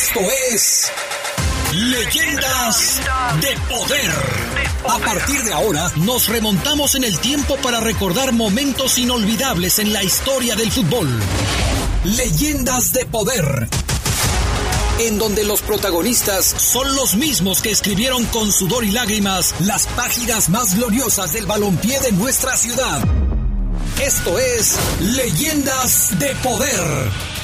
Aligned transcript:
Esto 0.00 0.20
es 0.52 0.92
Leyendas 1.74 3.00
de 3.40 3.58
Poder. 3.68 4.12
A 4.88 4.98
partir 5.00 5.42
de 5.42 5.52
ahora 5.52 5.90
nos 5.96 6.28
remontamos 6.28 6.94
en 6.94 7.02
el 7.02 7.18
tiempo 7.18 7.56
para 7.56 7.80
recordar 7.80 8.30
momentos 8.30 8.96
inolvidables 8.98 9.80
en 9.80 9.92
la 9.92 10.04
historia 10.04 10.54
del 10.54 10.70
fútbol. 10.70 11.08
Leyendas 12.04 12.92
de 12.92 13.06
Poder. 13.06 13.68
En 15.00 15.18
donde 15.18 15.42
los 15.42 15.62
protagonistas 15.62 16.46
son 16.46 16.94
los 16.94 17.16
mismos 17.16 17.60
que 17.60 17.72
escribieron 17.72 18.24
con 18.26 18.52
sudor 18.52 18.84
y 18.84 18.92
lágrimas 18.92 19.52
las 19.58 19.88
páginas 19.88 20.48
más 20.48 20.76
gloriosas 20.76 21.32
del 21.32 21.46
balompié 21.46 21.98
de 21.98 22.12
nuestra 22.12 22.56
ciudad. 22.56 23.02
Esto 24.00 24.38
es 24.38 24.78
Leyendas 25.00 26.16
de 26.20 26.36
Poder 26.36 27.37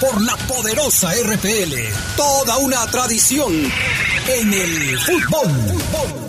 por 0.00 0.20
la 0.22 0.36
poderosa 0.48 1.12
RPL. 1.12 1.74
Toda 2.16 2.56
una 2.58 2.86
tradición 2.86 3.52
en 3.52 4.52
el 4.54 4.98
fútbol. 4.98 6.19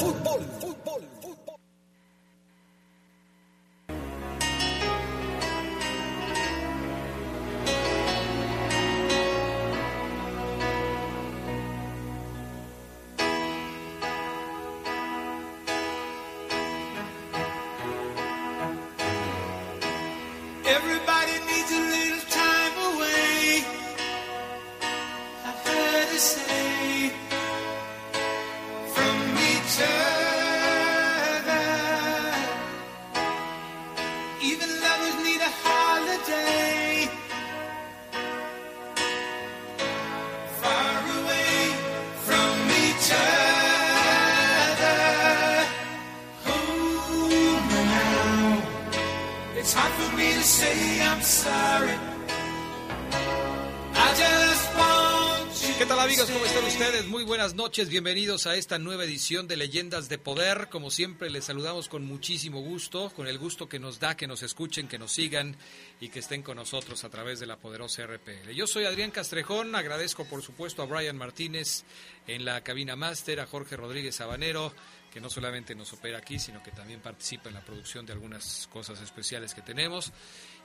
Bienvenidos 57.71 58.47
a 58.47 58.55
esta 58.57 58.77
nueva 58.79 59.05
edición 59.05 59.47
de 59.47 59.55
Leyendas 59.55 60.09
de 60.09 60.17
Poder. 60.17 60.67
Como 60.69 60.91
siempre, 60.91 61.29
les 61.29 61.45
saludamos 61.45 61.87
con 61.87 62.05
muchísimo 62.05 62.59
gusto, 62.61 63.11
con 63.15 63.27
el 63.27 63.37
gusto 63.37 63.69
que 63.69 63.79
nos 63.79 63.97
da 63.97 64.17
que 64.17 64.27
nos 64.27 64.43
escuchen, 64.43 64.89
que 64.89 64.99
nos 64.99 65.13
sigan 65.13 65.55
y 66.01 66.09
que 66.09 66.19
estén 66.19 66.43
con 66.43 66.57
nosotros 66.57 67.05
a 67.05 67.09
través 67.09 67.39
de 67.39 67.47
la 67.47 67.55
poderosa 67.55 68.05
RPL. 68.05 68.51
Yo 68.53 68.67
soy 68.67 68.83
Adrián 68.83 69.09
Castrejón, 69.09 69.73
agradezco 69.73 70.25
por 70.25 70.41
supuesto 70.43 70.81
a 70.81 70.85
Brian 70.85 71.17
Martínez 71.17 71.85
en 72.27 72.43
la 72.43 72.61
cabina 72.61 72.97
máster, 72.97 73.39
a 73.39 73.47
Jorge 73.47 73.77
Rodríguez 73.77 74.15
Sabanero, 74.15 74.73
que 75.11 75.19
no 75.19 75.29
solamente 75.29 75.75
nos 75.75 75.91
opera 75.93 76.19
aquí, 76.19 76.39
sino 76.39 76.63
que 76.63 76.71
también 76.71 77.01
participa 77.01 77.49
en 77.49 77.55
la 77.55 77.61
producción 77.61 78.05
de 78.05 78.13
algunas 78.13 78.67
cosas 78.71 79.01
especiales 79.01 79.53
que 79.53 79.61
tenemos. 79.61 80.11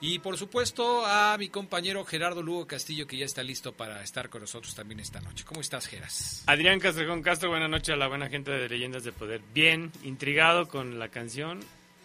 Y 0.01 0.21
por 0.21 0.37
supuesto 0.39 1.05
a 1.05 1.37
mi 1.39 1.49
compañero 1.49 2.05
Gerardo 2.05 2.43
Lugo 2.43 2.67
Castillo, 2.67 3.07
que 3.07 3.17
ya 3.17 3.25
está 3.25 3.43
listo 3.43 3.73
para 3.73 4.03
estar 4.03 4.29
con 4.29 4.43
nosotros 4.43 4.75
también 4.75 5.01
esta 5.01 5.21
noche. 5.21 5.45
¿Cómo 5.45 5.61
estás, 5.61 5.87
Geras? 5.87 6.45
Adrián 6.47 6.79
Castrejón 6.79 7.23
Castro, 7.23 7.51
buenas 7.51 7.71
noches 7.71 7.95
a 7.95 7.97
la 7.97 8.07
buena 8.07 8.29
gente 8.29 8.53
de 8.53 8.69
Leyendas 8.69 9.03
de 9.05 9.13
Poder. 9.13 9.41
Bien, 9.53 9.91
intrigado 10.05 10.69
con 10.69 10.99
la 10.99 11.09
canción. 11.09 11.61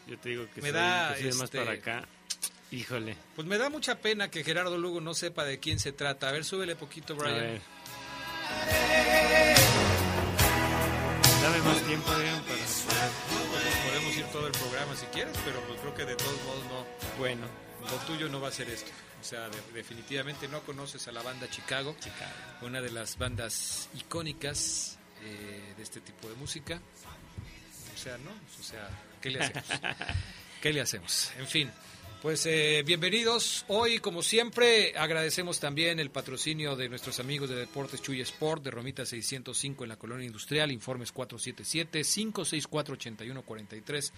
Yo 0.07 0.17
te 0.17 0.29
digo 0.29 0.45
que 0.53 0.61
me 0.61 0.71
da 0.71 1.09
más 1.09 1.19
este, 1.19 1.59
para 1.59 1.73
acá. 1.73 2.07
Híjole. 2.71 3.17
Pues 3.35 3.47
me 3.47 3.57
da 3.57 3.69
mucha 3.69 3.99
pena 3.99 4.31
que 4.31 4.43
Gerardo 4.43 4.77
Lugo 4.77 5.01
no 5.01 5.13
sepa 5.13 5.43
de 5.43 5.59
quién 5.59 5.79
se 5.79 5.91
trata. 5.91 6.29
A 6.29 6.31
ver, 6.31 6.45
súbele 6.45 6.75
poquito, 6.75 7.15
Brian. 7.15 7.35
A 7.35 7.41
ver. 7.41 7.61
Dame 11.41 11.59
más 11.59 11.81
tiempo, 11.83 12.11
Adrián, 12.11 12.41
para... 12.43 13.89
Podemos 13.89 14.15
ir 14.15 14.25
todo 14.25 14.47
el 14.47 14.53
programa 14.53 14.95
si 14.95 15.05
quieres, 15.07 15.35
pero 15.43 15.59
pues 15.61 15.79
creo 15.79 15.95
que 15.95 16.05
de 16.05 16.15
todos 16.15 16.43
modos 16.43 16.63
no. 16.65 16.85
Bueno 17.17 17.71
lo 17.89 17.97
tuyo 18.05 18.29
no 18.29 18.39
va 18.39 18.49
a 18.49 18.51
ser 18.51 18.69
esto. 18.69 18.91
O 19.19 19.23
sea, 19.23 19.49
definitivamente 19.73 20.47
no 20.47 20.61
conoces 20.61 21.07
a 21.07 21.11
la 21.11 21.21
banda 21.21 21.49
Chicago, 21.49 21.95
una 22.61 22.81
de 22.81 22.91
las 22.91 23.17
bandas 23.17 23.89
icónicas 23.93 24.97
eh, 25.23 25.73
de 25.77 25.83
este 25.83 26.01
tipo 26.01 26.27
de 26.27 26.35
música. 26.35 26.81
O 27.93 27.97
sea, 27.97 28.17
¿no? 28.17 28.31
O 28.31 28.63
sea, 28.63 28.89
¿qué 29.21 29.29
le 29.29 29.43
hacemos? 29.43 29.65
¿Qué 30.61 30.73
le 30.73 30.81
hacemos? 30.81 31.31
En 31.37 31.47
fin. 31.47 31.71
Pues 32.21 32.45
eh, 32.45 32.83
bienvenidos. 32.85 33.65
Hoy, 33.67 33.97
como 33.97 34.21
siempre, 34.21 34.93
agradecemos 34.95 35.59
también 35.59 35.99
el 35.99 36.11
patrocinio 36.11 36.75
de 36.75 36.87
nuestros 36.87 37.19
amigos 37.19 37.49
de 37.49 37.55
Deportes 37.55 37.99
Chuy 37.99 38.21
Sport, 38.21 38.63
de 38.63 38.69
Romita 38.69 39.07
605 39.07 39.83
en 39.83 39.89
la 39.89 39.95
Colonia 39.95 40.27
Industrial, 40.27 40.71
informes 40.71 41.11
477-564-8143 41.15 44.11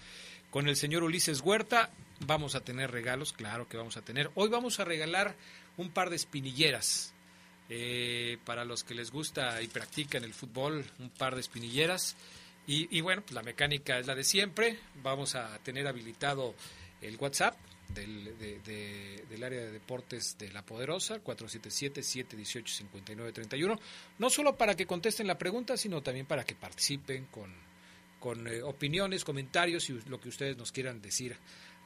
con 0.50 0.68
el 0.68 0.76
señor 0.76 1.02
Ulises 1.02 1.40
Huerta. 1.40 1.88
Vamos 2.26 2.54
a 2.54 2.60
tener 2.60 2.90
regalos, 2.90 3.32
claro 3.32 3.70
que 3.70 3.78
vamos 3.78 3.96
a 3.96 4.02
tener. 4.02 4.30
Hoy 4.34 4.50
vamos 4.50 4.80
a 4.80 4.84
regalar 4.84 5.34
un 5.78 5.88
par 5.88 6.10
de 6.10 6.16
espinilleras. 6.16 7.14
Eh, 7.70 8.36
para 8.44 8.66
los 8.66 8.84
que 8.84 8.94
les 8.94 9.10
gusta 9.10 9.62
y 9.62 9.68
practican 9.68 10.24
el 10.24 10.34
fútbol, 10.34 10.84
un 10.98 11.08
par 11.08 11.36
de 11.36 11.40
espinilleras. 11.40 12.16
Y, 12.66 13.00
bueno, 13.00 13.22
pues 13.22 13.32
la 13.32 13.42
mecánica 13.42 13.98
es 13.98 14.06
la 14.06 14.14
de 14.14 14.24
siempre. 14.24 14.78
Vamos 15.02 15.36
a 15.36 15.58
tener 15.60 15.86
habilitado 15.86 16.54
el 17.00 17.16
WhatsApp 17.16 17.56
del, 17.88 18.38
del 18.38 19.44
área 19.44 19.60
de 19.60 19.72
deportes 19.72 20.38
de 20.38 20.50
La 20.52 20.64
Poderosa, 20.64 21.22
477-718-5931. 21.22 23.78
No 24.18 24.30
solo 24.30 24.56
para 24.56 24.74
que 24.74 24.86
contesten 24.86 25.26
la 25.26 25.36
pregunta, 25.38 25.76
sino 25.76 26.02
también 26.02 26.24
para 26.26 26.44
que 26.44 26.54
participen 26.54 27.26
con 27.26 27.52
eh, 28.48 28.62
opiniones, 28.62 29.22
comentarios 29.22 29.90
y 29.90 30.00
lo 30.08 30.18
que 30.18 30.30
ustedes 30.30 30.56
nos 30.56 30.72
quieran 30.72 31.02
decir 31.02 31.36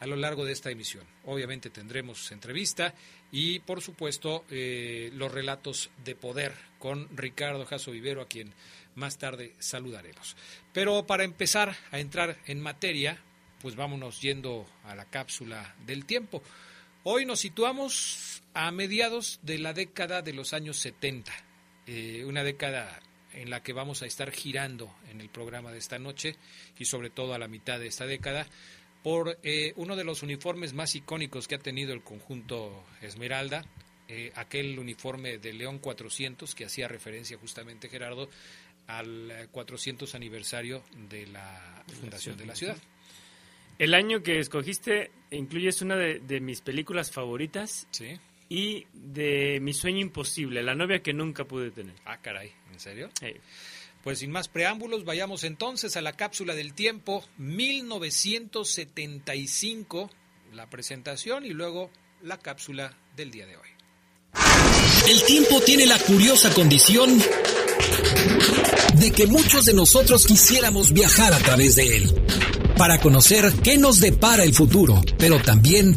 a 0.01 0.07
lo 0.07 0.17
largo 0.17 0.45
de 0.45 0.53
esta 0.53 0.71
emisión. 0.71 1.05
Obviamente 1.25 1.71
tendremos 1.71 2.31
entrevista 2.31 2.95
y, 3.33 3.61
por 3.61 3.81
supuesto, 3.81 4.45
eh, 4.51 5.11
los 5.15 5.33
relatos 5.33 5.91
de 6.05 6.15
poder 6.15 6.53
con 6.79 7.09
Ricardo 7.17 7.67
Jasso 7.67 7.91
Vivero, 7.91 8.23
a 8.23 8.29
quien 8.29 8.53
más 8.95 9.19
tarde 9.19 9.55
saludaremos. 9.59 10.37
Pero 10.73 11.07
para 11.07 11.25
empezar 11.25 11.77
a 11.91 11.99
entrar 11.99 12.37
en 12.47 12.61
materia, 12.61 13.19
pues 13.61 13.77
vámonos 13.77 14.21
yendo 14.21 14.67
a 14.85 14.95
la 14.95 15.05
cápsula 15.07 15.75
del 15.87 16.05
tiempo. 16.05 16.43
Hoy 17.05 17.25
nos 17.25 17.41
situamos 17.41 18.43
a 18.55 18.71
mediados 18.71 19.41
de 19.43 19.59
la 19.59 19.73
década 19.73 20.23
de 20.23 20.33
los 20.33 20.53
años 20.53 20.77
70, 20.79 21.33
eh, 21.87 22.25
una 22.27 22.45
década 22.45 23.01
en 23.33 23.51
la 23.51 23.63
que 23.63 23.73
vamos 23.73 24.03
a 24.03 24.07
estar 24.07 24.31
girando 24.31 24.95
en 25.11 25.21
el 25.21 25.29
programa 25.29 25.71
de 25.71 25.79
esta 25.79 25.99
noche 25.99 26.37
y 26.79 26.85
sobre 26.85 27.11
todo 27.11 27.35
a 27.35 27.39
la 27.39 27.49
mitad 27.49 27.79
de 27.79 27.87
esta 27.87 28.07
década 28.07 28.47
por 29.03 29.39
eh, 29.43 29.73
uno 29.77 29.97
de 29.97 30.05
los 30.05 30.23
uniformes 30.23 30.75
más 30.75 30.95
icónicos 30.95 31.47
que 31.47 31.55
ha 31.55 31.59
tenido 31.59 31.93
el 31.93 32.03
conjunto 32.03 32.85
Esmeralda, 33.01 33.65
eh, 34.09 34.33
aquel 34.35 34.79
uniforme 34.79 35.39
de 35.39 35.53
León 35.53 35.79
400 35.79 36.55
que 36.55 36.65
hacía 36.65 36.89
referencia 36.89 37.39
justamente 37.39 37.89
Gerardo 37.89 38.29
al 38.87 39.49
400 39.53 40.15
aniversario 40.15 40.83
de 41.09 41.27
la 41.27 41.85
fundación 42.01 42.37
de 42.37 42.47
la 42.47 42.57
ciudad. 42.57 42.79
El 43.79 43.95
año 43.95 44.23
que 44.23 44.41
escogiste 44.41 45.11
incluyes 45.31 45.83
una 45.83 45.97
de, 45.97 46.21
de 46.21 46.41
mis 46.41 46.61
películas 46.61 47.11
favoritas. 47.11 47.87
Sí 47.91 48.19
y 48.49 48.87
de 48.93 49.59
Mi 49.61 49.75
sueño 49.75 50.01
imposible, 50.01 50.63
la 50.63 50.75
novia 50.75 51.03
que 51.03 51.13
nunca 51.13 51.45
pude 51.45 51.71
tener. 51.71 51.95
Ah, 52.05 52.19
caray, 52.21 52.51
¿en 52.73 52.81
serio? 52.81 53.09
Pues 54.03 54.19
sin 54.21 54.31
más 54.31 54.49
preámbulos, 54.49 55.05
vayamos 55.05 55.45
entonces 55.45 55.95
a 55.97 56.01
la 56.01 56.15
cápsula 56.15 56.55
del 56.55 56.73
tiempo 56.73 57.23
1975, 57.37 60.11
la 60.55 60.71
presentación 60.71 61.45
y 61.45 61.51
luego 61.51 61.91
la 62.23 62.39
cápsula 62.39 62.97
del 63.17 63.31
día 63.31 63.45
de 63.47 63.57
hoy. 63.57 63.69
El 65.09 65.23
tiempo 65.25 65.61
tiene 65.61 65.85
la 65.87 65.99
curiosa 65.99 66.53
condición 66.55 67.21
de 68.95 69.13
que 69.13 69.27
muchos 69.27 69.67
de 69.67 69.75
nosotros 69.75 70.25
quisiéramos 70.27 70.93
viajar 70.93 71.33
a 71.33 71.39
través 71.39 71.77
de 71.77 71.97
él, 71.97 72.13
para 72.79 73.01
conocer 73.01 73.53
qué 73.63 73.77
nos 73.77 73.99
depara 73.99 74.45
el 74.45 74.55
futuro, 74.55 75.03
pero 75.19 75.43
también 75.43 75.97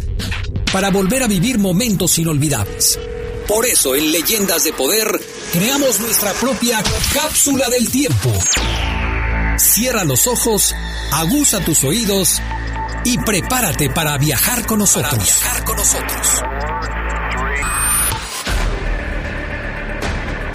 para 0.74 0.90
volver 0.90 1.24
a 1.24 1.28
vivir 1.28 1.60
momentos 1.60 2.18
inolvidables. 2.18 3.00
Por 3.48 3.66
eso 3.66 3.96
en 3.96 4.12
Leyendas 4.12 4.64
de 4.64 4.74
Poder 4.74 5.08
creamos 5.54 6.00
nuestra 6.00 6.34
propia 6.34 6.84
cápsula 7.14 7.70
del 7.70 7.90
tiempo. 7.90 8.34
Cierra 9.58 10.04
los 10.04 10.26
ojos, 10.26 10.74
aguza 11.12 11.64
tus 11.64 11.84
oídos 11.84 12.42
y 13.06 13.18
prepárate 13.20 13.90
para 13.90 14.18
viajar 14.18 14.66
con 14.66 14.80
nosotros. 14.80 15.12
Para 15.12 15.24
viajar 15.24 15.64
con 15.64 15.78
nosotros. 15.78 16.42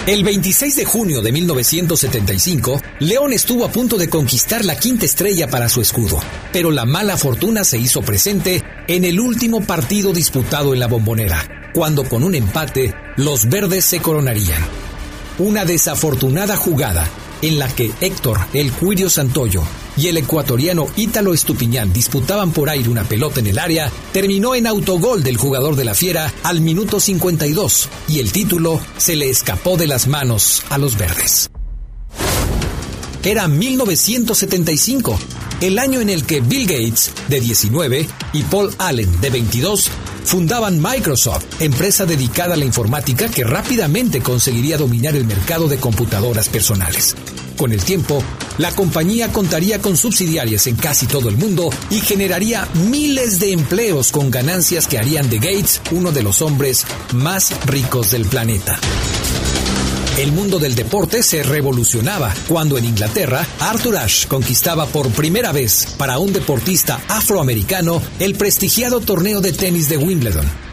El 0.06 0.22
26 0.22 0.76
de 0.76 0.84
junio 0.84 1.20
de 1.20 1.32
1975, 1.32 2.80
León 3.00 3.32
estuvo 3.32 3.64
a 3.64 3.72
punto 3.72 3.98
de 3.98 4.08
conquistar 4.08 4.64
la 4.64 4.78
quinta 4.78 5.04
estrella 5.04 5.48
para 5.48 5.68
su 5.68 5.80
escudo, 5.80 6.20
pero 6.52 6.70
la 6.70 6.84
mala 6.84 7.16
fortuna 7.16 7.64
se 7.64 7.78
hizo 7.78 8.02
presente 8.02 8.62
en 8.86 9.04
el 9.04 9.18
último 9.18 9.62
partido 9.62 10.12
disputado 10.12 10.74
en 10.74 10.78
la 10.78 10.86
bombonera, 10.86 11.72
cuando 11.74 12.04
con 12.04 12.22
un 12.22 12.36
empate 12.36 12.94
los 13.16 13.48
verdes 13.48 13.84
se 13.84 13.98
coronarían. 13.98 14.62
Una 15.40 15.64
desafortunada 15.64 16.56
jugada 16.56 17.10
en 17.42 17.58
la 17.58 17.66
que 17.66 17.90
Héctor 18.00 18.38
El 18.52 18.70
Cuirio 18.70 19.10
Santoyo 19.10 19.64
y 19.96 20.08
el 20.08 20.16
ecuatoriano 20.16 20.86
Ítalo 20.96 21.34
Estupiñán 21.34 21.92
disputaban 21.92 22.52
por 22.52 22.68
aire 22.70 22.88
una 22.88 23.04
pelota 23.04 23.40
en 23.40 23.46
el 23.46 23.58
área, 23.58 23.90
terminó 24.12 24.54
en 24.54 24.66
autogol 24.66 25.22
del 25.22 25.36
jugador 25.36 25.76
de 25.76 25.84
la 25.84 25.94
Fiera 25.94 26.32
al 26.42 26.60
minuto 26.60 27.00
52 27.00 27.88
y 28.08 28.20
el 28.20 28.32
título 28.32 28.80
se 28.96 29.16
le 29.16 29.30
escapó 29.30 29.76
de 29.76 29.86
las 29.86 30.06
manos 30.06 30.62
a 30.70 30.78
los 30.78 30.96
verdes. 30.96 31.50
Era 33.26 33.48
1975, 33.48 35.18
el 35.60 35.80
año 35.80 36.00
en 36.00 36.10
el 36.10 36.24
que 36.24 36.40
Bill 36.40 36.66
Gates, 36.68 37.10
de 37.28 37.40
19, 37.40 38.08
y 38.32 38.42
Paul 38.44 38.72
Allen, 38.78 39.20
de 39.20 39.30
22, 39.30 39.90
fundaban 40.22 40.80
Microsoft, 40.80 41.60
empresa 41.60 42.06
dedicada 42.06 42.54
a 42.54 42.56
la 42.56 42.64
informática 42.64 43.28
que 43.28 43.42
rápidamente 43.42 44.20
conseguiría 44.20 44.76
dominar 44.76 45.16
el 45.16 45.24
mercado 45.24 45.66
de 45.66 45.78
computadoras 45.78 46.48
personales. 46.48 47.16
Con 47.56 47.72
el 47.72 47.82
tiempo, 47.82 48.22
la 48.58 48.72
compañía 48.72 49.32
contaría 49.32 49.80
con 49.80 49.96
subsidiarias 49.96 50.66
en 50.66 50.76
casi 50.76 51.06
todo 51.06 51.28
el 51.28 51.36
mundo 51.36 51.70
y 51.90 52.00
generaría 52.00 52.68
miles 52.88 53.38
de 53.38 53.52
empleos 53.52 54.12
con 54.12 54.30
ganancias 54.30 54.86
que 54.86 54.98
harían 54.98 55.28
de 55.28 55.38
Gates 55.38 55.80
uno 55.90 56.12
de 56.12 56.22
los 56.22 56.42
hombres 56.42 56.86
más 57.12 57.52
ricos 57.66 58.10
del 58.10 58.24
planeta. 58.24 58.78
El 60.18 60.32
mundo 60.32 60.58
del 60.58 60.74
deporte 60.74 61.22
se 61.22 61.42
revolucionaba 61.42 62.32
cuando 62.48 62.78
en 62.78 62.86
Inglaterra 62.86 63.46
Arthur 63.60 63.98
Ashe 63.98 64.26
conquistaba 64.26 64.86
por 64.86 65.10
primera 65.10 65.52
vez 65.52 65.88
para 65.98 66.18
un 66.18 66.32
deportista 66.32 67.02
afroamericano 67.08 68.00
el 68.18 68.34
prestigiado 68.34 69.00
torneo 69.00 69.42
de 69.42 69.52
tenis 69.52 69.90
de 69.90 69.98
Wimbledon. 69.98 70.65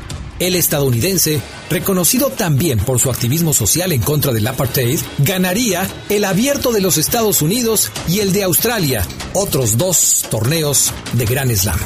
El 0.43 0.55
estadounidense, 0.55 1.39
reconocido 1.69 2.29
también 2.29 2.77
por 2.77 2.99
su 2.99 3.09
activismo 3.09 3.53
social 3.53 3.93
en 3.93 4.01
contra 4.01 4.33
del 4.33 4.45
apartheid, 4.45 4.99
ganaría 5.19 5.87
el 6.09 6.25
abierto 6.25 6.73
de 6.73 6.81
los 6.81 6.97
Estados 6.97 7.41
Unidos 7.41 7.89
y 8.09 8.19
el 8.19 8.33
de 8.33 8.43
Australia, 8.43 9.07
otros 9.31 9.77
dos 9.77 10.25
torneos 10.29 10.91
de 11.13 11.25
Gran 11.25 11.55
Slam. 11.55 11.79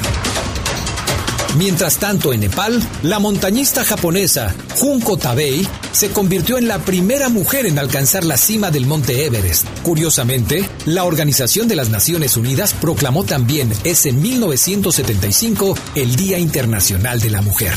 Mientras 1.56 1.98
tanto, 1.98 2.32
en 2.32 2.40
Nepal, 2.40 2.82
la 3.04 3.20
montañista 3.20 3.84
japonesa 3.84 4.52
Junko 4.74 5.16
Tabei 5.16 5.64
se 5.92 6.10
convirtió 6.10 6.58
en 6.58 6.66
la 6.66 6.80
primera 6.80 7.28
mujer 7.28 7.64
en 7.64 7.78
alcanzar 7.78 8.24
la 8.24 8.36
cima 8.36 8.72
del 8.72 8.86
monte 8.86 9.24
Everest. 9.24 9.68
Curiosamente, 9.84 10.68
la 10.84 11.04
Organización 11.04 11.68
de 11.68 11.76
las 11.76 11.90
Naciones 11.90 12.36
Unidas 12.36 12.74
proclamó 12.74 13.22
también 13.22 13.72
ese 13.84 14.12
1975 14.12 15.78
el 15.94 16.16
Día 16.16 16.40
Internacional 16.40 17.20
de 17.20 17.30
la 17.30 17.40
Mujer. 17.40 17.72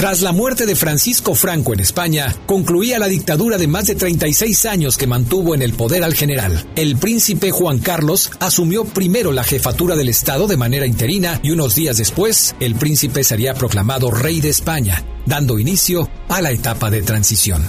Tras 0.00 0.22
la 0.22 0.32
muerte 0.32 0.64
de 0.64 0.76
Francisco 0.76 1.34
Franco 1.34 1.74
en 1.74 1.80
España, 1.80 2.34
concluía 2.46 2.98
la 2.98 3.06
dictadura 3.06 3.58
de 3.58 3.66
más 3.66 3.86
de 3.86 3.96
36 3.96 4.64
años 4.64 4.96
que 4.96 5.06
mantuvo 5.06 5.54
en 5.54 5.60
el 5.60 5.74
poder 5.74 6.04
al 6.04 6.14
general. 6.14 6.66
El 6.74 6.96
príncipe 6.96 7.50
Juan 7.50 7.80
Carlos 7.80 8.30
asumió 8.40 8.86
primero 8.86 9.30
la 9.30 9.44
jefatura 9.44 9.96
del 9.96 10.08
Estado 10.08 10.46
de 10.46 10.56
manera 10.56 10.86
interina 10.86 11.38
y 11.42 11.50
unos 11.50 11.74
días 11.74 11.98
después 11.98 12.56
el 12.60 12.76
príncipe 12.76 13.22
sería 13.24 13.52
proclamado 13.52 14.10
rey 14.10 14.40
de 14.40 14.48
España, 14.48 15.04
dando 15.26 15.58
inicio 15.58 16.08
a 16.30 16.40
la 16.40 16.50
etapa 16.50 16.90
de 16.90 17.02
transición. 17.02 17.62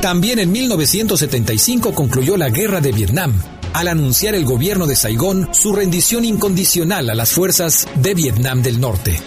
También 0.00 0.38
en 0.38 0.50
1975 0.50 1.92
concluyó 1.92 2.38
la 2.38 2.48
guerra 2.48 2.80
de 2.80 2.92
Vietnam, 2.92 3.34
al 3.74 3.88
anunciar 3.88 4.34
el 4.34 4.46
gobierno 4.46 4.86
de 4.86 4.96
Saigón 4.96 5.50
su 5.52 5.74
rendición 5.74 6.24
incondicional 6.24 7.10
a 7.10 7.14
las 7.14 7.32
fuerzas 7.32 7.86
de 7.96 8.14
Vietnam 8.14 8.62
del 8.62 8.80
Norte. 8.80 9.20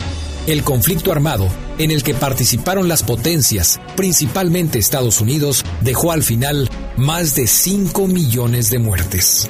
El 0.48 0.64
conflicto 0.64 1.12
armado, 1.12 1.50
en 1.78 1.92
el 1.92 2.04
que 2.04 2.14
participaron 2.14 2.88
las 2.88 3.04
potencias, 3.04 3.82
principalmente 3.98 4.80
Estados 4.80 5.20
Unidos, 5.20 5.66
dejó 5.82 6.14
al 6.14 6.24
final 6.24 6.70
más 6.96 7.36
de 7.36 7.48
5 7.48 8.08
millones 8.08 8.70
de 8.70 8.80
muertes. 8.80 9.50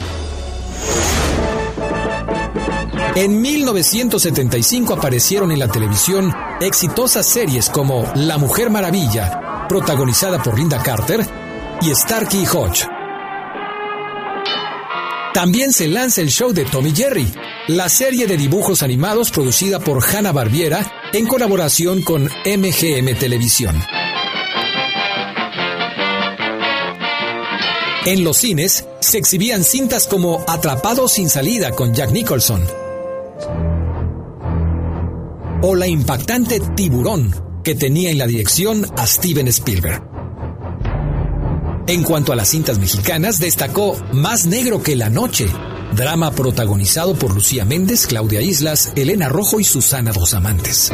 En 3.13 3.39
1975 3.39 4.95
aparecieron 4.95 5.51
en 5.51 5.59
la 5.59 5.67
televisión 5.67 6.33
exitosas 6.61 7.27
series 7.27 7.69
como 7.69 8.11
La 8.15 8.39
Mujer 8.39 8.71
Maravilla, 8.71 9.67
protagonizada 9.69 10.41
por 10.41 10.57
Linda 10.57 10.81
Carter, 10.81 11.23
y 11.79 11.93
Starkey 11.93 12.43
Hodge. 12.47 12.87
También 15.31 15.71
se 15.71 15.87
lanza 15.87 16.21
el 16.21 16.29
show 16.29 16.51
de 16.51 16.65
Tommy 16.65 16.91
Jerry, 16.95 17.31
la 17.67 17.89
serie 17.89 18.27
de 18.27 18.37
dibujos 18.37 18.81
animados 18.81 19.29
producida 19.29 19.79
por 19.79 20.01
Hanna 20.01 20.31
Barbiera 20.31 20.89
en 21.11 21.27
colaboración 21.27 22.01
con 22.01 22.23
MGM 22.23 23.17
Televisión. 23.19 23.75
En 28.05 28.23
los 28.23 28.37
cines 28.37 28.85
se 29.01 29.17
exhibían 29.17 29.65
cintas 29.65 30.07
como 30.07 30.45
Atrapado 30.47 31.09
sin 31.09 31.29
salida 31.29 31.71
con 31.71 31.93
Jack 31.93 32.11
Nicholson 32.11 32.65
o 35.61 35.75
la 35.75 35.87
impactante 35.87 36.61
Tiburón 36.75 37.35
que 37.65 37.75
tenía 37.75 38.11
en 38.11 38.17
la 38.17 38.27
dirección 38.27 38.85
a 38.95 39.05
Steven 39.05 39.49
Spielberg. 39.49 40.01
En 41.87 42.03
cuanto 42.03 42.31
a 42.31 42.35
las 42.37 42.49
cintas 42.49 42.79
mexicanas, 42.79 43.39
destacó 43.39 43.97
Más 44.13 44.45
negro 44.45 44.81
que 44.81 44.95
la 44.95 45.09
noche, 45.09 45.47
drama 45.93 46.31
protagonizado 46.31 47.15
por 47.15 47.33
Lucía 47.33 47.65
Méndez, 47.65 48.07
Claudia 48.07 48.41
Islas, 48.41 48.91
Elena 48.95 49.29
Rojo 49.29 49.59
y 49.59 49.63
Susana 49.63 50.11
Dos 50.11 50.33
Amantes. 50.33 50.91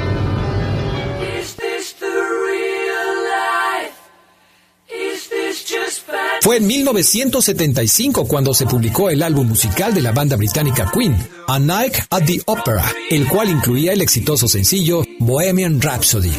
Fue 6.42 6.58
en 6.58 6.68
1975 6.68 8.28
cuando 8.28 8.54
se 8.54 8.66
publicó 8.66 9.10
el 9.10 9.24
álbum 9.24 9.48
musical 9.48 9.94
de 9.94 10.02
la 10.02 10.12
banda 10.12 10.36
británica 10.36 10.92
Queen, 10.94 11.16
A 11.48 11.58
Night 11.58 11.96
at 12.10 12.26
the 12.26 12.42
Opera, 12.46 12.84
el 13.10 13.30
cual 13.30 13.50
incluía 13.50 13.94
el 13.94 14.02
exitoso 14.02 14.50
sencillo 14.50 15.04
Bohemian 15.20 15.80
Rhapsody. 15.82 16.34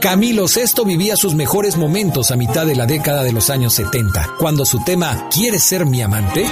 Camilo 0.00 0.46
VI 0.46 0.84
vivía 0.84 1.16
sus 1.16 1.34
mejores 1.34 1.76
momentos 1.76 2.30
a 2.30 2.36
mitad 2.36 2.64
de 2.66 2.76
la 2.76 2.86
década 2.86 3.24
de 3.24 3.32
los 3.32 3.50
años 3.50 3.74
70, 3.74 4.36
cuando 4.38 4.64
su 4.64 4.82
tema 4.84 5.28
¿Quieres 5.30 5.62
ser 5.62 5.86
mi 5.86 6.02
amante? 6.02 6.46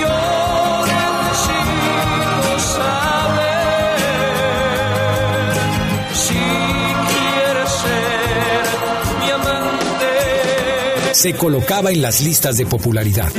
se 11.12 11.34
colocaba 11.34 11.90
en 11.90 12.02
las 12.02 12.20
listas 12.20 12.58
de 12.58 12.66
popularidad. 12.66 13.32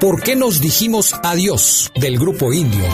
¿Por 0.00 0.22
qué 0.22 0.36
nos 0.36 0.60
dijimos 0.60 1.14
adiós 1.22 1.90
del 1.94 2.18
grupo 2.18 2.52
indio? 2.52 2.84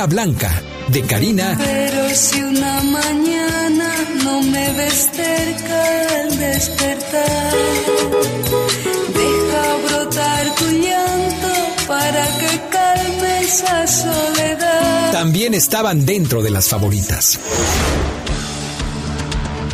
Luna 0.00 0.06
Blanca 0.06 0.62
de 0.88 1.02
Karina. 1.02 1.56
Pero 1.58 2.08
si 2.14 2.40
una 2.40 2.82
mañana 2.84 3.94
no 4.24 4.40
me 4.44 4.72
ves 4.72 5.10
cerca 5.12 6.20
al 6.20 6.38
despertar, 6.38 7.52
deja 9.12 9.76
brotar 9.86 10.54
tu 10.54 10.64
llanto 10.70 11.86
para 11.86 12.24
que 12.38 12.60
calme 12.70 13.40
esa 13.42 13.86
soledad. 13.86 15.12
También 15.12 15.52
estaban 15.52 16.06
dentro 16.06 16.40
de 16.42 16.50
las 16.50 16.68
favoritas. 16.68 17.38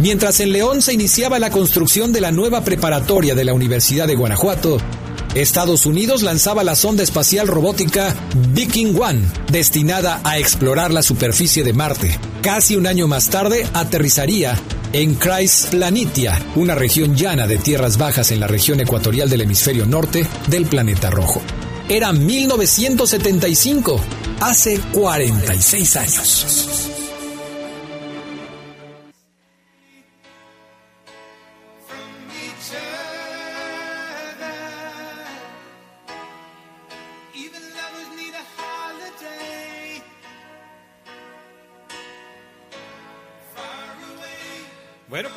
Mientras 0.00 0.40
en 0.40 0.52
León 0.52 0.82
se 0.82 0.92
iniciaba 0.92 1.38
la 1.38 1.50
construcción 1.50 2.12
de 2.12 2.20
la 2.20 2.32
nueva 2.32 2.64
preparatoria 2.64 3.36
de 3.36 3.44
la 3.44 3.54
Universidad 3.54 4.08
de 4.08 4.16
Guanajuato, 4.16 4.78
Estados 5.36 5.84
Unidos 5.84 6.22
lanzaba 6.22 6.64
la 6.64 6.74
sonda 6.74 7.02
espacial 7.02 7.46
robótica 7.46 8.16
Viking 8.54 8.98
One, 8.98 9.20
destinada 9.52 10.20
a 10.24 10.38
explorar 10.38 10.94
la 10.94 11.02
superficie 11.02 11.62
de 11.62 11.74
Marte. 11.74 12.18
Casi 12.40 12.74
un 12.74 12.86
año 12.86 13.06
más 13.06 13.28
tarde 13.28 13.66
aterrizaría 13.74 14.58
en 14.94 15.18
Planitia, 15.70 16.42
una 16.54 16.74
región 16.74 17.14
llana 17.14 17.46
de 17.46 17.58
tierras 17.58 17.98
bajas 17.98 18.30
en 18.30 18.40
la 18.40 18.46
región 18.46 18.80
ecuatorial 18.80 19.28
del 19.28 19.42
hemisferio 19.42 19.84
norte 19.84 20.26
del 20.46 20.64
planeta 20.64 21.10
rojo. 21.10 21.42
Era 21.86 22.14
1975, 22.14 24.00
hace 24.40 24.80
46 24.94 25.96
años. 25.96 26.95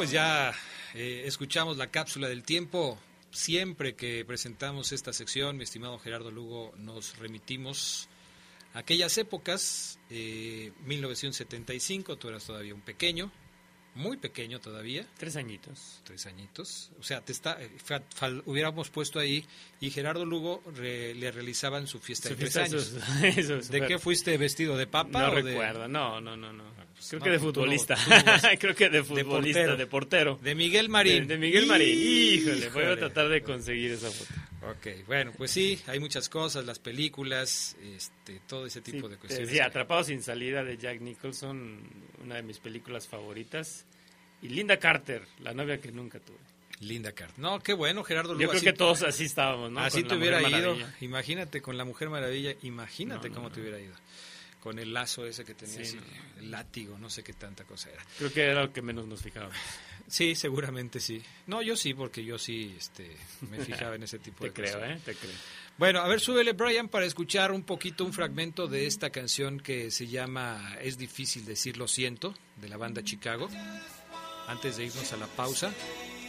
Pues 0.09 0.13
ya 0.13 0.53
eh, 0.95 1.23
escuchamos 1.25 1.77
la 1.77 1.87
cápsula 1.87 2.27
del 2.27 2.41
tiempo. 2.43 2.97
Siempre 3.29 3.93
que 3.93 4.25
presentamos 4.25 4.91
esta 4.91 5.13
sección, 5.13 5.55
mi 5.55 5.65
estimado 5.65 5.99
Gerardo 5.99 6.31
Lugo, 6.31 6.73
nos 6.77 7.19
remitimos 7.19 8.09
a 8.73 8.79
aquellas 8.79 9.15
épocas, 9.19 9.99
eh, 10.09 10.71
1975, 10.85 12.17
tú 12.17 12.29
eras 12.29 12.43
todavía 12.43 12.73
un 12.73 12.81
pequeño, 12.81 13.31
muy 13.93 14.17
pequeño 14.17 14.59
todavía. 14.59 15.05
Tres 15.19 15.35
añitos. 15.35 16.01
Tres 16.05 16.25
añitos. 16.25 16.89
O 16.99 17.03
sea, 17.03 17.21
te 17.21 17.31
está, 17.31 17.61
eh, 17.61 17.69
hubiéramos 18.45 18.89
puesto 18.89 19.19
ahí 19.19 19.45
y 19.79 19.91
Gerardo 19.91 20.25
Lugo 20.25 20.63
le 20.75 21.31
realizaban 21.31 21.85
su 21.85 21.99
fiesta 21.99 22.29
de 22.29 22.35
tres 22.35 22.57
años. 22.57 22.95
¿De 23.69 23.85
qué 23.85 23.99
fuiste 23.99 24.35
vestido? 24.39 24.75
¿De 24.75 24.87
papa? 24.87 25.21
No 25.21 25.31
o 25.31 25.35
recuerdo, 25.35 25.87
no, 25.87 26.19
no, 26.19 26.35
no. 26.35 26.51
no. 26.51 26.88
Pues 26.99 27.11
Creo 27.11 27.21
que 27.21 27.29
de 27.29 27.39
futbolista. 27.39 27.95
Creo 28.59 28.75
que 28.75 28.89
de 28.89 29.03
futbolista, 29.05 29.77
de 29.77 29.87
portero. 29.87 30.37
De, 30.43 30.53
Miguel 30.53 30.89
Marín. 30.89 31.27
De, 31.27 31.37
Miguel 31.37 31.65
Marín. 31.65 31.97
Híjole, 31.97 32.67
voy 32.69 32.83
a 32.83 32.97
tratar 32.97 33.29
de 33.29 33.41
conseguir 33.41 33.93
esa 33.93 34.11
foto. 34.11 34.33
Ok, 34.69 35.07
bueno, 35.07 35.31
pues 35.37 35.51
sí, 35.51 35.79
hay 35.87 36.01
muchas 36.01 36.27
cosas, 36.27 36.65
las 36.65 36.77
películas, 36.77 37.77
este, 37.95 38.41
todo 38.45 38.65
ese 38.65 38.81
tipo 38.81 39.07
de 39.07 39.15
cuestiones. 39.15 39.49
Sí, 39.49 39.61
Atrapado 39.61 40.03
sin 40.03 40.21
salida 40.21 40.61
de 40.61 40.77
Jack 40.77 40.99
Nicholson, 40.99 41.79
una 42.21 42.35
de 42.35 42.43
mis 42.43 42.59
películas 42.59 43.07
favoritas. 43.07 43.85
Y 44.41 44.49
Linda 44.49 44.75
Carter, 44.75 45.25
la 45.39 45.53
novia 45.53 45.79
que 45.79 45.93
nunca 45.93 46.19
tuve. 46.19 46.37
Linda 46.81 47.13
Carter. 47.13 47.39
No, 47.39 47.59
qué 47.59 47.71
bueno, 47.71 48.03
Gerardo. 48.03 48.37
Yo 48.37 48.49
creo 48.49 48.61
que 48.61 48.73
todos 48.73 49.03
así 49.03 49.23
estábamos, 49.23 49.71
¿no? 49.71 49.79
Así 49.79 50.03
te 50.03 50.15
hubiera 50.15 50.41
ido. 50.41 50.77
Imagínate 50.99 51.61
con 51.61 51.77
la 51.77 51.85
Mujer 51.85 52.09
Maravilla, 52.09 52.55
imagínate 52.61 53.29
cómo 53.29 53.49
te 53.51 53.61
hubiera 53.61 53.79
ido. 53.79 53.95
Con 54.59 54.77
el 54.77 54.93
lazo 54.93 55.25
ese 55.25 55.45
que 55.45 55.53
tenías, 55.53 55.95
el 56.37 56.51
látigo, 56.51 56.97
no 56.97 57.09
sé 57.09 57.23
qué 57.23 57.33
tanta 57.33 57.63
cosa 57.63 57.89
era. 57.91 58.05
Creo 58.17 58.33
que 58.33 58.43
era 58.43 58.61
lo 58.63 58.73
que 58.73 58.81
menos 58.81 59.07
nos 59.07 59.21
fijábamos. 59.21 59.55
Sí, 60.09 60.35
seguramente 60.35 60.99
sí. 60.99 61.21
No, 61.47 61.61
yo 61.61 61.77
sí, 61.77 61.93
porque 61.93 62.25
yo 62.25 62.37
sí 62.37 62.75
este, 62.77 63.15
me 63.49 63.59
fijaba 63.65 63.95
en 63.95 64.03
ese 64.03 64.19
tipo 64.19 64.43
de 64.43 64.51
cosas. 64.51 64.71
Te 64.71 64.77
creo, 64.77 64.91
¿eh? 64.91 65.01
Te 65.05 65.15
creo. 65.15 65.31
Bueno, 65.77 66.01
a 66.01 66.07
ver, 66.09 66.19
súbele, 66.19 66.51
Brian, 66.53 66.89
para 66.89 67.05
escuchar 67.05 67.53
un 67.53 67.63
poquito, 67.63 68.03
un 68.03 68.11
fragmento 68.11 68.67
de 68.67 68.85
esta 68.85 69.11
canción 69.11 69.61
que 69.61 69.91
se 69.91 70.07
llama 70.07 70.75
Es 70.81 70.97
difícil 70.97 71.45
decir 71.45 71.77
lo 71.77 71.87
siento, 71.87 72.35
de 72.57 72.67
la 72.67 72.75
banda 72.75 73.01
Chicago. 73.01 73.47
Antes 74.47 74.75
de 74.75 74.85
irnos 74.85 75.13
a 75.13 75.17
la 75.17 75.27
pausa, 75.27 75.71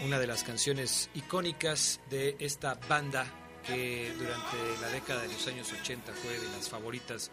una 0.04 0.20
de 0.20 0.26
las 0.26 0.44
canciones 0.44 1.10
icónicas 1.14 2.00
de 2.10 2.36
esta 2.38 2.74
banda 2.88 3.26
que 3.66 4.12
durante 4.16 4.56
la 4.80 4.88
década 4.88 5.22
de 5.22 5.28
los 5.28 5.46
años 5.46 5.72
80 5.72 6.12
fue 6.12 6.38
de 6.38 6.48
las 6.56 6.68
favoritas 6.68 7.30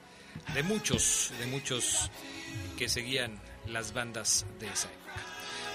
de 0.53 0.63
muchos, 0.63 1.31
de 1.39 1.47
muchos 1.47 2.09
que 2.77 2.89
seguían 2.89 3.39
las 3.67 3.93
bandas 3.93 4.45
de 4.59 4.67
esa 4.67 4.87
época. 4.87 5.07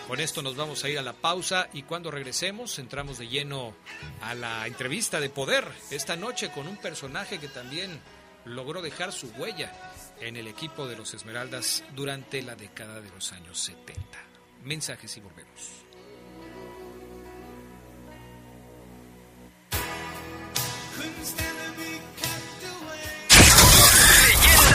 Con 0.09 0.21
esto 0.21 0.42
nos 0.42 0.57
vamos 0.57 0.83
a 0.85 0.88
ir 0.88 0.99
a 0.99 1.02
la 1.02 1.12
pausa 1.12 1.69
y 1.73 1.83
cuando 1.83 2.11
regresemos 2.11 2.78
entramos 2.78 3.19
de 3.19 3.28
lleno 3.28 3.75
a 4.21 4.35
la 4.35 4.66
entrevista 4.66 5.21
de 5.21 5.31
poder 5.31 5.66
esta 5.90 6.16
noche 6.16 6.50
con 6.50 6.66
un 6.66 6.76
personaje 6.76 7.38
que 7.38 7.49
también 7.49 8.00
logró 8.45 8.83
dejar 8.83 9.12
su 9.12 9.28
huella 9.38 9.73
en 10.21 10.37
el 10.37 10.49
equipo 10.49 10.87
de 10.87 10.97
los 10.97 11.14
Esmeraldas 11.14 11.85
durante 11.95 12.42
la 12.42 12.57
década 12.57 13.00
de 13.00 13.11
los 13.11 13.33
años 13.33 13.59
70. 13.59 14.02
Mensajes 14.64 15.16
y 15.16 15.21
volvemos. 15.21 15.83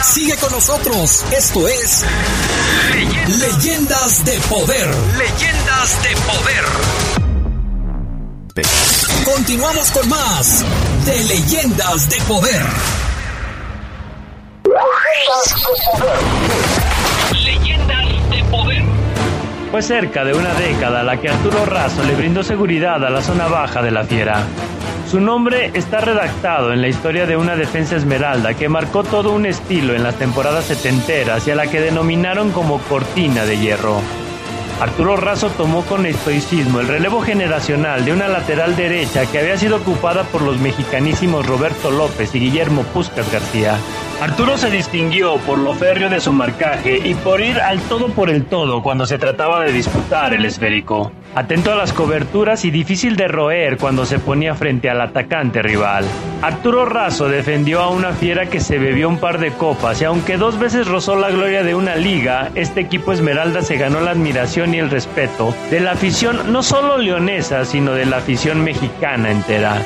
Sigue 0.03 0.35
con 0.37 0.51
nosotros. 0.51 1.23
Esto 1.31 1.67
es 1.67 2.05
Leyendas, 3.27 4.25
de 4.25 4.39
Poder. 4.49 4.87
Leyendas 5.17 6.03
de 6.03 6.15
Poder. 6.21 6.65
Continuamos 9.25 9.91
con 9.91 10.09
más 10.09 10.65
de 11.05 11.23
Leyendas 11.25 12.09
de 12.09 12.17
Poder. 12.27 12.65
Leyendas 17.43 18.29
de 18.29 18.43
Poder. 18.51 18.83
Fue 19.71 19.81
cerca 19.81 20.23
de 20.23 20.33
una 20.33 20.53
década 20.53 21.03
la 21.03 21.19
que 21.19 21.29
Arturo 21.29 21.65
Razo 21.65 22.03
le 22.03 22.15
brindó 22.15 22.43
seguridad 22.43 23.03
a 23.05 23.09
la 23.09 23.21
zona 23.21 23.47
baja 23.47 23.81
de 23.81 23.91
la 23.91 24.03
fiera. 24.03 24.45
Su 25.09 25.21
nombre 25.21 25.71
está 25.73 26.01
redactado 26.01 26.73
en 26.73 26.81
la 26.81 26.89
historia 26.89 27.25
de 27.25 27.37
una 27.37 27.55
defensa 27.55 27.95
esmeralda 27.95 28.55
que 28.55 28.67
marcó 28.67 29.05
todo 29.05 29.31
un 29.31 29.45
estilo 29.45 29.95
en 29.95 30.03
las 30.03 30.15
temporadas 30.15 30.65
setenteras 30.65 31.47
y 31.47 31.51
a 31.51 31.55
la 31.55 31.67
que 31.67 31.79
denominaron 31.79 32.51
como 32.51 32.79
cortina 32.79 33.45
de 33.45 33.57
hierro. 33.57 34.01
Arturo 34.81 35.15
Razo 35.15 35.49
tomó 35.51 35.83
con 35.83 36.05
estoicismo 36.05 36.81
el 36.81 36.89
relevo 36.89 37.21
generacional 37.21 38.03
de 38.03 38.11
una 38.11 38.27
lateral 38.27 38.75
derecha 38.75 39.25
que 39.25 39.39
había 39.39 39.57
sido 39.57 39.77
ocupada 39.77 40.23
por 40.23 40.41
los 40.41 40.59
mexicanísimos 40.59 41.45
Roberto 41.45 41.89
López 41.89 42.35
y 42.35 42.39
Guillermo 42.39 42.83
Puscas 42.83 43.31
García. 43.31 43.77
Arturo 44.21 44.57
se 44.57 44.69
distinguió 44.69 45.37
por 45.37 45.57
lo 45.57 45.73
férreo 45.73 46.09
de 46.09 46.19
su 46.19 46.33
marcaje 46.33 46.99
y 47.01 47.13
por 47.15 47.39
ir 47.39 47.61
al 47.61 47.79
todo 47.83 48.09
por 48.09 48.29
el 48.29 48.43
todo 48.43 48.83
cuando 48.83 49.05
se 49.05 49.17
trataba 49.17 49.63
de 49.63 49.71
disputar 49.71 50.33
el 50.33 50.43
esférico. 50.43 51.13
Atento 51.37 51.71
a 51.71 51.75
las 51.75 51.93
coberturas 51.93 52.65
y 52.65 52.71
difícil 52.71 53.15
de 53.15 53.27
roer 53.27 53.77
cuando 53.77 54.07
se 54.07 54.17
ponía 54.17 54.55
frente 54.55 54.89
al 54.89 54.99
atacante 54.99 55.61
rival. 55.61 56.03
Arturo 56.41 56.83
Razo 56.83 57.29
defendió 57.29 57.79
a 57.81 57.91
una 57.91 58.13
fiera 58.13 58.47
que 58.47 58.59
se 58.59 58.79
bebió 58.79 59.07
un 59.07 59.19
par 59.19 59.37
de 59.37 59.51
copas 59.51 60.01
y 60.01 60.05
aunque 60.05 60.37
dos 60.37 60.57
veces 60.57 60.87
rozó 60.87 61.15
la 61.15 61.29
gloria 61.29 61.61
de 61.61 61.75
una 61.75 61.95
liga, 61.95 62.49
este 62.55 62.81
equipo 62.81 63.11
Esmeralda 63.11 63.61
se 63.61 63.77
ganó 63.77 63.99
la 63.99 64.11
admiración 64.11 64.73
y 64.73 64.79
el 64.79 64.89
respeto 64.89 65.53
de 65.69 65.79
la 65.79 65.91
afición 65.91 66.51
no 66.51 66.63
solo 66.63 66.97
leonesa, 66.97 67.65
sino 67.65 67.91
de 67.91 68.07
la 68.07 68.17
afición 68.17 68.63
mexicana 68.63 69.29
entera. 69.29 69.83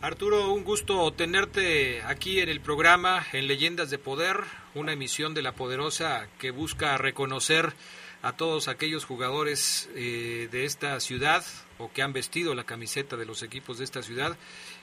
Arturo, 0.00 0.52
un 0.52 0.64
gusto 0.64 1.12
tenerte 1.12 2.02
aquí 2.02 2.40
en 2.40 2.48
el 2.48 2.60
programa 2.60 3.22
en 3.32 3.46
Leyendas 3.46 3.90
de 3.90 3.98
Poder, 3.98 4.38
una 4.74 4.94
emisión 4.94 5.34
de 5.34 5.42
La 5.42 5.52
Poderosa 5.52 6.26
que 6.40 6.50
busca 6.50 6.96
reconocer 6.96 7.74
a 8.22 8.32
todos 8.36 8.68
aquellos 8.68 9.04
jugadores 9.04 9.90
eh, 9.94 10.48
de 10.50 10.64
esta 10.64 10.98
ciudad 11.00 11.44
o 11.78 11.92
que 11.92 12.02
han 12.02 12.12
vestido 12.12 12.54
la 12.54 12.64
camiseta 12.64 13.16
de 13.16 13.26
los 13.26 13.42
equipos 13.42 13.78
de 13.78 13.84
esta 13.84 14.02
ciudad 14.02 14.36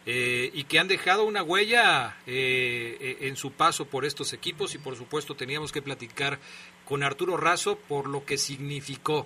eh, 0.05 0.51
y 0.53 0.65
que 0.65 0.77
han 0.77 0.87
dejado 0.87 1.23
una 1.23 1.41
huella 1.41 2.17
eh, 2.27 3.17
en 3.21 3.35
su 3.37 3.51
paso 3.51 3.85
por 3.85 4.05
estos 4.05 4.33
equipos 4.33 4.75
y 4.75 4.77
por 4.77 4.95
supuesto 4.95 5.35
teníamos 5.35 5.71
que 5.71 5.81
platicar 5.81 6.39
con 6.85 7.01
Arturo 7.01 7.37
Razo 7.37 7.77
por 7.77 8.07
lo 8.07 8.25
que 8.25 8.37
significó 8.37 9.25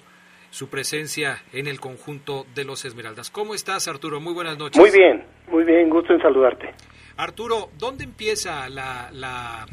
su 0.53 0.69
presencia 0.69 1.37
en 1.51 1.65
el 1.65 1.79
conjunto 1.79 2.45
de 2.53 2.63
los 2.63 2.85
Esmeraldas. 2.85 3.31
¿Cómo 3.31 3.55
estás, 3.55 3.87
Arturo? 3.87 4.21
Muy 4.21 4.35
buenas 4.35 4.59
noches. 4.59 4.79
Muy 4.79 4.91
bien, 4.91 5.23
muy 5.47 5.63
bien, 5.63 5.89
gusto 5.89 6.13
en 6.13 6.21
saludarte. 6.21 6.69
Arturo, 7.17 7.69
¿dónde 7.79 8.03
empieza 8.03 8.69
la, 8.69 9.09
la, 9.11 9.65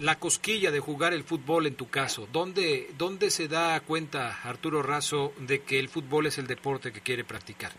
la 0.00 0.14
cosquilla 0.14 0.70
de 0.70 0.80
jugar 0.80 1.12
el 1.12 1.22
fútbol 1.22 1.66
en 1.66 1.76
tu 1.76 1.90
caso? 1.90 2.26
¿Dónde, 2.32 2.86
¿Dónde 2.96 3.28
se 3.28 3.46
da 3.46 3.78
cuenta 3.80 4.40
Arturo 4.42 4.82
Razo 4.82 5.32
de 5.38 5.64
que 5.64 5.78
el 5.78 5.88
fútbol 5.88 6.24
es 6.24 6.38
el 6.38 6.46
deporte 6.46 6.92
que 6.92 7.00
quiere 7.00 7.24
practicar? 7.24 7.72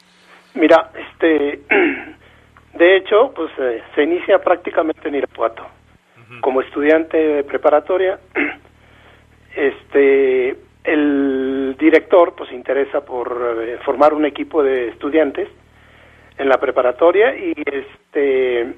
Mira, 0.54 0.92
este, 0.94 1.60
de 2.78 2.98
hecho, 2.98 3.34
pues 3.36 3.52
eh, 3.58 3.82
se 3.96 4.04
inicia 4.04 4.38
prácticamente 4.38 5.08
en 5.08 5.16
Irapuato. 5.16 5.66
Como 6.42 6.62
estudiante 6.62 7.18
de 7.18 7.44
preparatoria, 7.44 8.20
este, 9.56 10.56
el 10.84 11.53
director 11.78 12.34
pues 12.36 12.50
se 12.50 12.56
interesa 12.56 13.06
por 13.06 13.58
eh, 13.62 13.78
formar 13.86 14.14
un 14.14 14.26
equipo 14.26 14.64
de 14.64 14.90
estudiantes 14.90 15.48
en 16.38 16.50
la 16.50 16.58
preparatoria 16.60 17.36
y 17.36 17.54
este 17.66 18.74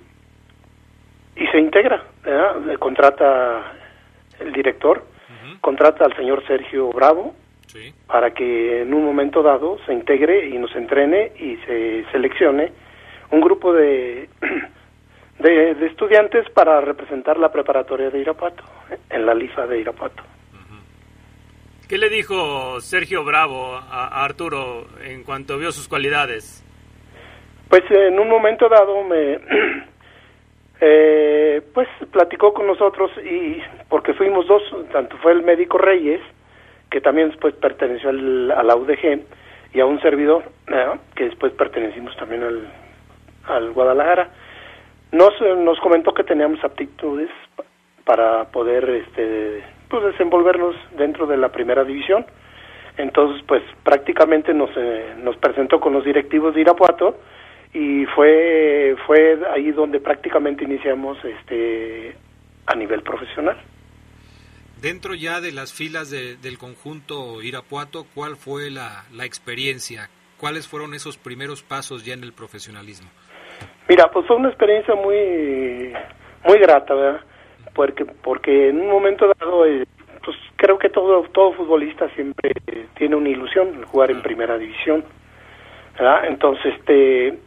y 1.36 1.48
se 1.48 1.60
integra, 1.60 2.04
¿verdad? 2.24 2.62
Le 2.62 2.78
contrata 2.78 3.74
el 4.40 4.54
director, 4.54 5.04
contrata 5.62 6.06
al 6.06 6.16
señor 6.16 6.46
Sergio 6.48 6.90
Bravo 6.90 7.34
Sí. 7.68 7.94
para 8.08 8.32
que 8.32 8.84
en 8.84 8.94
un 8.94 9.04
momento 9.04 9.42
dado 9.44 9.78
se 9.86 9.94
integre 9.94 10.48
y 10.48 10.58
nos 10.58 10.74
entrene 10.76 11.34
y 11.38 11.58
se 11.66 12.06
seleccione 12.12 12.72
un 13.32 13.42
grupo 13.42 13.74
de, 13.74 14.30
de, 15.40 15.76
de 15.76 15.88
estudiantes 15.88 16.50
para 16.52 16.80
representar 16.80 17.38
la 17.38 17.52
preparatoria 17.52 18.10
de 18.10 18.20
Irapuato, 18.20 18.64
en 19.10 19.26
la 19.26 19.34
LIFA 19.34 19.68
de 19.68 19.80
Irapuato. 19.80 20.24
¿Qué 21.88 21.98
le 21.98 22.10
dijo 22.10 22.80
Sergio 22.82 23.24
Bravo 23.24 23.76
a, 23.76 24.24
Arturo 24.24 24.88
en 25.04 25.24
cuanto 25.24 25.58
vio 25.58 25.72
sus 25.72 25.88
cualidades? 25.88 26.64
Pues 27.70 27.84
en 27.92 28.20
un 28.20 28.30
momento 28.30 28.68
dado 28.70 29.04
me 29.04 29.40
eh, 30.82 31.62
pues 31.74 31.88
platicó 32.12 32.54
con 32.54 32.68
nosotros 32.68 33.12
y 33.24 33.62
porque 33.90 34.14
fuimos 34.14 34.48
dos, 34.48 34.64
tanto 34.92 35.18
fue 35.18 35.34
el 35.34 35.44
médico 35.44 35.78
Reyes, 35.78 36.22
que 36.90 37.02
también 37.02 37.30
después 37.30 37.54
perteneció 37.56 38.10
al, 38.10 38.52
a 38.52 38.64
la 38.64 38.76
UDG, 38.76 39.22
y 39.74 39.80
a 39.82 39.86
un 39.86 40.00
servidor, 40.02 40.44
que 41.16 41.26
después 41.26 41.52
pertenecimos 41.54 42.16
también 42.16 42.44
al, 42.44 42.68
al 43.46 43.72
Guadalajara. 43.74 44.30
Nos, 45.12 45.34
nos 45.58 45.78
comentó 45.82 46.14
que 46.14 46.24
teníamos 46.24 46.64
aptitudes 46.64 47.30
pa- 47.58 47.66
para 48.06 48.46
poder 48.52 48.90
este, 48.90 49.64
pues 49.90 50.04
desenvolvernos 50.04 50.76
dentro 50.98 51.26
de 51.28 51.38
la 51.38 51.50
primera 51.50 51.84
división. 51.84 52.26
Entonces, 52.98 53.44
pues 53.48 53.62
prácticamente 53.84 54.54
nos, 54.54 54.70
eh, 54.78 55.16
nos 55.18 55.36
presentó 55.38 55.80
con 55.80 55.94
los 55.94 56.06
directivos 56.06 56.56
de 56.56 56.62
Irapuato 56.62 57.20
y 57.74 58.06
fue 58.16 58.96
fue 59.06 59.38
ahí 59.54 59.72
donde 59.72 60.00
prácticamente 60.00 60.64
iniciamos 60.64 61.18
este 61.26 62.16
a 62.68 62.76
nivel 62.76 63.02
profesional. 63.04 63.58
Dentro 64.82 65.14
ya 65.14 65.42
de 65.42 65.52
las 65.52 65.74
filas 65.74 66.10
de- 66.10 66.36
del 66.38 66.58
conjunto 66.58 67.42
Irapuato, 67.42 68.06
¿cuál 68.16 68.36
fue 68.38 68.70
la, 68.72 69.04
la 69.14 69.26
experiencia? 69.26 70.10
¿Cuáles 70.38 70.68
fueron 70.68 70.94
esos 70.94 71.18
primeros 71.18 71.64
pasos 71.64 72.06
ya 72.06 72.14
en 72.14 72.24
el 72.24 72.34
profesionalismo? 72.34 73.10
Mira, 73.90 74.10
pues 74.12 74.26
fue 74.28 74.36
una 74.38 74.50
experiencia 74.50 74.96
muy 74.96 75.94
muy 76.48 76.60
grata, 76.60 76.94
¿verdad? 76.94 77.22
Porque 77.76 78.06
porque 78.06 78.70
en 78.70 78.80
un 78.82 78.90
momento 78.90 79.32
dado 79.40 79.66
eh, 79.68 79.86
pues 80.24 80.36
creo 80.56 80.80
que 80.80 80.90
todo 80.90 81.22
todo 81.34 81.52
futbolista 81.54 82.10
siempre 82.16 82.52
eh, 82.68 82.88
tiene 82.98 83.16
una 83.16 83.30
ilusión 83.30 83.84
jugar 83.84 84.10
en 84.12 84.22
primera 84.24 84.58
división. 84.58 85.04
¿verdad? 85.94 86.26
Entonces, 86.26 86.74
este 86.76 87.38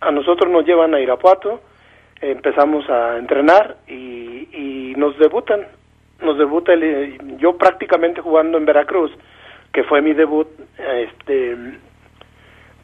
a 0.00 0.10
nosotros 0.10 0.50
nos 0.50 0.66
llevan 0.66 0.94
a 0.94 1.00
Irapuato, 1.00 1.60
eh, 2.20 2.32
empezamos 2.32 2.88
a 2.90 3.16
entrenar 3.18 3.76
y, 3.86 4.48
y 4.52 4.94
nos 4.96 5.18
debutan. 5.18 5.66
Nos 6.20 6.38
debuta 6.38 6.72
el- 6.72 7.36
yo 7.38 7.56
prácticamente 7.58 8.20
jugando 8.22 8.56
en 8.58 8.64
Veracruz, 8.64 9.12
que 9.72 9.82
fue 9.84 10.00
mi 10.00 10.14
debut, 10.14 10.48
este 10.78 11.56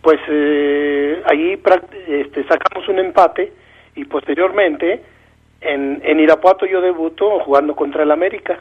pues 0.02 0.20
eh, 0.28 1.22
prac- 1.62 1.94
este, 2.06 2.44
sacamos 2.44 2.88
un 2.88 2.98
empate 2.98 3.52
y 3.94 4.04
posteriormente 4.04 5.02
en, 5.62 6.00
en 6.04 6.20
Irapuato 6.20 6.66
yo 6.66 6.80
debuto 6.80 7.40
jugando 7.40 7.74
contra 7.74 8.02
el 8.02 8.10
América. 8.10 8.60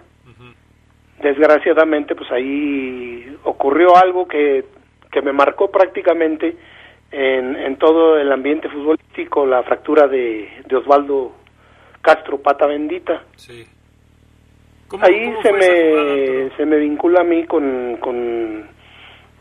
Desgraciadamente 1.22 2.16
pues 2.16 2.32
ahí 2.32 3.38
ocurrió 3.44 3.96
algo 3.96 4.28
que, 4.28 4.66
que 5.12 5.22
me 5.22 5.32
marcó 5.32 5.70
prácticamente 5.70 6.56
en, 7.12 7.56
en 7.58 7.76
todo 7.78 8.18
el 8.18 8.32
ambiente 8.32 8.70
futbolístico, 8.70 9.46
la 9.46 9.62
fractura 9.64 10.08
de, 10.08 10.50
de 10.66 10.76
Osvaldo 10.76 11.34
Castro 12.02 12.40
Pata 12.40 12.66
Bendita. 12.66 13.22
Sí. 13.36 13.66
¿Cómo- 14.88 15.06
Ahí 15.06 15.26
cómo 15.28 15.42
se 15.44 15.52
me, 15.54 16.50
se 16.58 16.66
me 16.66 16.78
vincula 16.78 17.22
a 17.22 17.24
mí 17.24 17.44
con, 17.46 17.98
con 18.00 18.68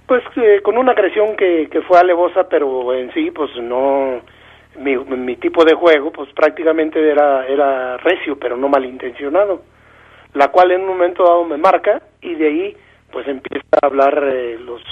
pues 0.06 0.22
eh, 0.36 0.60
con 0.62 0.76
una 0.76 0.92
agresión 0.92 1.34
que, 1.36 1.68
que 1.70 1.80
fue 1.82 1.98
alevosa, 1.98 2.46
pero 2.48 2.92
en 2.92 3.10
sí 3.14 3.30
pues 3.30 3.50
no 3.56 4.20
mi, 4.80 4.96
mi 4.96 5.36
tipo 5.36 5.64
de 5.64 5.74
juego 5.74 6.10
pues 6.10 6.30
prácticamente 6.32 6.98
era 7.00 7.46
era 7.46 7.96
recio, 7.98 8.38
pero 8.38 8.56
no 8.56 8.68
malintencionado, 8.68 9.62
la 10.34 10.48
cual 10.48 10.72
en 10.72 10.82
un 10.82 10.88
momento 10.88 11.24
dado 11.24 11.44
me 11.44 11.56
marca 11.56 12.02
y 12.20 12.34
de 12.34 12.46
ahí 12.46 12.76
pues 13.12 13.26
empieza 13.28 13.66
a 13.80 13.86
hablar 13.86 14.22
eh, 14.24 14.58
los 14.58 14.82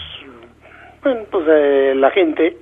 bueno, 1.03 1.23
pues 1.31 1.45
eh, 1.49 1.95
la 1.97 2.11
gente, 2.11 2.57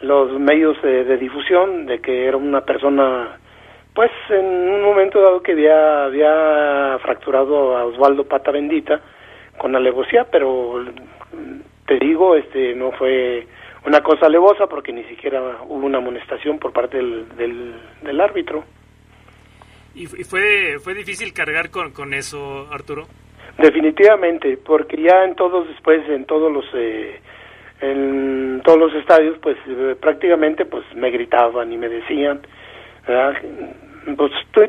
los 0.00 0.38
medios 0.38 0.76
eh, 0.82 1.04
de 1.04 1.16
difusión 1.16 1.86
de 1.86 2.00
que 2.00 2.26
era 2.26 2.36
una 2.36 2.62
persona 2.62 3.38
pues 3.94 4.10
en 4.28 4.44
un 4.44 4.82
momento 4.82 5.20
dado 5.20 5.42
que 5.42 5.52
había, 5.52 6.04
había 6.04 6.98
fracturado 7.02 7.76
a 7.76 7.84
Osvaldo 7.84 8.24
Pata 8.24 8.50
Bendita 8.50 9.00
con 9.58 9.74
alevosía, 9.74 10.26
pero 10.30 10.84
te 11.86 11.98
digo, 11.98 12.36
este 12.36 12.74
no 12.74 12.92
fue 12.92 13.46
una 13.86 14.02
cosa 14.02 14.26
alevosa 14.26 14.66
porque 14.66 14.92
ni 14.92 15.04
siquiera 15.04 15.40
hubo 15.66 15.86
una 15.86 15.98
amonestación 15.98 16.58
por 16.58 16.72
parte 16.72 16.96
del, 16.98 17.28
del, 17.36 17.74
del 18.02 18.20
árbitro. 18.20 18.64
¿Y 19.94 20.06
fu- 20.06 20.16
y 20.16 20.24
fue, 20.24 20.78
fue 20.78 20.94
difícil 20.94 21.32
cargar 21.32 21.70
con, 21.70 21.92
con 21.92 22.14
eso, 22.14 22.68
Arturo? 22.70 23.06
Definitivamente, 23.58 24.56
porque 24.56 24.96
ya 25.02 25.24
en 25.24 25.34
todos 25.34 25.68
después, 25.68 26.08
en 26.08 26.24
todos 26.24 26.50
los 26.52 26.64
eh, 26.74 27.20
en 27.80 28.60
todos 28.64 28.78
los 28.78 28.94
estadios, 28.94 29.38
pues 29.42 29.56
eh, 29.66 29.96
prácticamente 30.00 30.64
pues 30.66 30.84
me 30.94 31.10
gritaban 31.10 31.72
y 31.72 31.76
me 31.78 31.88
decían, 31.88 32.40
¿verdad? 33.08 33.34
pues 34.16 34.32
tú, 34.52 34.62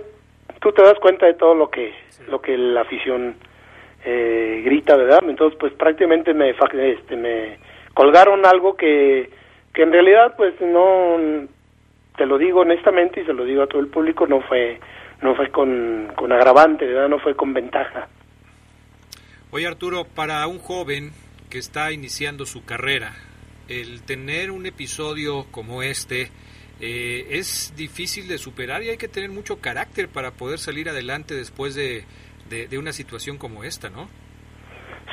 tú 0.59 0.71
te 0.71 0.81
das 0.81 0.97
cuenta 0.99 1.25
de 1.25 1.33
todo 1.35 1.53
lo 1.53 1.69
que 1.69 1.93
lo 2.29 2.41
que 2.41 2.57
la 2.57 2.81
afición 2.81 3.35
eh, 4.05 4.61
grita, 4.65 4.95
¿verdad? 4.95 5.19
Entonces 5.27 5.57
pues 5.59 5.73
prácticamente 5.73 6.33
me 6.33 6.49
este 6.51 7.15
me 7.15 7.57
colgaron 8.01 8.47
algo 8.47 8.75
que 8.75 9.29
que 9.75 9.83
en 9.83 9.91
realidad 9.91 10.33
pues 10.35 10.59
no 10.59 11.47
te 12.17 12.25
lo 12.25 12.39
digo 12.39 12.61
honestamente 12.61 13.21
y 13.21 13.25
se 13.25 13.33
lo 13.33 13.45
digo 13.45 13.61
a 13.61 13.67
todo 13.67 13.79
el 13.79 13.89
público 13.89 14.25
no 14.25 14.41
fue 14.41 14.79
no 15.21 15.35
fue 15.35 15.51
con, 15.51 16.11
con 16.15 16.31
agravante, 16.31 16.87
¿verdad? 16.87 17.07
No 17.07 17.19
fue 17.19 17.35
con 17.35 17.53
ventaja. 17.53 18.07
Oye 19.51 19.67
Arturo, 19.67 20.05
para 20.15 20.47
un 20.47 20.57
joven 20.57 21.11
que 21.51 21.59
está 21.59 21.91
iniciando 21.91 22.47
su 22.47 22.65
carrera, 22.65 23.13
el 23.67 24.01
tener 24.01 24.49
un 24.49 24.65
episodio 24.65 25.45
como 25.51 25.83
este 25.83 26.31
eh, 26.79 27.27
es 27.29 27.71
difícil 27.77 28.27
de 28.27 28.39
superar 28.39 28.81
y 28.81 28.89
hay 28.89 28.97
que 28.97 29.09
tener 29.09 29.29
mucho 29.29 29.61
carácter 29.61 30.09
para 30.09 30.31
poder 30.31 30.57
salir 30.57 30.89
adelante 30.89 31.35
después 31.35 31.75
de, 31.75 32.05
de, 32.49 32.67
de 32.67 32.77
una 32.79 32.93
situación 32.93 33.37
como 33.37 33.63
esta, 33.63 33.91
¿no? 33.91 34.09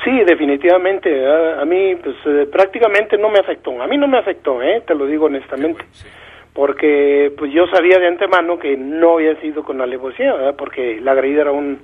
Sí, 0.09 0.23
definitivamente. 0.25 1.25
A, 1.25 1.61
a 1.61 1.65
mí, 1.65 1.95
pues 1.95 2.15
eh, 2.25 2.47
prácticamente 2.51 3.17
no 3.17 3.29
me 3.29 3.39
afectó. 3.39 3.79
A 3.81 3.87
mí 3.87 3.95
no 3.97 4.07
me 4.07 4.17
afectó, 4.17 4.61
¿eh? 4.61 4.81
Te 4.85 4.95
lo 4.95 5.05
digo 5.05 5.25
honestamente. 5.25 5.85
Sí. 5.91 6.07
Porque 6.53 7.31
pues 7.37 7.51
yo 7.53 7.67
sabía 7.67 7.99
de 7.99 8.07
antemano 8.07 8.57
que 8.57 8.75
no 8.75 9.13
había 9.13 9.39
sido 9.39 9.63
con 9.63 9.81
alevosía, 9.81 10.33
¿verdad? 10.33 10.55
Porque 10.57 10.99
la 10.99 11.11
agredida 11.11 11.41
era 11.41 11.51
un, 11.51 11.79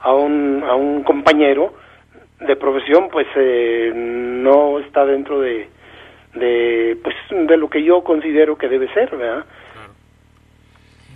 a, 0.00 0.12
un, 0.12 0.62
a 0.64 0.74
un 0.74 1.02
compañero 1.02 1.74
de 2.40 2.56
profesión, 2.56 3.08
pues 3.10 3.26
eh, 3.36 3.90
no 3.94 4.78
está 4.80 5.06
dentro 5.06 5.40
de, 5.40 5.68
de, 6.34 6.98
pues, 7.02 7.14
de 7.30 7.56
lo 7.56 7.70
que 7.70 7.82
yo 7.82 8.04
considero 8.04 8.58
que 8.58 8.68
debe 8.68 8.92
ser, 8.92 9.16
¿verdad? 9.16 9.46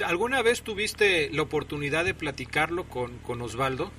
¿Alguna 0.05 0.43
vez 0.43 0.63
tuviste 0.63 1.31
la 1.33 1.43
oportunidad 1.43 2.05
de 2.05 2.15
platicarlo 2.15 2.85
con, 2.85 3.19
con 3.19 3.41
Osvaldo? 3.43 3.91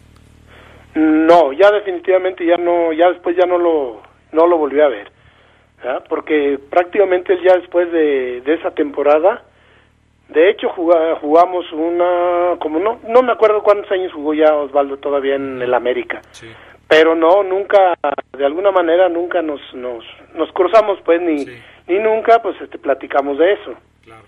No, 0.97 1.53
ya 1.53 1.69
definitivamente 1.71 2.43
ya 2.43 2.57
no, 2.57 2.91
ya 2.91 3.09
después 3.11 3.35
ya 3.37 3.45
no 3.45 3.57
lo, 3.59 4.01
no 4.31 4.47
lo 4.47 4.57
volví 4.57 4.81
a 4.81 4.87
ver, 4.87 5.11
¿verdad? 5.77 6.03
porque 6.09 6.57
prácticamente 6.71 7.33
él 7.33 7.43
ya 7.43 7.53
después 7.55 7.91
de, 7.91 8.41
de 8.41 8.53
esa 8.55 8.71
temporada, 8.71 9.43
de 10.29 10.49
hecho 10.49 10.69
juga- 10.69 11.15
jugamos 11.21 11.71
una, 11.71 12.55
como 12.59 12.79
no, 12.79 12.99
no 13.07 13.21
me 13.21 13.31
acuerdo 13.31 13.61
cuántos 13.61 13.91
años 13.91 14.11
jugó 14.11 14.33
ya 14.33 14.55
Osvaldo 14.55 14.97
todavía 14.97 15.35
en 15.35 15.61
el 15.61 15.73
América, 15.75 16.21
Sí. 16.31 16.47
pero 16.87 17.13
no, 17.13 17.43
nunca, 17.43 17.93
de 18.35 18.45
alguna 18.45 18.71
manera 18.71 19.07
nunca 19.07 19.43
nos, 19.43 19.61
nos, 19.75 20.03
nos 20.33 20.51
cruzamos 20.51 20.99
pues 21.05 21.21
ni, 21.21 21.45
Sí. 21.45 21.61
ni 21.89 21.99
nunca 21.99 22.41
pues 22.41 22.59
este, 22.59 22.79
platicamos 22.79 23.37
de 23.37 23.53
eso. 23.53 23.73
Claro. 24.03 24.23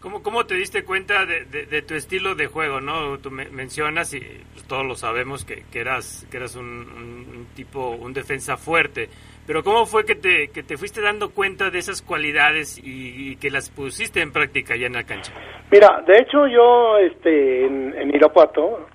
¿Cómo, 0.00 0.22
¿Cómo 0.22 0.46
te 0.46 0.54
diste 0.54 0.82
cuenta 0.84 1.26
de, 1.26 1.44
de- 1.44 1.82
tu 1.82 1.94
estilo 1.94 2.34
de 2.34 2.46
juego, 2.46 2.80
no? 2.80 3.18
Tú 3.18 3.30
me- 3.30 3.50
mencionas, 3.50 4.14
y 4.14 4.20
pues, 4.54 4.66
todos 4.66 4.86
lo 4.86 4.94
sabemos, 4.94 5.44
que, 5.44 5.64
que 5.70 5.80
eras, 5.80 6.26
que 6.30 6.38
eras 6.38 6.56
un 6.56 7.46
tipo, 7.54 7.90
un 7.90 8.14
defensa 8.14 8.56
fuerte. 8.56 9.08
Pero 9.46 9.62
¿cómo 9.62 9.84
fue 9.84 10.04
que 10.06 10.14
te, 10.14 10.48
que 10.48 10.62
te 10.62 10.76
fuiste 10.76 11.00
dando 11.02 11.30
cuenta 11.30 11.70
de 11.70 11.78
esas 11.80 12.00
cualidades 12.02 12.78
y, 12.78 13.32
y 13.32 13.36
que 13.36 13.50
las 13.50 13.68
pusiste 13.68 14.20
en 14.22 14.32
práctica 14.32 14.76
ya 14.76 14.86
en 14.86 14.92
la 14.94 15.02
cancha? 15.04 15.32
Mira, 15.70 16.02
de 16.06 16.16
hecho 16.18 16.46
yo 16.46 16.96
este 16.98 17.66
en, 17.66 17.94
en 17.98 18.14
Irapuato 18.14 18.86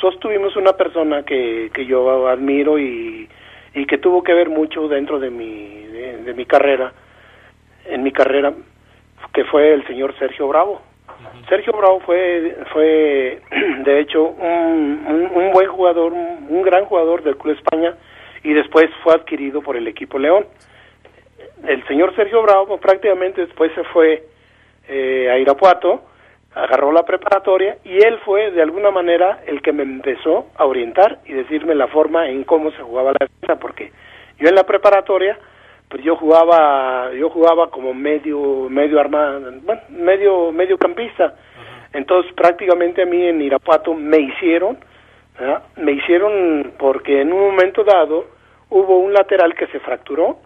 sostuvimos 0.00 0.54
una 0.56 0.72
persona 0.74 1.24
que, 1.24 1.70
que 1.74 1.86
yo 1.86 2.28
admiro 2.28 2.78
y, 2.78 3.28
y 3.74 3.86
que 3.86 3.98
tuvo 3.98 4.22
que 4.22 4.34
ver 4.34 4.48
mucho 4.48 4.86
dentro 4.86 5.18
de 5.18 5.30
mi 5.30 5.86
de, 5.86 6.18
de 6.24 6.34
mi 6.34 6.44
carrera 6.44 6.92
en 7.86 8.02
mi 8.02 8.12
carrera 8.12 8.52
que 9.32 9.44
fue 9.44 9.72
el 9.72 9.86
señor 9.86 10.16
Sergio 10.18 10.48
Bravo. 10.48 10.80
Sergio 11.48 11.72
Bravo 11.72 12.00
fue 12.00 12.56
fue 12.72 13.40
de 13.84 14.00
hecho 14.00 14.22
un, 14.24 15.04
un, 15.06 15.30
un 15.34 15.52
buen 15.52 15.68
jugador, 15.68 16.12
un, 16.12 16.46
un 16.48 16.62
gran 16.62 16.84
jugador 16.84 17.22
del 17.22 17.36
Club 17.36 17.54
España 17.54 17.94
y 18.44 18.52
después 18.52 18.86
fue 19.02 19.14
adquirido 19.14 19.62
por 19.62 19.76
el 19.76 19.86
equipo 19.86 20.18
León. 20.18 20.46
El 21.66 21.86
señor 21.86 22.14
Sergio 22.16 22.42
Bravo 22.42 22.78
prácticamente 22.78 23.46
después 23.46 23.72
se 23.74 23.84
fue 23.84 24.24
eh, 24.88 25.30
a 25.30 25.38
Irapuato, 25.38 26.02
agarró 26.54 26.92
la 26.92 27.04
preparatoria 27.04 27.78
y 27.84 28.02
él 28.02 28.18
fue 28.24 28.50
de 28.50 28.62
alguna 28.62 28.90
manera 28.90 29.42
el 29.46 29.62
que 29.62 29.72
me 29.72 29.84
empezó 29.84 30.46
a 30.56 30.64
orientar 30.64 31.20
y 31.24 31.32
decirme 31.32 31.74
la 31.74 31.86
forma 31.86 32.28
en 32.28 32.44
cómo 32.44 32.70
se 32.72 32.82
jugaba 32.82 33.12
la 33.12 33.26
defensa, 33.26 33.60
porque 33.60 33.92
yo 34.38 34.48
en 34.48 34.54
la 34.54 34.64
preparatoria 34.64 35.38
pues 35.92 36.02
yo 36.02 36.16
jugaba 36.16 37.12
yo 37.12 37.28
jugaba 37.28 37.68
como 37.68 37.92
medio 37.92 38.66
medio 38.70 38.98
armado 38.98 39.52
bueno, 39.62 39.82
medio 39.90 40.50
medio 40.50 40.78
campista. 40.78 41.34
Entonces 41.92 42.32
prácticamente 42.32 43.02
a 43.02 43.04
mí 43.04 43.22
en 43.22 43.42
Irapuato 43.42 43.92
me 43.92 44.18
hicieron 44.18 44.78
¿verdad? 45.38 45.64
me 45.76 45.92
hicieron 45.92 46.72
porque 46.78 47.20
en 47.20 47.30
un 47.34 47.40
momento 47.40 47.84
dado 47.84 48.24
hubo 48.70 49.00
un 49.00 49.12
lateral 49.12 49.54
que 49.54 49.66
se 49.66 49.80
fracturó 49.80 50.38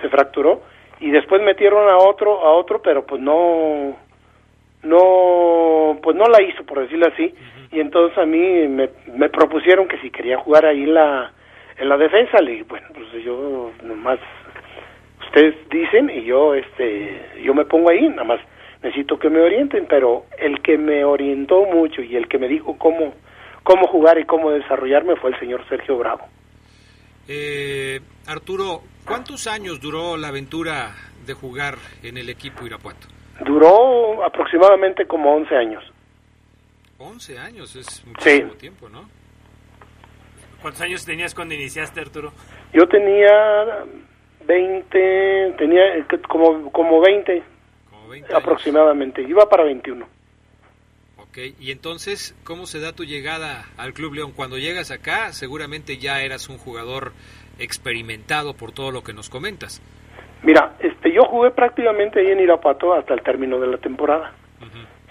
se 0.00 0.08
fracturó 0.08 0.62
y 1.00 1.10
después 1.10 1.42
metieron 1.42 1.88
a 1.88 1.96
otro 1.96 2.46
a 2.46 2.52
otro 2.52 2.80
pero 2.80 3.04
pues 3.04 3.20
no 3.20 3.96
no 4.84 5.98
pues 6.00 6.14
no 6.14 6.26
la 6.26 6.40
hizo 6.44 6.64
por 6.64 6.78
decirlo 6.78 7.08
así. 7.12 7.34
Y 7.72 7.80
entonces 7.80 8.16
a 8.18 8.24
mí 8.24 8.68
me, 8.68 8.88
me 9.16 9.28
propusieron 9.30 9.88
que 9.88 9.98
si 9.98 10.10
quería 10.10 10.38
jugar 10.38 10.64
ahí 10.64 10.86
la 10.86 11.32
en 11.76 11.88
la 11.88 11.96
defensa. 11.96 12.40
Le 12.40 12.52
dije 12.52 12.64
bueno 12.68 12.86
pues 12.94 13.24
yo 13.24 13.72
nomás 13.82 14.20
ustedes 15.34 15.68
dicen 15.68 16.10
y 16.10 16.24
yo 16.24 16.54
este 16.54 17.42
yo 17.42 17.54
me 17.54 17.64
pongo 17.64 17.90
ahí 17.90 18.08
nada 18.08 18.24
más 18.24 18.40
necesito 18.82 19.18
que 19.18 19.28
me 19.30 19.40
orienten 19.40 19.86
pero 19.88 20.26
el 20.38 20.62
que 20.62 20.78
me 20.78 21.04
orientó 21.04 21.64
mucho 21.64 22.02
y 22.02 22.14
el 22.16 22.28
que 22.28 22.38
me 22.38 22.46
dijo 22.48 22.76
cómo 22.78 23.14
cómo 23.64 23.86
jugar 23.88 24.18
y 24.18 24.24
cómo 24.26 24.50
desarrollarme 24.50 25.16
fue 25.16 25.30
el 25.30 25.40
señor 25.40 25.66
Sergio 25.68 25.96
Bravo 25.98 26.26
Eh, 27.26 28.00
Arturo, 28.26 28.82
¿cuántos 29.04 29.46
años 29.46 29.80
duró 29.80 30.16
la 30.16 30.28
aventura 30.28 30.92
de 31.26 31.32
jugar 31.32 31.76
en 32.02 32.16
el 32.18 32.28
equipo 32.28 32.64
Irapuato? 32.66 33.08
duró 33.44 34.22
aproximadamente 34.24 35.06
como 35.06 35.34
11 35.34 35.56
años 35.56 35.82
11 36.98 37.38
años, 37.38 37.74
es 37.74 38.04
muchísimo 38.06 38.52
tiempo, 38.52 38.88
¿no? 38.88 39.08
¿Cuántos 40.62 40.80
años 40.82 41.04
tenías 41.04 41.34
cuando 41.34 41.54
iniciaste, 41.54 42.00
Arturo? 42.00 42.32
Yo 42.72 42.86
tenía 42.88 43.84
20, 44.46 45.54
tenía 45.58 45.96
eh, 45.96 46.04
como, 46.28 46.70
como 46.72 47.00
20 47.00 47.42
Como 47.90 48.08
20 48.08 48.28
años. 48.28 48.42
aproximadamente, 48.42 49.22
iba 49.22 49.48
para 49.48 49.64
21. 49.64 50.06
Ok, 51.18 51.38
y 51.58 51.70
entonces, 51.72 52.36
¿cómo 52.44 52.66
se 52.66 52.78
da 52.80 52.92
tu 52.92 53.04
llegada 53.04 53.64
al 53.76 53.92
Club 53.92 54.14
León? 54.14 54.32
Cuando 54.36 54.56
llegas 54.58 54.90
acá, 54.90 55.32
seguramente 55.32 55.98
ya 55.98 56.22
eras 56.22 56.48
un 56.48 56.58
jugador 56.58 57.12
experimentado 57.58 58.54
por 58.54 58.72
todo 58.72 58.90
lo 58.90 59.02
que 59.02 59.12
nos 59.12 59.28
comentas. 59.30 59.82
Mira, 60.42 60.76
este, 60.80 61.12
yo 61.12 61.22
jugué 61.24 61.50
prácticamente 61.50 62.20
ahí 62.20 62.30
en 62.30 62.40
Irapuato 62.40 62.94
hasta 62.94 63.14
el 63.14 63.22
término 63.22 63.58
de 63.58 63.66
la 63.66 63.78
temporada. 63.78 64.32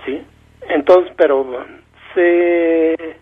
¿sí? 0.05 0.21
Entonces, 0.69 1.11
pero 1.17 1.65
se 2.13 3.17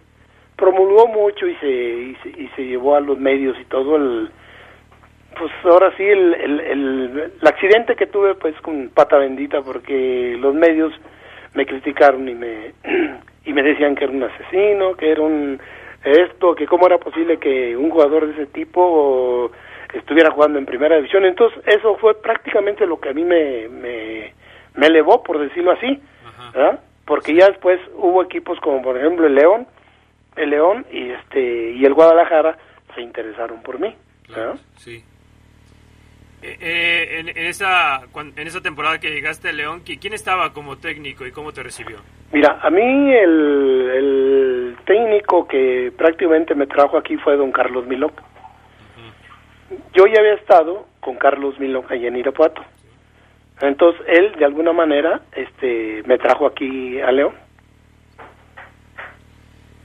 promulgó 0.55 1.07
mucho 1.07 1.47
y 1.47 1.55
se, 1.55 1.67
y 1.69 2.15
se, 2.21 2.29
y 2.41 2.47
se 2.55 2.61
llevó 2.63 2.95
a 2.95 2.99
los 2.99 3.17
medios 3.17 3.57
y 3.59 3.65
todo 3.65 3.95
el, 3.95 4.29
pues 5.37 5.51
ahora 5.63 5.91
sí, 5.97 6.03
el, 6.03 6.33
el, 6.33 6.59
el, 6.59 7.31
el 7.41 7.47
accidente 7.47 7.95
que 7.95 8.07
tuve 8.07 8.35
pues 8.35 8.55
con 8.61 8.89
pata 8.89 9.17
bendita 9.17 9.61
porque 9.61 10.35
los 10.39 10.53
medios 10.53 10.93
me 11.53 11.65
criticaron 11.65 12.27
y 12.27 12.35
me, 12.35 12.73
y 13.45 13.53
me 13.53 13.63
decían 13.63 13.95
que 13.95 14.05
era 14.05 14.13
un 14.13 14.23
asesino, 14.23 14.93
que 14.95 15.11
era 15.11 15.21
un 15.21 15.59
esto, 16.03 16.55
que 16.55 16.65
cómo 16.65 16.87
era 16.87 16.97
posible 16.97 17.37
que 17.37 17.75
un 17.77 17.89
jugador 17.91 18.25
de 18.27 18.33
ese 18.33 18.45
tipo 18.47 19.51
estuviera 19.93 20.31
jugando 20.31 20.57
en 20.57 20.65
primera 20.65 20.95
división. 20.95 21.25
Entonces, 21.25 21.61
eso 21.67 21.95
fue 21.97 22.19
prácticamente 22.21 22.85
lo 22.87 22.99
que 22.99 23.09
a 23.09 23.13
mí 23.13 23.23
me, 23.23 23.67
me, 23.69 24.33
me 24.75 24.87
elevó, 24.87 25.21
por 25.21 25.39
decirlo 25.39 25.71
así. 25.71 26.01
¿verdad? 26.53 26.79
Porque 27.05 27.35
ya 27.35 27.47
después 27.47 27.79
hubo 27.95 28.23
equipos 28.23 28.59
como 28.61 28.81
por 28.81 28.97
ejemplo 28.97 29.27
el 29.27 29.35
León, 29.35 29.67
el 30.35 30.49
León 30.49 30.85
y 30.91 31.11
este 31.11 31.71
y 31.71 31.85
el 31.85 31.93
Guadalajara 31.93 32.57
se 32.95 33.01
interesaron 33.01 33.61
por 33.61 33.79
mí, 33.79 33.95
Claro, 34.27 34.41
¿verdad? 34.53 34.59
sí. 34.77 35.03
Eh, 36.43 36.57
eh, 36.59 37.19
en, 37.19 37.29
en 37.29 37.37
esa, 37.45 38.01
en 38.15 38.47
esa 38.47 38.61
temporada 38.61 38.99
que 38.99 39.11
llegaste 39.11 39.49
a 39.49 39.51
León, 39.51 39.83
¿qui- 39.85 39.99
¿quién 39.99 40.13
estaba 40.13 40.53
como 40.53 40.77
técnico 40.77 41.25
y 41.27 41.31
cómo 41.31 41.51
te 41.53 41.61
recibió? 41.61 41.97
Mira, 42.31 42.59
a 42.63 42.69
mí 42.71 42.81
el, 43.13 43.91
el 43.95 44.77
técnico 44.85 45.47
que 45.47 45.91
prácticamente 45.95 46.55
me 46.55 46.65
trajo 46.65 46.97
aquí 46.97 47.15
fue 47.17 47.37
don 47.37 47.51
Carlos 47.51 47.85
Milok. 47.85 48.13
Yo 49.93 50.05
ya 50.07 50.19
había 50.19 50.33
estado 50.33 50.87
con 50.99 51.15
Carlos 51.17 51.59
Milok 51.59 51.91
allá 51.91 52.07
en 52.07 52.15
Irapuato. 52.17 52.63
Entonces 53.61 54.01
él 54.07 54.33
de 54.39 54.45
alguna 54.45 54.73
manera 54.73 55.21
este 55.35 56.01
me 56.07 56.17
trajo 56.17 56.47
aquí 56.47 56.99
a 57.01 57.11
León. 57.11 57.35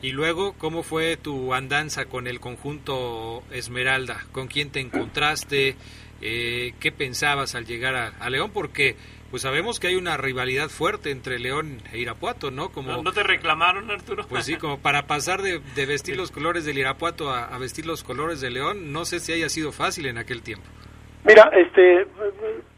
Y 0.03 0.12
luego, 0.12 0.55
¿cómo 0.59 0.83
fue 0.83 1.16
tu 1.16 1.53
andanza 1.55 2.05
con 2.07 2.27
el 2.27 2.38
conjunto 2.38 3.42
Esmeralda? 3.51 4.19
¿Con 4.33 4.47
quién 4.47 4.71
te 4.71 4.81
encontraste? 4.81 5.75
Eh, 6.22 6.72
¿Qué 6.81 6.92
pensabas 6.92 7.55
al 7.55 7.66
llegar 7.66 7.94
a, 7.94 8.09
a 8.20 8.31
León? 8.31 8.50
Porque 8.52 8.96
pues 9.31 9.42
sabemos 9.42 9.81
que 9.81 9.88
hay 9.88 9.96
una 9.96 10.16
rivalidad 10.16 10.68
fuerte 10.68 11.11
entre 11.11 11.38
León 11.38 11.79
e 11.92 11.98
Irapuato, 11.98 12.50
¿no? 12.50 12.70
Como, 12.70 12.92
¿No, 12.92 13.02
no 13.02 13.12
te 13.12 13.22
reclamaron, 13.24 13.90
Arturo? 13.90 14.24
Pues 14.29 14.44
sí, 14.44 14.57
como 14.57 14.79
para 14.79 15.07
pasar 15.07 15.42
de, 15.42 15.61
de 15.74 15.87
vestir 15.87 16.16
los 16.16 16.31
colores 16.31 16.64
del 16.64 16.79
Irapuato 16.79 17.29
a, 17.31 17.44
a 17.44 17.59
vestir 17.59 17.87
los 17.87 18.02
colores 18.05 18.40
de 18.40 18.50
León, 18.50 18.92
no 18.92 19.05
sé 19.05 19.18
si 19.18 19.33
haya 19.33 19.48
sido 19.48 19.72
fácil 19.72 20.07
en 20.07 20.16
aquel 20.16 20.42
tiempo. 20.42 20.64
Mira, 21.24 21.50
este, 21.57 22.07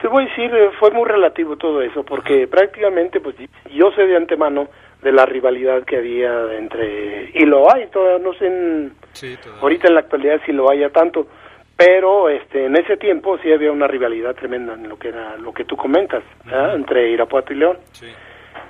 te 0.00 0.08
voy 0.08 0.24
a 0.24 0.28
decir, 0.30 0.50
eh, 0.54 0.70
fue 0.80 0.90
muy 0.90 1.06
relativo 1.06 1.56
todo 1.56 1.82
eso, 1.82 2.02
porque 2.02 2.48
prácticamente, 2.48 3.20
pues, 3.20 3.36
yo 3.70 3.90
sé 3.92 4.06
de 4.06 4.16
antemano 4.16 4.68
de 5.02 5.12
la 5.12 5.26
rivalidad 5.26 5.84
que 5.84 5.98
había 5.98 6.54
entre, 6.56 7.30
y 7.34 7.44
lo 7.44 7.72
hay, 7.72 7.86
todavía 7.90 8.24
no 8.26 8.32
sé, 8.38 8.46
en- 8.46 8.94
Sí, 9.12 9.36
todavía. 9.36 9.62
ahorita 9.62 9.88
en 9.88 9.94
la 9.94 10.00
actualidad 10.00 10.40
si 10.46 10.52
lo 10.52 10.70
haya 10.70 10.88
tanto, 10.90 11.28
pero 11.78 12.28
este, 12.28 12.66
en 12.66 12.76
ese 12.76 12.96
tiempo 12.96 13.38
sí 13.38 13.52
había 13.52 13.70
una 13.70 13.86
rivalidad 13.86 14.34
tremenda 14.34 14.74
en 14.74 14.88
lo 14.88 14.98
que 14.98 15.10
era, 15.10 15.36
lo 15.36 15.52
que 15.52 15.64
tú 15.64 15.76
comentas, 15.76 16.24
entre 16.74 17.08
Irapuato 17.10 17.52
y 17.52 17.56
León. 17.56 17.78
Sí. 17.92 18.12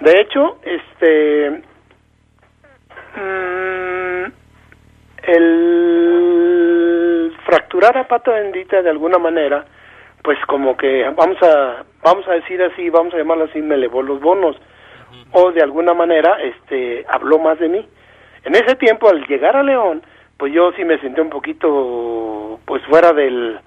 De 0.00 0.20
hecho, 0.20 0.58
este 0.62 1.62
mm, 3.16 4.24
el 5.22 5.88
fracturar 7.46 7.96
a 7.96 8.06
pata 8.06 8.32
bendita 8.32 8.82
de 8.82 8.90
alguna 8.90 9.16
manera, 9.16 9.64
pues 10.22 10.38
como 10.46 10.76
que 10.76 11.04
vamos 11.16 11.42
a 11.42 11.84
vamos 12.02 12.28
a 12.28 12.32
decir 12.32 12.62
así, 12.62 12.90
vamos 12.90 13.14
a 13.14 13.16
llamarlo 13.16 13.44
así, 13.44 13.62
me 13.62 13.76
elevó 13.76 14.02
los 14.02 14.20
bonos 14.20 14.54
o 15.32 15.50
de 15.52 15.62
alguna 15.62 15.94
manera 15.94 16.36
este 16.42 17.06
habló 17.08 17.38
más 17.38 17.58
de 17.58 17.70
mí. 17.70 17.88
En 18.44 18.54
ese 18.54 18.74
tiempo 18.76 19.08
al 19.08 19.26
llegar 19.26 19.56
a 19.56 19.62
León, 19.62 20.02
pues 20.38 20.52
yo 20.54 20.72
sí 20.72 20.84
me 20.84 20.98
sentí 21.00 21.20
un 21.20 21.28
poquito 21.30 22.58
pues 22.64 22.82
fuera 22.86 23.12
del 23.12 23.58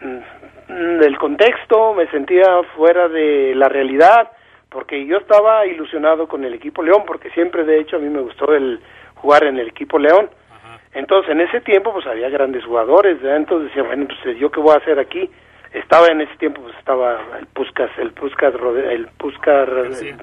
mm, 0.00 0.98
del 1.00 1.18
contexto, 1.18 1.92
me 1.94 2.06
sentía 2.08 2.62
fuera 2.76 3.08
de 3.08 3.54
la 3.54 3.68
realidad, 3.68 4.30
porque 4.70 5.04
yo 5.06 5.18
estaba 5.18 5.66
ilusionado 5.66 6.26
con 6.28 6.44
el 6.44 6.54
equipo 6.54 6.82
León, 6.82 7.02
porque 7.06 7.30
siempre 7.30 7.64
de 7.64 7.80
hecho 7.80 7.96
a 7.96 7.98
mí 8.00 8.08
me 8.08 8.20
gustó 8.20 8.54
el 8.54 8.80
jugar 9.16 9.44
en 9.44 9.58
el 9.58 9.68
equipo 9.68 9.98
León, 9.98 10.28
Entonces, 10.94 11.30
en 11.32 11.40
ese 11.40 11.60
tiempo, 11.60 11.92
pues 11.92 12.06
había 12.06 12.28
grandes 12.28 12.64
jugadores, 12.64 13.20
¿verdad? 13.20 13.38
entonces 13.38 13.68
decía, 13.68 13.82
bueno, 13.82 14.06
pues 14.06 14.38
yo 14.38 14.48
qué 14.50 14.60
voy 14.60 14.74
a 14.74 14.78
hacer 14.78 14.98
aquí. 15.00 15.28
Estaba 15.72 16.06
en 16.06 16.20
ese 16.20 16.36
tiempo, 16.36 16.62
pues 16.62 16.76
estaba 16.78 17.18
el 17.40 17.46
Puscas, 17.48 17.90
el 17.98 18.12
Puscas, 18.12 18.54
Rode- 18.54 18.92
el 18.92 19.08
el, 19.88 20.14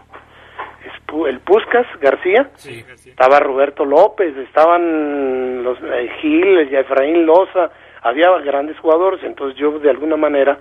el 1.27 1.39
Puscas 1.39 1.85
García, 1.99 2.49
Sí, 2.55 2.83
García. 2.87 3.11
estaba 3.11 3.39
Roberto 3.39 3.85
López, 3.85 4.35
estaban 4.37 5.63
los 5.63 5.77
eh, 5.83 6.09
Gil, 6.21 6.57
Efraín 6.73 7.25
Loza, 7.25 7.69
había 8.01 8.29
grandes 8.39 8.77
jugadores, 8.79 9.23
entonces 9.23 9.57
yo 9.59 9.79
de 9.79 9.89
alguna 9.89 10.17
manera, 10.17 10.57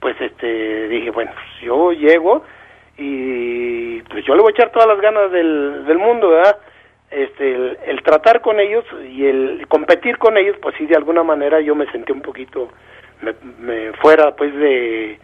pues 0.00 0.14
este, 0.20 0.88
dije, 0.88 1.10
bueno, 1.10 1.30
pues 1.34 1.46
yo 1.62 1.92
llego 1.92 2.44
y 2.98 4.00
pues 4.02 4.24
yo 4.24 4.34
le 4.34 4.42
voy 4.42 4.52
a 4.52 4.54
echar 4.56 4.70
todas 4.70 4.88
las 4.88 5.00
ganas 5.00 5.30
del, 5.32 5.84
del 5.86 5.98
mundo, 5.98 6.28
¿verdad? 6.30 6.58
Este, 7.10 7.54
el, 7.54 7.78
el 7.86 8.02
tratar 8.02 8.40
con 8.40 8.58
ellos 8.60 8.84
y 9.10 9.26
el 9.26 9.66
competir 9.68 10.18
con 10.18 10.36
ellos, 10.38 10.56
pues 10.62 10.74
sí, 10.78 10.86
de 10.86 10.96
alguna 10.96 11.22
manera 11.22 11.60
yo 11.60 11.74
me 11.74 11.90
sentí 11.92 12.12
un 12.12 12.22
poquito, 12.22 12.68
me, 13.20 13.34
me 13.60 13.92
fuera 13.94 14.34
pues 14.34 14.54
de, 14.54 15.18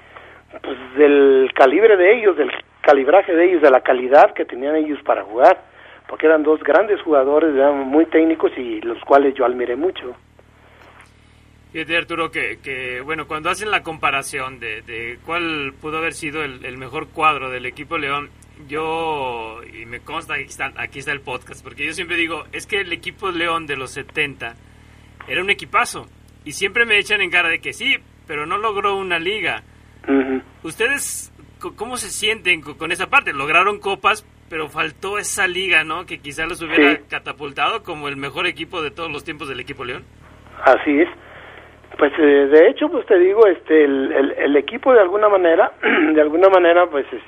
pues 0.63 0.77
del 0.97 1.51
calibre 1.55 1.97
de 1.97 2.19
ellos, 2.19 2.37
del 2.37 2.51
calibraje 2.89 3.35
de 3.35 3.45
ellos, 3.45 3.61
de 3.61 3.71
la 3.71 3.83
calidad 3.83 4.33
que 4.33 4.47
tenían 4.47 4.75
ellos 4.75 4.99
para 5.05 5.23
jugar, 5.23 5.61
porque 6.09 6.25
eran 6.25 6.43
dos 6.43 6.63
grandes 6.63 6.99
jugadores, 7.03 7.53
¿verdad? 7.53 7.75
muy 7.75 8.07
técnicos 8.07 8.51
y 8.57 8.81
los 8.81 8.99
cuales 9.05 9.35
yo 9.35 9.45
admiré 9.45 9.77
mucho. 9.77 10.17
Fíjate, 11.71 11.99
Arturo, 11.99 12.31
que, 12.31 12.61
que, 12.63 13.03
bueno, 13.03 13.29
cuando 13.29 13.51
hacen 13.51 13.71
la 13.71 13.83
comparación 13.83 14.59
de, 14.59 14.81
de 14.81 15.19
cuál 15.27 15.75
pudo 15.83 15.99
haber 15.99 16.15
sido 16.15 16.43
el, 16.43 16.65
el 16.65 16.79
mejor 16.79 17.09
cuadro 17.11 17.51
del 17.51 17.67
equipo 17.67 17.99
León, 17.99 18.31
yo, 18.69 19.61
y 19.71 19.85
me 19.85 20.01
consta, 20.01 20.35
aquí 20.35 20.45
está, 20.45 20.73
aquí 20.79 21.01
está 21.01 21.13
el 21.13 21.21
podcast, 21.21 21.63
porque 21.63 21.85
yo 21.85 21.93
siempre 21.93 22.17
digo, 22.17 22.45
es 22.53 22.67
que 22.67 22.81
el 22.81 22.91
equipo 22.95 23.31
León 23.31 23.67
de 23.67 23.77
los 23.77 23.91
70 23.91 24.55
era 25.29 25.43
un 25.43 25.51
equipazo, 25.51 26.07
y 26.47 26.53
siempre 26.53 26.87
me 26.87 26.97
echan 26.97 27.21
en 27.21 27.29
cara 27.29 27.51
de 27.51 27.59
que 27.59 27.75
sí, 27.75 27.97
pero 28.27 28.47
no 28.47 28.57
logró 28.57 28.97
una 28.97 29.19
liga. 29.19 29.63
¿Ustedes 30.63 31.31
cómo 31.59 31.97
se 31.97 32.11
sienten 32.11 32.61
co- 32.63 32.77
con 32.77 32.93
esa 32.93 33.09
parte? 33.09 33.33
Lograron 33.33 33.79
copas, 33.81 34.27
pero 34.49 34.69
faltó 34.69 35.19
esa 35.19 35.47
liga, 35.47 35.85
¿no? 35.85 36.07
Que 36.07 36.19
quizá 36.19 36.47
los 36.47 36.63
hubiera 36.63 36.97
Sí. 36.97 37.03
catapultado 37.11 37.83
como 37.83 38.09
el 38.09 38.17
mejor 38.17 38.47
equipo 38.47 38.83
de 38.83 38.91
todos 38.91 39.11
los 39.11 39.25
tiempos 39.25 39.49
del 39.49 39.61
equipo 39.61 39.85
León. 39.85 40.05
Así 40.65 41.01
es. 41.01 41.09
Pues 41.99 42.13
eh, 42.19 42.23
de 42.47 42.69
hecho, 42.69 42.89
pues 42.89 43.05
te 43.07 43.19
digo, 43.19 43.47
este, 43.47 43.85
el, 43.85 44.13
el, 44.13 44.33
el 44.33 44.57
equipo 44.57 44.93
de 44.93 45.01
alguna 45.01 45.29
manera, 45.29 45.73
de 46.15 46.21
alguna 46.21 46.49
manera, 46.49 46.87
pues, 46.87 47.07
es, 47.13 47.23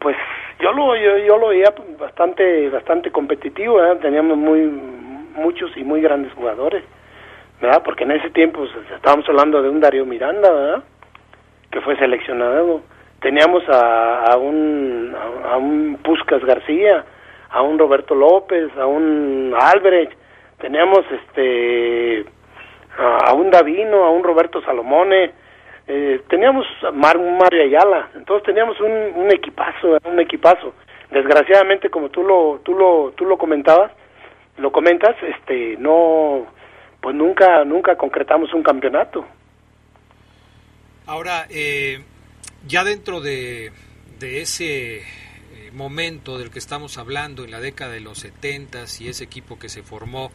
pues 0.00 0.16
yo 0.60 0.72
lo, 0.72 0.96
yo, 0.96 1.18
yo 1.18 1.38
lo 1.38 1.48
veía 1.48 1.72
bastante, 1.98 2.68
bastante 2.70 3.10
competitivo, 3.12 3.76
¿verdad? 3.76 3.98
teníamos 4.00 4.36
muy, 4.36 4.60
muchos 4.62 5.70
y 5.76 5.84
muy 5.84 6.00
grandes 6.00 6.32
jugadores, 6.32 6.82
¿verdad? 7.60 7.82
Porque 7.84 8.04
en 8.04 8.10
ese 8.12 8.30
tiempo 8.30 8.60
pues, 8.72 8.90
estábamos 8.96 9.28
hablando 9.28 9.62
de 9.62 9.68
un 9.68 9.80
Darío 9.80 10.04
Miranda, 10.04 10.50
¿verdad? 10.50 10.84
Que 11.70 11.80
fue 11.82 11.96
seleccionado. 11.96 12.82
Teníamos 13.20 13.62
a, 13.68 14.32
a 14.32 14.36
un, 14.36 15.14
a, 15.14 15.52
a 15.52 15.56
un 15.56 15.98
Puscas 16.02 16.42
García, 16.44 17.04
a 17.50 17.62
un 17.62 17.78
Roberto 17.78 18.14
López, 18.14 18.70
a 18.78 18.86
un 18.86 19.54
Albrecht, 19.58 20.12
teníamos 20.58 21.00
este 21.10 22.24
a 22.98 23.32
un 23.32 23.50
Davino, 23.50 24.04
a 24.04 24.10
un 24.10 24.22
Roberto 24.22 24.60
Salomone, 24.62 25.32
eh, 25.86 26.20
teníamos 26.28 26.66
Mar- 26.92 27.16
un 27.16 27.38
Mario 27.38 27.62
Ayala, 27.62 28.10
entonces 28.14 28.44
teníamos 28.44 28.78
un, 28.80 28.90
un 29.16 29.30
equipazo, 29.32 29.98
un 30.04 30.20
equipazo. 30.20 30.74
Desgraciadamente, 31.10 31.88
como 31.90 32.08
tú 32.10 32.22
lo, 32.22 32.60
tú 32.62 32.74
lo, 32.74 33.12
tú 33.16 33.24
lo 33.24 33.36
comentabas, 33.38 33.90
lo 34.58 34.70
comentas, 34.70 35.16
este, 35.22 35.76
no, 35.78 36.46
pues 37.00 37.14
nunca, 37.16 37.64
nunca 37.64 37.96
concretamos 37.96 38.52
un 38.54 38.62
campeonato. 38.62 39.24
Ahora, 41.06 41.46
eh, 41.50 42.00
ya 42.66 42.84
dentro 42.84 43.20
de, 43.20 43.72
de 44.18 44.40
ese 44.42 44.98
eh, 44.98 45.04
momento 45.72 46.38
del 46.38 46.50
que 46.50 46.58
estamos 46.58 46.98
hablando, 46.98 47.44
en 47.44 47.50
la 47.50 47.60
década 47.60 47.92
de 47.92 48.00
los 48.00 48.18
70 48.18 48.84
y 49.00 49.08
ese 49.08 49.24
equipo 49.24 49.58
que 49.58 49.68
se 49.68 49.82
formó, 49.82 50.30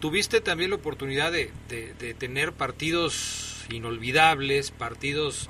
tuviste 0.00 0.40
también 0.40 0.70
la 0.70 0.76
oportunidad 0.76 1.32
de, 1.32 1.50
de- 1.68 1.94
de 1.94 2.14
tener 2.14 2.52
partidos 2.52 3.66
inolvidables, 3.70 4.70
partidos 4.70 5.48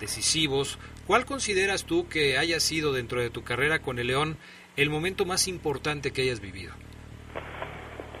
decisivos. 0.00 0.78
¿Cuál 1.06 1.24
consideras 1.24 1.84
tú 1.84 2.08
que 2.08 2.36
haya 2.38 2.60
sido 2.60 2.92
dentro 2.92 3.20
de 3.20 3.30
tu 3.30 3.42
carrera 3.44 3.78
con 3.80 3.98
el 3.98 4.08
León 4.08 4.36
el 4.76 4.90
momento 4.90 5.24
más 5.24 5.48
importante 5.48 6.12
que 6.12 6.22
hayas 6.22 6.40
vivido? 6.40 6.72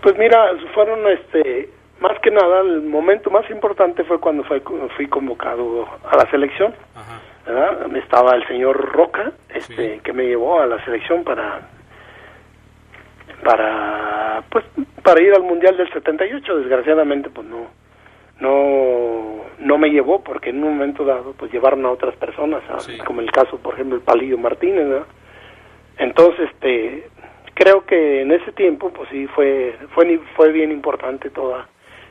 Pues 0.02 0.16
mira, 0.18 0.38
fueron, 0.74 1.00
este, 1.10 1.68
más 2.00 2.12
que 2.22 2.30
nada, 2.30 2.60
el 2.60 2.82
momento 2.82 3.28
más 3.30 3.48
importante 3.50 4.04
fue 4.04 4.20
cuando 4.20 4.44
fue, 4.44 4.62
fui 4.96 5.08
convocado 5.08 5.84
a 6.10 6.16
la 6.16 6.30
selección. 6.30 6.74
Ajá. 6.94 7.20
¿Verdad? 7.46 7.96
Estaba 7.96 8.34
el 8.34 8.46
señor 8.48 8.76
Roca, 8.92 9.32
este, 9.48 9.94
Sí. 9.94 10.00
que 10.02 10.12
me 10.12 10.24
llevó 10.26 10.60
a 10.60 10.66
la 10.66 10.84
selección 10.84 11.22
para 11.24 11.60
para 13.44 14.42
pues 14.50 14.64
para 15.02 15.20
ir 15.22 15.32
al 15.34 15.42
mundial 15.42 15.76
del 15.76 15.92
78 15.92 16.58
desgraciadamente 16.58 17.30
pues 17.30 17.46
no 17.46 17.66
no 18.40 19.44
no 19.58 19.78
me 19.78 19.90
llevó 19.90 20.22
porque 20.22 20.50
en 20.50 20.62
un 20.62 20.74
momento 20.76 21.04
dado 21.04 21.32
pues 21.38 21.52
llevaron 21.52 21.84
a 21.86 21.90
otras 21.90 22.14
personas 22.16 22.62
a- 22.70 22.80
Sí. 22.80 22.98
como 22.98 23.20
el 23.20 23.30
caso 23.30 23.58
por 23.58 23.74
ejemplo 23.74 23.96
el 23.96 24.02
Palillo 24.02 24.38
Martínez 24.38 24.88
¿verdad? 24.88 25.06
entonces 25.98 26.48
este 26.52 27.08
creo 27.54 27.84
que 27.84 28.22
en 28.22 28.32
ese 28.32 28.52
tiempo 28.52 28.90
pues 28.90 29.08
sí 29.10 29.26
fue 29.28 29.76
fue 29.94 30.18
fue 30.34 30.52
bien 30.52 30.70
importante 30.72 31.30
toda 31.30 31.66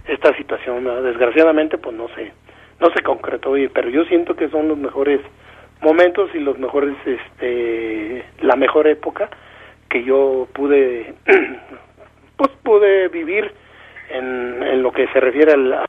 esta 0.08 0.36
situación 0.38 0.84
¿verdad? 0.84 1.04
desgraciadamente 1.04 1.78
pues 1.78 1.96
no 1.96 2.08
se 2.10 2.32
no 2.80 2.88
se 2.96 3.02
concretó 3.04 3.58
y- 3.58 3.68
pero 3.70 3.90
yo 3.90 4.04
siento 4.06 4.36
que 4.36 4.50
son 4.50 4.68
los 4.68 4.78
mejores 4.78 5.22
momentos 5.82 6.30
y 6.34 6.40
los 6.40 6.58
mejores 6.58 6.96
este 7.06 8.26
la 8.42 8.56
mejor 8.56 8.88
época 8.88 9.30
que 9.90 10.04
yo 10.04 10.48
pude 10.54 11.14
pues 12.38 12.52
pude 12.64 13.08
vivir 13.10 13.52
en, 14.10 14.62
en 14.64 14.82
lo 14.82 14.92
que 14.92 15.08
se 15.08 15.20
refiere 15.20 15.54
al 15.54 15.86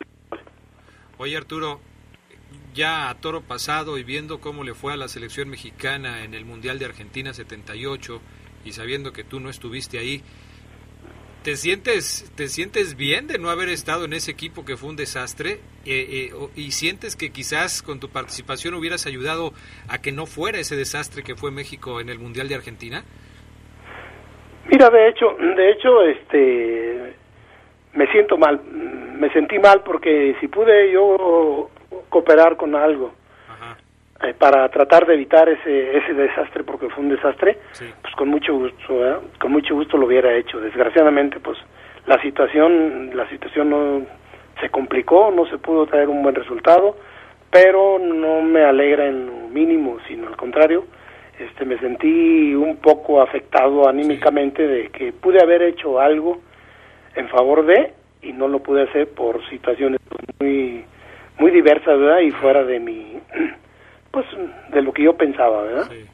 Oye 1.18 1.36
Arturo, 1.36 1.80
ya 2.74 3.08
a 3.08 3.14
toro 3.14 3.40
pasado 3.40 3.96
y 3.96 4.04
viendo 4.04 4.38
cómo 4.40 4.64
le 4.64 4.74
fue 4.74 4.92
a 4.92 4.96
la 4.96 5.08
selección 5.08 5.48
mexicana 5.48 6.24
en 6.24 6.34
el 6.34 6.44
Mundial 6.44 6.78
de 6.78 6.84
Argentina 6.84 7.32
78 7.32 8.20
y 8.66 8.72
sabiendo 8.72 9.12
que 9.12 9.24
tú 9.24 9.40
no 9.40 9.48
estuviste 9.48 9.98
ahí, 9.98 10.22
¿te 11.46 11.54
sientes, 11.54 12.28
te 12.36 12.48
sientes 12.48 12.96
bien 12.96 13.28
de 13.28 13.38
no 13.38 13.50
haber 13.50 13.68
estado 13.68 14.04
en 14.04 14.14
ese 14.14 14.32
equipo 14.32 14.64
que 14.64 14.76
fue 14.76 14.90
un 14.90 14.96
desastre? 14.96 15.60
Eh, 15.86 16.26
eh, 16.26 16.30
¿Y 16.56 16.72
sientes 16.72 17.14
que 17.14 17.30
quizás 17.30 17.84
con 17.84 18.00
tu 18.00 18.08
participación 18.08 18.74
hubieras 18.74 19.06
ayudado 19.06 19.52
a 19.88 20.02
que 20.02 20.10
no 20.10 20.26
fuera 20.26 20.58
ese 20.58 20.74
desastre 20.74 21.22
que 21.22 21.36
fue 21.36 21.52
México 21.52 22.00
en 22.00 22.08
el 22.08 22.18
Mundial 22.18 22.48
de 22.48 22.56
Argentina? 22.56 23.04
Mira, 24.68 24.90
de 24.90 25.08
hecho, 25.08 25.36
de 25.38 25.70
hecho, 25.70 26.02
este, 26.02 27.14
me 27.94 28.10
siento 28.10 28.36
mal, 28.36 28.60
me 28.64 29.30
sentí 29.32 29.60
mal 29.60 29.84
porque 29.84 30.34
si 30.40 30.48
pude 30.48 30.90
yo 30.90 31.70
cooperar 32.08 32.56
con 32.56 32.74
algo 32.74 33.12
eh, 34.22 34.34
para 34.38 34.68
tratar 34.70 35.06
de 35.06 35.14
evitar 35.14 35.48
ese 35.48 35.98
ese 35.98 36.14
desastre 36.14 36.64
porque 36.64 36.88
fue 36.88 37.04
un 37.04 37.10
desastre, 37.10 37.58
sí, 37.72 37.84
pues 38.00 38.14
con 38.14 38.28
mucho 38.28 38.54
gusto, 38.54 39.22
con 39.38 39.52
mucho 39.52 39.74
gusto 39.74 39.96
lo 39.96 40.06
hubiera 40.06 40.34
hecho. 40.34 40.60
Desgraciadamente, 40.60 41.38
pues 41.40 41.58
la 42.06 42.20
situación, 42.22 43.10
la 43.14 43.28
situación 43.28 43.70
no 43.70 44.02
se 44.60 44.70
complicó, 44.70 45.30
no 45.30 45.46
se 45.46 45.58
pudo 45.58 45.86
traer 45.86 46.08
un 46.08 46.22
buen 46.22 46.34
resultado, 46.34 46.96
pero 47.50 47.98
no 47.98 48.42
me 48.42 48.64
alegra 48.64 49.06
en 49.06 49.26
lo 49.26 49.48
mínimo, 49.48 49.98
sino 50.08 50.28
al 50.28 50.36
contrario, 50.36 50.84
este 51.38 51.64
me 51.64 51.78
sentí 51.78 52.54
un 52.54 52.76
poco 52.76 53.20
afectado 53.20 53.88
anímicamente 53.88 54.66
de 54.66 54.88
que 54.88 55.12
pude 55.12 55.42
haber 55.42 55.62
hecho 55.62 56.00
algo 56.00 56.40
en 57.14 57.28
favor 57.28 57.66
de 57.66 57.92
y 58.22 58.32
no 58.32 58.48
lo 58.48 58.60
pude 58.60 58.84
hacer 58.84 59.08
por 59.10 59.46
situaciones 59.50 60.00
muy 60.40 60.84
muy 61.38 61.50
diversas, 61.50 61.98
¿verdad? 61.98 62.20
Y 62.20 62.30
fuera 62.30 62.64
de 62.64 62.80
mi 62.80 63.20
pues 64.16 64.26
de 64.72 64.80
lo 64.80 64.94
que 64.94 65.02
yo 65.02 65.12
pensaba, 65.12 65.62
¿verdad? 65.64 65.90
sí. 65.90 66.06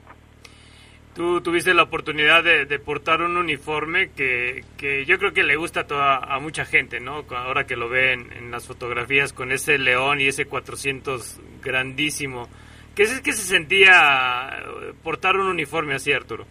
Tú 1.15 1.41
tuviste 1.41 1.73
la 1.73 1.85
oportunidad 1.85 2.43
de, 2.43 2.65
de 2.65 2.79
portar 2.81 3.21
un 3.21 3.37
uniforme 3.37 4.11
que, 4.11 4.65
que 4.77 5.05
yo 5.05 5.19
creo 5.19 5.33
que 5.33 5.45
le 5.45 5.55
gusta 5.55 5.81
a, 5.81 5.87
toda, 5.87 6.17
a 6.17 6.41
mucha 6.41 6.65
gente, 6.65 6.99
¿no? 6.99 7.23
Ahora 7.37 7.62
que 7.65 7.77
lo 7.77 7.88
ven 7.88 8.27
en 8.37 8.51
las 8.51 8.67
fotografías 8.67 9.33
con 9.33 9.53
ese 9.53 9.79
león 9.79 10.21
y 10.21 10.27
ese 10.27 10.47
400 10.47 11.41
grandísimo. 11.62 12.49
¿Qué 12.97 13.05
es 13.05 13.21
que 13.21 13.33
se 13.33 13.43
sentía 13.45 14.49
eh, 14.51 14.95
portar 15.05 15.37
un 15.37 15.47
uniforme 15.47 15.95
así, 15.95 16.12
Arturo? 16.12 16.45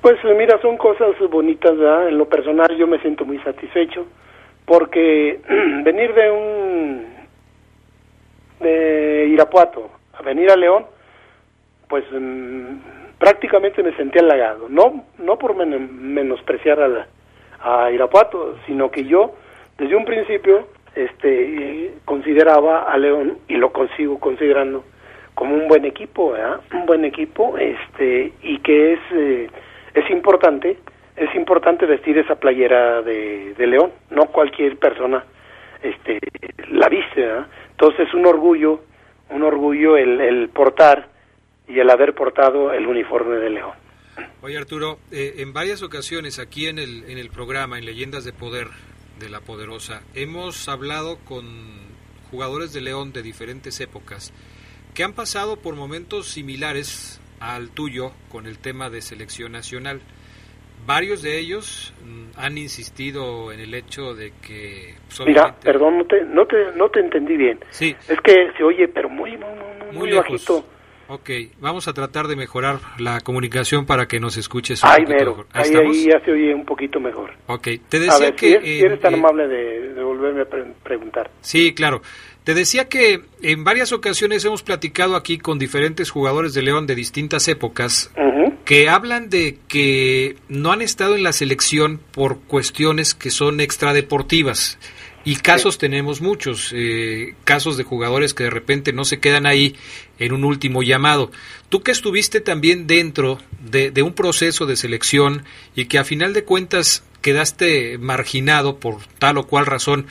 Pues 0.00 0.16
mira, 0.38 0.58
son 0.62 0.78
cosas 0.78 1.10
bonitas, 1.28 1.76
¿verdad? 1.76 2.08
En 2.08 2.16
lo 2.16 2.26
personal 2.26 2.74
yo 2.78 2.86
me 2.86 2.98
siento 3.00 3.26
muy 3.26 3.38
satisfecho 3.40 4.06
porque 4.64 5.38
venir 5.84 6.14
de 6.14 6.30
un 6.30 7.06
de 8.60 9.26
Irapuato 9.34 9.99
a 10.20 10.22
venir 10.22 10.50
a 10.50 10.56
León, 10.56 10.86
pues 11.88 12.04
mm, 12.12 13.16
prácticamente 13.18 13.82
me 13.82 13.92
sentí 13.96 14.18
halagado, 14.18 14.68
no 14.68 15.04
no 15.18 15.36
por 15.38 15.54
men- 15.56 16.14
menospreciar 16.14 16.80
a 16.80 16.88
la, 16.88 17.06
a 17.62 17.90
Irapuato, 17.90 18.56
sino 18.66 18.90
que 18.90 19.04
yo 19.04 19.34
desde 19.78 19.96
un 19.96 20.04
principio 20.04 20.68
este 20.94 21.92
consideraba 22.04 22.82
a 22.84 22.96
León 22.98 23.38
y 23.48 23.56
lo 23.56 23.72
consigo 23.72 24.18
considerando 24.18 24.84
como 25.34 25.54
un 25.54 25.68
buen 25.68 25.84
equipo, 25.84 26.32
¿verdad? 26.32 26.60
un 26.74 26.86
buen 26.86 27.04
equipo, 27.04 27.56
este 27.58 28.32
y 28.42 28.58
que 28.58 28.92
es 28.94 29.00
eh, 29.12 29.50
es 29.94 30.10
importante 30.10 30.76
es 31.16 31.34
importante 31.34 31.86
vestir 31.86 32.16
esa 32.18 32.36
playera 32.36 33.02
de, 33.02 33.54
de 33.54 33.66
León, 33.66 33.90
no 34.10 34.26
cualquier 34.26 34.76
persona 34.78 35.24
este 35.82 36.18
la 36.70 36.88
viste, 36.88 37.20
¿verdad? 37.22 37.46
entonces 37.72 38.08
es 38.08 38.14
un 38.14 38.26
orgullo 38.26 38.80
un 39.30 39.42
orgullo 39.42 39.96
el, 39.96 40.20
el 40.20 40.48
portar 40.48 41.08
y 41.68 41.78
el 41.78 41.90
haber 41.90 42.14
portado 42.14 42.72
el 42.72 42.86
uniforme 42.86 43.36
de 43.36 43.50
León. 43.50 43.72
Oye 44.42 44.58
Arturo, 44.58 44.98
eh, 45.12 45.36
en 45.38 45.52
varias 45.52 45.82
ocasiones 45.82 46.38
aquí 46.38 46.66
en 46.66 46.78
el, 46.78 47.04
en 47.08 47.18
el 47.18 47.30
programa, 47.30 47.78
en 47.78 47.84
Leyendas 47.84 48.24
de 48.24 48.32
Poder 48.32 48.68
de 49.18 49.28
la 49.28 49.40
Poderosa, 49.40 50.02
hemos 50.14 50.68
hablado 50.68 51.18
con 51.24 51.44
jugadores 52.30 52.72
de 52.72 52.80
León 52.80 53.12
de 53.12 53.22
diferentes 53.22 53.80
épocas 53.80 54.32
que 54.94 55.04
han 55.04 55.12
pasado 55.12 55.56
por 55.56 55.76
momentos 55.76 56.28
similares 56.28 57.20
al 57.38 57.70
tuyo 57.70 58.12
con 58.28 58.46
el 58.46 58.58
tema 58.58 58.90
de 58.90 59.02
selección 59.02 59.52
nacional. 59.52 60.00
Varios 60.90 61.22
de 61.22 61.38
ellos 61.38 61.94
mm, 62.04 62.30
han 62.36 62.58
insistido 62.58 63.52
en 63.52 63.60
el 63.60 63.72
hecho 63.74 64.12
de 64.12 64.32
que... 64.44 64.96
Mira, 65.24 65.54
perdón, 65.62 65.98
no 65.98 66.04
te, 66.04 66.24
no 66.24 66.44
te, 66.46 66.56
no 66.74 66.88
te 66.88 66.98
entendí 66.98 67.36
bien. 67.36 67.60
Sí, 67.70 67.94
Es 68.08 68.20
que 68.22 68.50
se 68.58 68.64
oye, 68.64 68.88
pero 68.88 69.08
muy, 69.08 69.36
muy, 69.36 69.50
muy, 69.92 69.96
muy 69.96 70.12
bajito. 70.12 70.64
Ok, 71.06 71.30
vamos 71.60 71.86
a 71.86 71.92
tratar 71.92 72.26
de 72.26 72.34
mejorar 72.34 72.80
la 72.98 73.20
comunicación 73.20 73.86
para 73.86 74.06
que 74.06 74.18
nos 74.18 74.36
escuches 74.36 74.82
un 74.82 74.90
Ay, 74.90 75.02
poquito 75.02 75.16
mero, 75.18 75.30
mejor. 75.36 75.46
Ahí 75.52 75.70
ahí, 75.76 75.86
ahí 75.86 76.06
ya 76.10 76.20
se 76.24 76.32
oye 76.32 76.54
un 76.54 76.64
poquito 76.64 76.98
mejor. 76.98 77.34
Ok, 77.46 77.68
te 77.88 77.96
A 77.96 78.00
decía 78.00 78.18
ver, 78.18 78.34
que... 78.34 78.46
si 78.48 78.52
eres, 78.54 78.64
si 78.64 78.78
en- 78.80 78.84
eres 78.86 79.00
tan 79.00 79.14
eh, 79.14 79.16
amable 79.16 79.46
de, 79.46 79.92
de 79.94 80.02
volverme 80.02 80.42
a 80.42 80.44
pre- 80.46 80.72
preguntar. 80.82 81.30
Sí, 81.40 81.72
claro. 81.72 82.02
Te 82.50 82.54
decía 82.54 82.88
que 82.88 83.22
en 83.42 83.62
varias 83.62 83.92
ocasiones 83.92 84.44
hemos 84.44 84.64
platicado 84.64 85.14
aquí 85.14 85.38
con 85.38 85.60
diferentes 85.60 86.10
jugadores 86.10 86.52
de 86.52 86.62
León 86.62 86.88
de 86.88 86.96
distintas 86.96 87.46
épocas 87.46 88.10
que 88.64 88.88
hablan 88.88 89.30
de 89.30 89.58
que 89.68 90.34
no 90.48 90.72
han 90.72 90.82
estado 90.82 91.14
en 91.14 91.22
la 91.22 91.32
selección 91.32 92.00
por 92.10 92.40
cuestiones 92.40 93.14
que 93.14 93.30
son 93.30 93.60
extradeportivas. 93.60 94.80
Y 95.22 95.36
casos 95.36 95.78
tenemos 95.78 96.22
muchos, 96.22 96.72
eh, 96.74 97.36
casos 97.44 97.76
de 97.76 97.84
jugadores 97.84 98.34
que 98.34 98.42
de 98.42 98.50
repente 98.50 98.92
no 98.92 99.04
se 99.04 99.20
quedan 99.20 99.46
ahí 99.46 99.76
en 100.18 100.32
un 100.32 100.42
último 100.42 100.82
llamado. 100.82 101.30
Tú 101.68 101.82
que 101.82 101.92
estuviste 101.92 102.40
también 102.40 102.88
dentro 102.88 103.38
de, 103.60 103.92
de 103.92 104.02
un 104.02 104.12
proceso 104.12 104.66
de 104.66 104.74
selección 104.74 105.44
y 105.76 105.84
que 105.84 105.98
a 105.98 106.04
final 106.04 106.32
de 106.32 106.42
cuentas 106.42 107.04
quedaste 107.22 107.98
marginado 107.98 108.80
por 108.80 109.04
tal 109.18 109.38
o 109.38 109.46
cual 109.46 109.66
razón, 109.66 110.06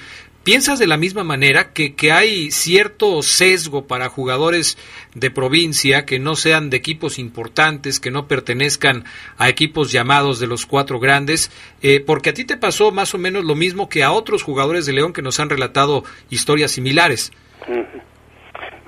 ¿Piensas 0.49 0.79
de 0.79 0.87
la 0.87 0.97
misma 0.97 1.23
manera 1.23 1.73
que, 1.75 1.93
que 1.93 2.11
hay 2.11 2.49
cierto 2.49 3.21
sesgo 3.21 3.85
para 3.85 4.09
jugadores 4.09 4.79
de 5.13 5.29
provincia 5.29 6.07
que 6.07 6.17
no 6.17 6.33
sean 6.33 6.71
de 6.71 6.77
equipos 6.77 7.19
importantes, 7.19 7.99
que 7.99 8.09
no 8.09 8.27
pertenezcan 8.27 9.03
a 9.37 9.47
equipos 9.47 9.91
llamados 9.91 10.39
de 10.39 10.47
los 10.47 10.65
cuatro 10.65 10.99
grandes? 10.99 11.51
Eh, 11.83 12.03
porque 12.03 12.31
a 12.31 12.33
ti 12.33 12.47
te 12.47 12.57
pasó 12.57 12.89
más 12.91 13.13
o 13.13 13.19
menos 13.19 13.45
lo 13.45 13.53
mismo 13.53 13.89
que 13.89 14.01
a 14.01 14.11
otros 14.11 14.41
jugadores 14.41 14.87
de 14.87 14.93
León 14.93 15.13
que 15.13 15.21
nos 15.21 15.39
han 15.39 15.51
relatado 15.51 16.01
historias 16.31 16.71
similares. 16.71 17.31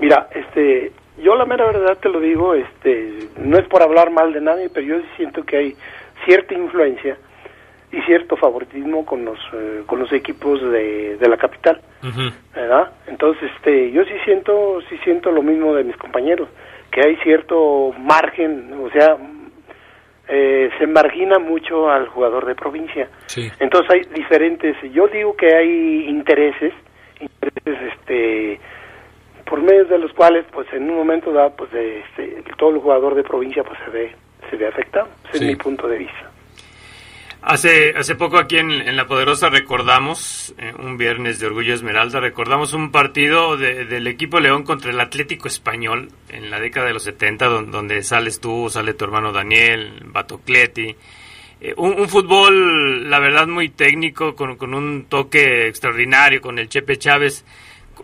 Mira, 0.00 0.30
este, 0.34 0.90
yo 1.22 1.36
la 1.36 1.44
mera 1.44 1.66
verdad 1.66 1.96
te 2.02 2.08
lo 2.08 2.18
digo, 2.18 2.56
este, 2.56 3.28
no 3.38 3.56
es 3.56 3.68
por 3.68 3.84
hablar 3.84 4.10
mal 4.10 4.32
de 4.32 4.40
nadie, 4.40 4.68
pero 4.68 4.84
yo 4.84 4.96
siento 5.16 5.44
que 5.44 5.56
hay 5.58 5.76
cierta 6.24 6.54
influencia 6.54 7.16
y 7.92 8.00
cierto 8.02 8.36
favoritismo 8.36 9.04
con 9.04 9.24
los 9.24 9.38
eh, 9.52 9.82
con 9.86 10.00
los 10.00 10.10
equipos 10.12 10.60
de, 10.62 11.16
de 11.18 11.28
la 11.28 11.36
capital, 11.36 11.80
¿verdad? 12.54 12.90
Entonces, 13.06 13.50
este, 13.56 13.90
yo 13.92 14.02
sí 14.04 14.14
siento 14.24 14.80
sí 14.88 14.96
siento 15.04 15.30
lo 15.30 15.42
mismo 15.42 15.74
de 15.74 15.84
mis 15.84 15.96
compañeros, 15.96 16.48
que 16.90 17.00
hay 17.06 17.16
cierto 17.16 17.92
margen, 17.98 18.72
o 18.82 18.90
sea, 18.90 19.16
eh, 20.28 20.70
se 20.78 20.86
margina 20.86 21.38
mucho 21.38 21.90
al 21.90 22.08
jugador 22.08 22.46
de 22.46 22.54
provincia. 22.54 23.08
Sí. 23.26 23.50
Entonces 23.60 23.90
hay 23.90 24.00
diferentes, 24.14 24.74
yo 24.92 25.06
digo 25.08 25.36
que 25.36 25.54
hay 25.54 26.06
intereses, 26.08 26.72
intereses 27.20 27.92
este 27.92 28.58
por 29.44 29.60
medio 29.60 29.84
de 29.84 29.98
los 29.98 30.12
cuales 30.14 30.46
pues 30.50 30.66
en 30.72 30.88
un 30.88 30.96
momento 30.96 31.30
dado 31.30 31.54
pues 31.56 31.70
de, 31.72 32.00
este, 32.00 32.42
todo 32.56 32.70
el 32.70 32.78
jugador 32.78 33.14
de 33.14 33.22
provincia 33.22 33.62
pues 33.62 33.78
se 33.84 33.90
ve 33.90 34.12
se 34.48 34.56
ve 34.56 34.66
afectado, 34.66 35.08
ese 35.28 35.38
Sí. 35.38 35.44
es 35.44 35.50
mi 35.50 35.56
punto 35.56 35.86
de 35.88 35.98
vista. 35.98 36.31
Hace, 37.44 37.92
hace 37.96 38.14
poco 38.14 38.38
aquí 38.38 38.58
en, 38.58 38.94
La 38.94 39.08
Poderosa 39.08 39.50
recordamos, 39.50 40.54
eh, 40.58 40.72
un 40.78 40.96
viernes 40.96 41.40
de 41.40 41.46
Orgullo 41.46 41.74
Esmeralda, 41.74 42.20
recordamos 42.20 42.72
un 42.72 42.92
partido 42.92 43.56
de- 43.56 43.84
del 43.84 44.06
equipo 44.06 44.38
León 44.38 44.62
contra 44.62 44.92
el 44.92 45.00
Atlético 45.00 45.48
Español 45.48 46.10
en 46.28 46.50
la 46.50 46.60
década 46.60 46.86
de 46.86 46.92
los 46.92 47.02
70, 47.02 47.46
don- 47.46 47.72
donde 47.72 48.00
sales 48.04 48.38
tú, 48.40 48.68
sale 48.70 48.94
tu 48.94 49.04
hermano 49.06 49.32
Daniel, 49.32 50.02
Batocleti. 50.06 50.94
Eh, 51.60 51.74
un, 51.78 51.98
un 51.98 52.08
fútbol, 52.08 53.10
la 53.10 53.18
verdad, 53.18 53.48
muy 53.48 53.70
técnico, 53.70 54.36
con, 54.36 54.56
con 54.56 54.72
un 54.72 55.06
toque 55.06 55.66
extraordinario, 55.66 56.40
con 56.40 56.60
el 56.60 56.68
Chepe 56.68 56.96
Chávez. 56.96 57.44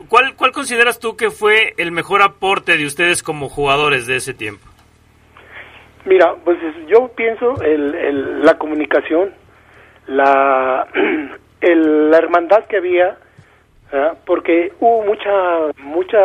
¿Cuál, 0.08 0.34
¿Cuál 0.34 0.50
consideras 0.50 0.98
tú 0.98 1.16
que 1.16 1.30
fue 1.30 1.74
el 1.76 1.92
mejor 1.92 2.22
aporte 2.22 2.76
de 2.76 2.86
ustedes 2.86 3.22
como 3.22 3.48
jugadores 3.48 4.06
de 4.08 4.16
ese 4.16 4.34
tiempo? 4.34 4.67
Mira, 6.08 6.34
pues 6.44 6.58
es- 6.62 6.86
yo 6.86 7.08
pienso 7.14 7.60
el, 7.62 7.94
el- 7.94 8.42
la 8.44 8.54
comunicación, 8.58 9.30
la, 10.06 10.86
el- 11.60 12.10
la 12.10 12.18
hermandad 12.18 12.64
que 12.64 12.78
había, 12.78 13.16
porque 14.26 14.72
hubo 14.80 15.02
mucha, 15.02 15.32
mucha, 15.82 16.18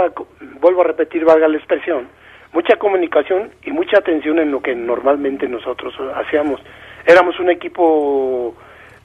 vuelvo 0.60 0.82
a 0.82 0.86
repetir, 0.86 1.24
valga 1.24 1.48
la 1.48 1.58
expresión, 1.58 2.08
mucha 2.52 2.76
comunicación 2.78 3.52
y 3.63 3.72
mucha 3.72 4.00
atención 4.00 4.38
en 4.39 4.52
lo 4.52 4.62
que 4.62 4.76
normalmente 4.76 5.48
nosotros 5.48 5.93
hacíamos. 6.15 6.62
Éramos 7.06 7.39
un 7.39 7.50
equipo 7.50 8.54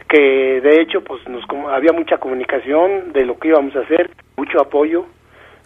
que 0.09 0.61
de 0.61 0.81
hecho 0.81 1.03
pues 1.03 1.27
nos 1.29 1.45
había 1.71 1.93
mucha 1.93 2.19
comunicación 2.19 3.13
de 3.13 3.27
lo 3.27 3.39
que 3.39 3.49
íbamos 3.49 3.77
a 3.77 3.81
hacer, 3.81 4.11
mucho 4.37 4.61
apoyo, 4.61 5.07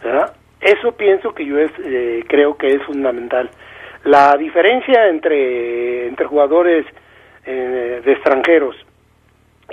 ¿verdad? 0.03 0.33
Eso 0.61 0.91
pienso 0.93 1.33
que 1.33 1.45
yo 1.45 1.57
es, 1.59 1.71
eh, 1.83 2.23
creo 2.27 2.57
que 2.57 2.67
es 2.67 2.81
fundamental. 2.83 3.49
La 4.05 4.35
diferencia 4.37 5.07
entre, 5.07 6.07
entre 6.07 6.25
jugadores 6.25 6.85
eh, 7.45 8.01
de 8.03 8.11
extranjeros 8.11 8.75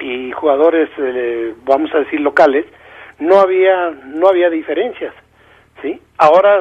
y 0.01 0.31
jugadores, 0.33 0.89
eh, 0.99 1.55
vamos 1.65 1.93
a 1.95 2.01
decir, 2.01 2.21
locales, 2.21 2.65
no 3.19 3.39
había, 3.41 3.91
no 4.07 4.29
había 4.29 4.49
diferencias, 4.49 5.13
¿sí? 5.83 6.01
Ahora, 6.17 6.61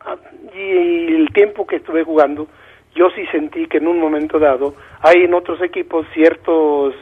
ah, 0.00 0.16
y 0.54 1.14
el 1.14 1.28
tiempo 1.32 1.66
que 1.66 1.76
estuve 1.76 2.04
jugando, 2.04 2.46
yo 2.94 3.10
sí 3.10 3.26
sentí 3.32 3.66
que 3.66 3.78
en 3.78 3.88
un 3.88 3.98
momento 3.98 4.38
dado 4.38 4.74
hay 5.02 5.24
en 5.24 5.34
otros 5.34 5.60
equipos 5.62 6.06
ciertos 6.14 6.94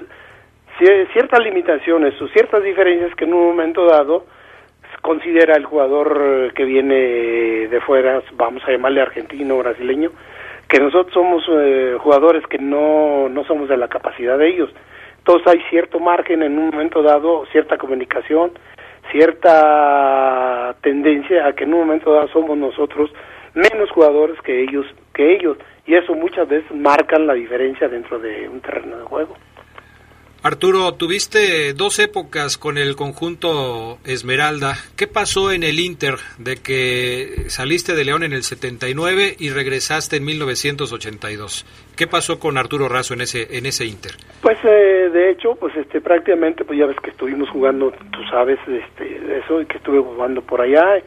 cier- 0.78 1.07
ciertas 1.12 1.40
limitaciones 1.40 2.20
o 2.20 2.28
ciertas 2.28 2.62
diferencias 2.64 3.14
que 3.14 3.24
en 3.24 3.35
un 3.35 3.46
momento 3.48 3.85
dado 3.85 4.24
considera 5.03 5.57
el 5.57 5.67
jugador 5.67 6.53
que 6.55 6.65
viene 6.65 6.95
de 7.69 7.81
fuera, 7.81 8.23
vamos 8.35 8.62
a 8.67 8.71
llamarle 8.71 9.03
argentino, 9.03 9.59
brasileño, 9.59 10.11
que 10.69 10.79
nosotros 10.79 11.12
somos 11.12 11.45
eh, 11.51 11.97
jugadores 12.01 12.47
que 12.47 12.59
no, 12.59 13.29
no 13.29 13.45
somos 13.45 13.69
de 13.69 13.77
la 13.77 13.88
capacidad 13.88 14.38
de 14.38 14.49
ellos. 14.49 14.71
Entonces 15.19 15.47
hay 15.47 15.61
cierto 15.69 16.01
margen 16.01 16.43
en 16.43 16.59
un 16.59 16.71
momento 16.71 17.03
dado, 17.03 17.45
cierta 17.53 17.77
comunicación, 17.77 18.53
cierta 19.11 20.75
tendencia 20.81 21.47
a 21.47 21.53
que 21.53 21.65
en 21.65 21.75
un 21.75 21.81
momento 21.81 22.12
dado 22.12 22.29
somos 22.29 22.57
nosotros 22.57 23.12
menos 23.55 23.91
jugadores 23.91 24.41
que 24.43 24.62
ellos, 24.62 24.87
que 25.12 25.35
ellos, 25.35 25.59
y 25.85 25.95
eso 25.95 26.15
muchas 26.15 26.49
veces 26.49 26.71
marcan 26.73 27.27
la 27.27 27.35
diferencia 27.35 27.88
dentro 27.88 28.19
de 28.19 28.49
un 28.49 28.61
terreno 28.61 28.97
de 28.97 29.05
juego. 29.05 29.37
Arturo, 30.44 30.94
tuviste 30.94 31.73
dos 31.73 32.00
épocas 32.00 32.58
con 32.58 32.77
el 32.77 32.96
conjunto 32.96 33.98
Esmeralda. 34.04 34.75
¿Qué 34.96 35.06
pasó 35.06 35.52
en 35.52 35.62
el 35.62 35.79
Inter 35.79 36.14
de 36.38 36.56
que 36.56 37.48
saliste 37.48 37.94
de 37.94 38.04
León 38.04 38.25
en 38.25 38.33
el 38.33 38.42
79 38.42 39.37
y 39.38 39.50
regresaste 39.50 40.17
en 40.17 40.25
1982? 40.25 41.64
¿Qué 41.96 42.08
pasó 42.08 42.40
con 42.40 42.58
Arturo 42.58 42.88
Razo 42.88 43.14
en 43.14 43.21
ese 43.21 43.56
en 43.56 43.67
ese 43.67 43.85
Inter? 43.85 44.12
Pues 44.40 44.58
eh, 44.64 45.10
de 45.12 45.31
hecho, 45.31 45.54
pues 45.54 45.77
este 45.77 46.00
prácticamente 46.00 46.64
pues 46.64 46.77
ya 46.77 46.87
ves 46.87 46.96
que 47.00 47.10
estuvimos 47.10 47.48
jugando, 47.50 47.92
tú 48.10 48.25
sabes, 48.29 48.58
este 48.67 49.38
eso 49.38 49.64
que 49.69 49.77
estuve 49.77 50.00
jugando 50.00 50.42
por 50.42 50.60
allá 50.60 51.00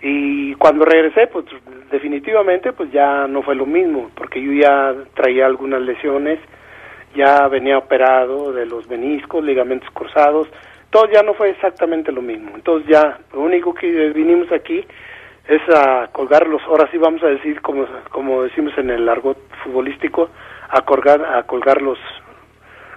y 0.00 0.54
cuando 0.54 0.84
regresé 0.84 1.26
pues 1.26 1.46
definitivamente 1.90 2.72
pues 2.72 2.92
ya 2.92 3.26
no 3.26 3.42
fue 3.42 3.56
lo 3.56 3.66
mismo, 3.66 4.08
porque 4.14 4.40
yo 4.40 4.52
ya 4.52 4.94
traía 5.14 5.46
algunas 5.46 5.82
lesiones, 5.82 6.38
ya 7.14 7.48
venía 7.48 7.78
operado 7.78 8.52
de 8.52 8.66
los 8.66 8.88
meniscos, 8.88 9.44
ligamentos 9.44 9.88
cruzados, 9.92 10.48
todo 10.90 11.08
ya 11.10 11.22
no 11.22 11.34
fue 11.34 11.50
exactamente 11.50 12.12
lo 12.12 12.22
mismo. 12.22 12.52
Entonces 12.54 12.88
ya 12.88 13.18
lo 13.32 13.40
único 13.40 13.74
que 13.74 14.10
vinimos 14.10 14.50
aquí 14.52 14.84
es 15.48 15.62
a 15.74 16.08
colgar 16.12 16.46
los, 16.46 16.62
ahora 16.62 16.88
sí 16.90 16.98
vamos 16.98 17.22
a 17.22 17.28
decir 17.28 17.60
como 17.60 17.86
como 18.10 18.42
decimos 18.42 18.72
en 18.76 18.90
el 18.90 19.08
argot 19.08 19.38
futbolístico, 19.64 20.28
a 20.68 20.82
colgar 20.82 21.24
a 21.24 21.42
colgar 21.44 21.82
los 21.82 21.98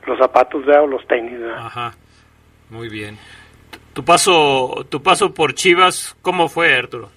los 0.05 0.19
zapatos 0.19 0.65
¿verdad? 0.65 0.83
o 0.83 0.87
los 0.87 1.07
tenis. 1.07 1.39
¿verdad? 1.39 1.57
Ajá, 1.57 1.93
muy 2.69 2.89
bien. 2.89 3.17
Tu 3.93 4.03
paso, 4.03 4.85
tu 4.89 5.01
paso 5.01 5.33
por 5.33 5.53
Chivas, 5.53 6.17
¿cómo 6.21 6.49
fue, 6.49 6.75
Arturo? 6.75 7.09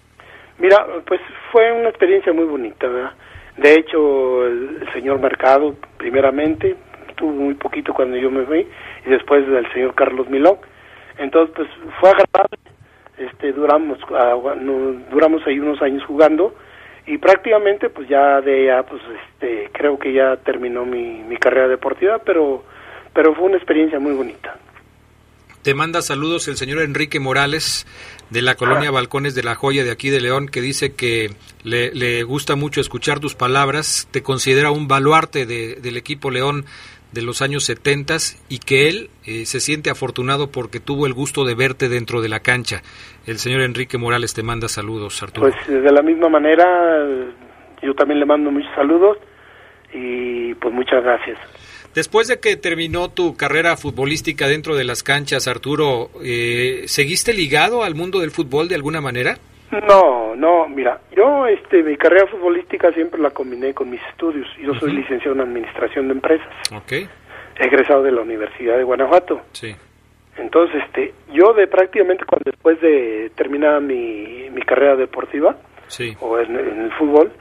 Mira, 0.59 0.87
pues 1.07 1.21
fue 1.51 1.73
una 1.73 1.89
experiencia 1.89 2.33
muy 2.33 2.45
bonita, 2.45 2.87
¿verdad? 2.87 3.13
De 3.57 3.75
hecho, 3.75 4.47
el, 4.47 4.79
el 4.81 4.93
señor 4.93 5.21
Mercado, 5.21 5.75
primeramente, 5.97 6.77
tuvo 7.19 7.33
muy 7.33 7.55
poquito 7.55 7.93
cuando 7.93 8.16
yo 8.16 8.31
me 8.31 8.45
fui, 8.47 8.66
y 9.07 9.11
después 9.11 9.47
el 9.47 9.71
señor 9.73 9.95
Carlos 9.95 10.29
Milón. 10.31 10.57
Entonces, 11.19 11.53
pues 11.57 11.69
fue 12.01 12.11
agradable. 12.11 12.59
Este, 13.19 13.53
duramos, 13.53 13.99
ah, 14.14 14.37
no- 14.61 14.93
duramos 15.11 15.43
ahí 15.47 15.59
unos 15.59 15.83
años 15.83 16.05
jugando 16.07 16.55
y 17.05 17.19
prácticamente, 17.19 17.91
pues 17.91 18.09
ya 18.09 18.41
de 18.41 18.66
ya, 18.66 18.85
pues 18.85 19.03
este, 19.33 19.71
creo 19.73 19.99
que 19.99 20.12
ya 20.12 20.37
terminó 20.37 20.85
mi, 20.87 21.23
mi 21.25 21.37
carrera 21.37 21.66
deportiva, 21.66 22.19
pero, 22.25 22.62
pero 23.12 23.35
fue 23.35 23.47
una 23.47 23.57
experiencia 23.57 23.99
muy 23.99 24.12
bonita. 24.12 24.57
Te 25.62 25.75
manda 25.75 26.01
saludos 26.01 26.47
el 26.47 26.57
señor 26.57 26.81
Enrique 26.83 27.19
Morales 27.19 27.87
de 28.31 28.41
la 28.43 28.55
colonia 28.55 28.93
Balcones 28.93 29.35
de 29.35 29.43
la 29.43 29.57
Joya 29.57 29.83
de 29.85 29.91
aquí 29.91 30.09
de 30.11 30.21
León, 30.21 30.47
que 30.47 30.61
dice 30.61 30.95
que 30.95 31.31
le, 31.64 31.93
le 31.95 32.23
gusta 32.23 32.55
mucho 32.55 32.81
escuchar 32.81 33.19
tus 33.19 33.35
palabras, 33.35 34.07
te 34.12 34.23
considera 34.23 34.71
un 34.71 34.87
baluarte 34.87 35.45
de- 35.45 35.75
del 35.77 35.97
equipo 35.97 36.31
León 36.31 36.64
de 37.13 37.23
los 37.23 37.43
años 37.43 37.65
70 37.65 38.17
y 38.49 38.59
que 38.59 38.89
él 38.89 39.11
eh, 39.25 39.47
se 39.47 39.61
siente 39.61 39.91
afortunado 39.91 40.51
porque 40.51 40.81
tuvo 40.81 41.07
el 41.07 41.15
gusto 41.15 41.45
de 41.45 41.55
verte 41.55 41.89
dentro 41.89 42.21
de 42.21 42.29
la 42.29 42.41
cancha. 42.41 42.83
El 43.27 43.39
señor 43.39 43.63
Enrique 43.63 43.99
Morales 43.99 44.35
te 44.35 44.43
manda 44.43 44.69
saludos, 44.69 45.23
Arturo. 45.23 45.51
Pues 45.51 45.83
de 45.83 45.93
la 45.93 46.03
misma 46.03 46.29
manera, 46.29 47.07
yo 47.83 47.95
también 47.95 48.21
le 48.21 48.27
mando 48.27 48.51
muchos 48.51 48.75
saludos 48.75 49.19
y 49.93 50.55
pues 50.55 50.75
muchas 50.75 51.03
gracias. 51.03 51.39
Después 51.95 52.29
de 52.29 52.39
que 52.39 52.57
terminó 52.57 53.11
tu 53.11 53.37
carrera 53.37 53.77
futbolística 53.77 54.47
dentro 54.47 54.77
de 54.77 54.85
las 54.85 55.03
canchas, 55.03 55.49
Arturo, 55.49 56.11
eh, 56.23 56.85
¿seguiste 56.87 57.33
ligado 57.33 57.83
al 57.83 57.95
mundo 57.95 58.21
del 58.21 58.31
fútbol 58.31 58.69
de 58.69 58.75
alguna 58.75 59.01
manera? 59.01 59.39
No, 59.71 60.35
no, 60.35 60.66
mira, 60.69 60.99
yo 61.14 61.47
este 61.47 61.83
mi 61.83 61.97
carrera 61.97 62.27
futbolística 62.27 62.91
siempre 62.93 63.21
la 63.21 63.31
combiné 63.31 63.75
con 63.75 63.91
mis 63.91 64.01
estudios. 64.11 64.47
Yo 64.59 64.75
soy 64.75 64.93
licenciado 64.93 65.35
en 65.35 65.43
administración 65.43 66.09
de 66.09 66.14
empresas, 66.14 66.49
Ok, 66.75 66.93
egresado 67.59 68.03
de 68.03 68.12
la 68.12 68.23
Universidad 68.23 68.77
de 68.79 68.85
Guanajuato. 68.85 69.43
sí. 69.53 69.75
Entonces, 70.37 70.81
este, 70.85 71.12
yo 71.33 71.53
de 71.53 71.66
prácticamente 71.66 72.25
cuando 72.25 72.45
después 72.53 72.81
de 72.81 73.29
terminar 73.35 73.81
mi, 73.81 74.49
mi 74.53 74.62
carrera 74.62 74.95
deportiva 74.95 75.57
Sí, 75.89 76.16
o 76.21 76.39
en, 76.39 76.55
en 76.57 76.81
el 76.83 76.93
fútbol, 76.93 77.33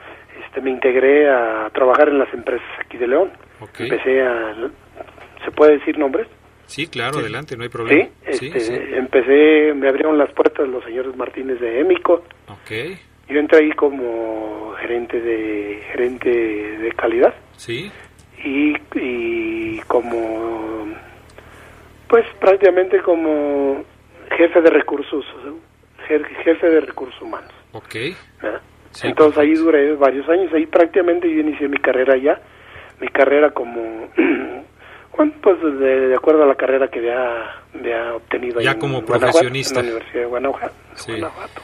este, 0.43 0.61
me 0.61 0.71
integré 0.71 1.29
a 1.29 1.69
trabajar 1.75 2.09
en 2.09 2.17
las 2.17 2.33
empresas 2.33 2.65
aquí 2.83 2.97
de 2.97 3.07
León. 3.07 3.29
ok. 3.59 3.81
Empecé 3.81 4.23
a, 4.23 4.55
¿se 5.45 5.51
puede 5.51 5.73
decir 5.77 5.99
nombres? 5.99 6.27
Sí, 6.67 6.87
claro, 6.87 7.19
adelante, 7.19 7.55
no 7.57 7.63
hay 7.63 7.69
Sí, 7.69 7.73
problema. 7.73 8.09
este, 8.25 8.37
sí, 8.37 8.59
sí. 8.59 8.73
empecé, 8.93 9.73
me 9.73 9.87
abrieron 9.87 10.17
las 10.17 10.31
puertas 10.33 10.67
los 10.67 10.83
señores 10.83 11.15
Martínez 11.15 11.59
de 11.59 11.79
Émico. 11.79 12.23
Ok, 12.49 12.71
Yo 13.29 13.39
entré 13.39 13.59
ahí 13.59 13.71
como 13.71 14.73
gerente 14.79 15.19
de 15.19 15.81
gerente 15.91 16.29
de 16.29 16.91
calidad 16.93 17.33
sí, 17.57 17.91
y, 18.43 18.75
y 18.95 19.79
como 19.87 20.87
pues 22.07 22.25
prácticamente 22.39 23.01
como 23.01 23.83
jefe 24.37 24.61
de 24.61 24.69
recursos 24.69 25.25
je- 26.07 26.25
jefe 26.43 26.69
de 26.69 26.81
recursos 26.81 27.21
humanos. 27.21 27.51
ok. 27.73 27.95
Sí, 28.91 29.07
Entonces 29.07 29.37
ahí 29.37 29.53
duré 29.53 29.93
varios 29.95 30.27
años, 30.29 30.51
ahí 30.53 30.65
prácticamente 30.65 31.29
yo 31.29 31.41
inicié 31.41 31.67
mi 31.67 31.77
carrera 31.77 32.17
ya, 32.17 32.41
mi 32.99 33.07
carrera 33.09 33.51
como 33.51 34.07
bueno, 35.17 35.33
pues 35.41 35.61
de, 35.61 36.07
de 36.09 36.15
acuerdo 36.15 36.43
a 36.43 36.47
la 36.47 36.55
carrera 36.55 36.87
que 36.87 36.99
había, 36.99 37.55
había 37.75 38.13
obtenido 38.15 38.61
Ya 38.61 38.77
como 38.79 39.03
profesionista. 39.03 39.79
en 39.81 39.87
la 39.87 39.91
Universidad 39.93 40.21
de 40.21 40.27
Guanajuato. 40.27 40.75
Sí. 40.95 41.11
Guanajuato. 41.11 41.61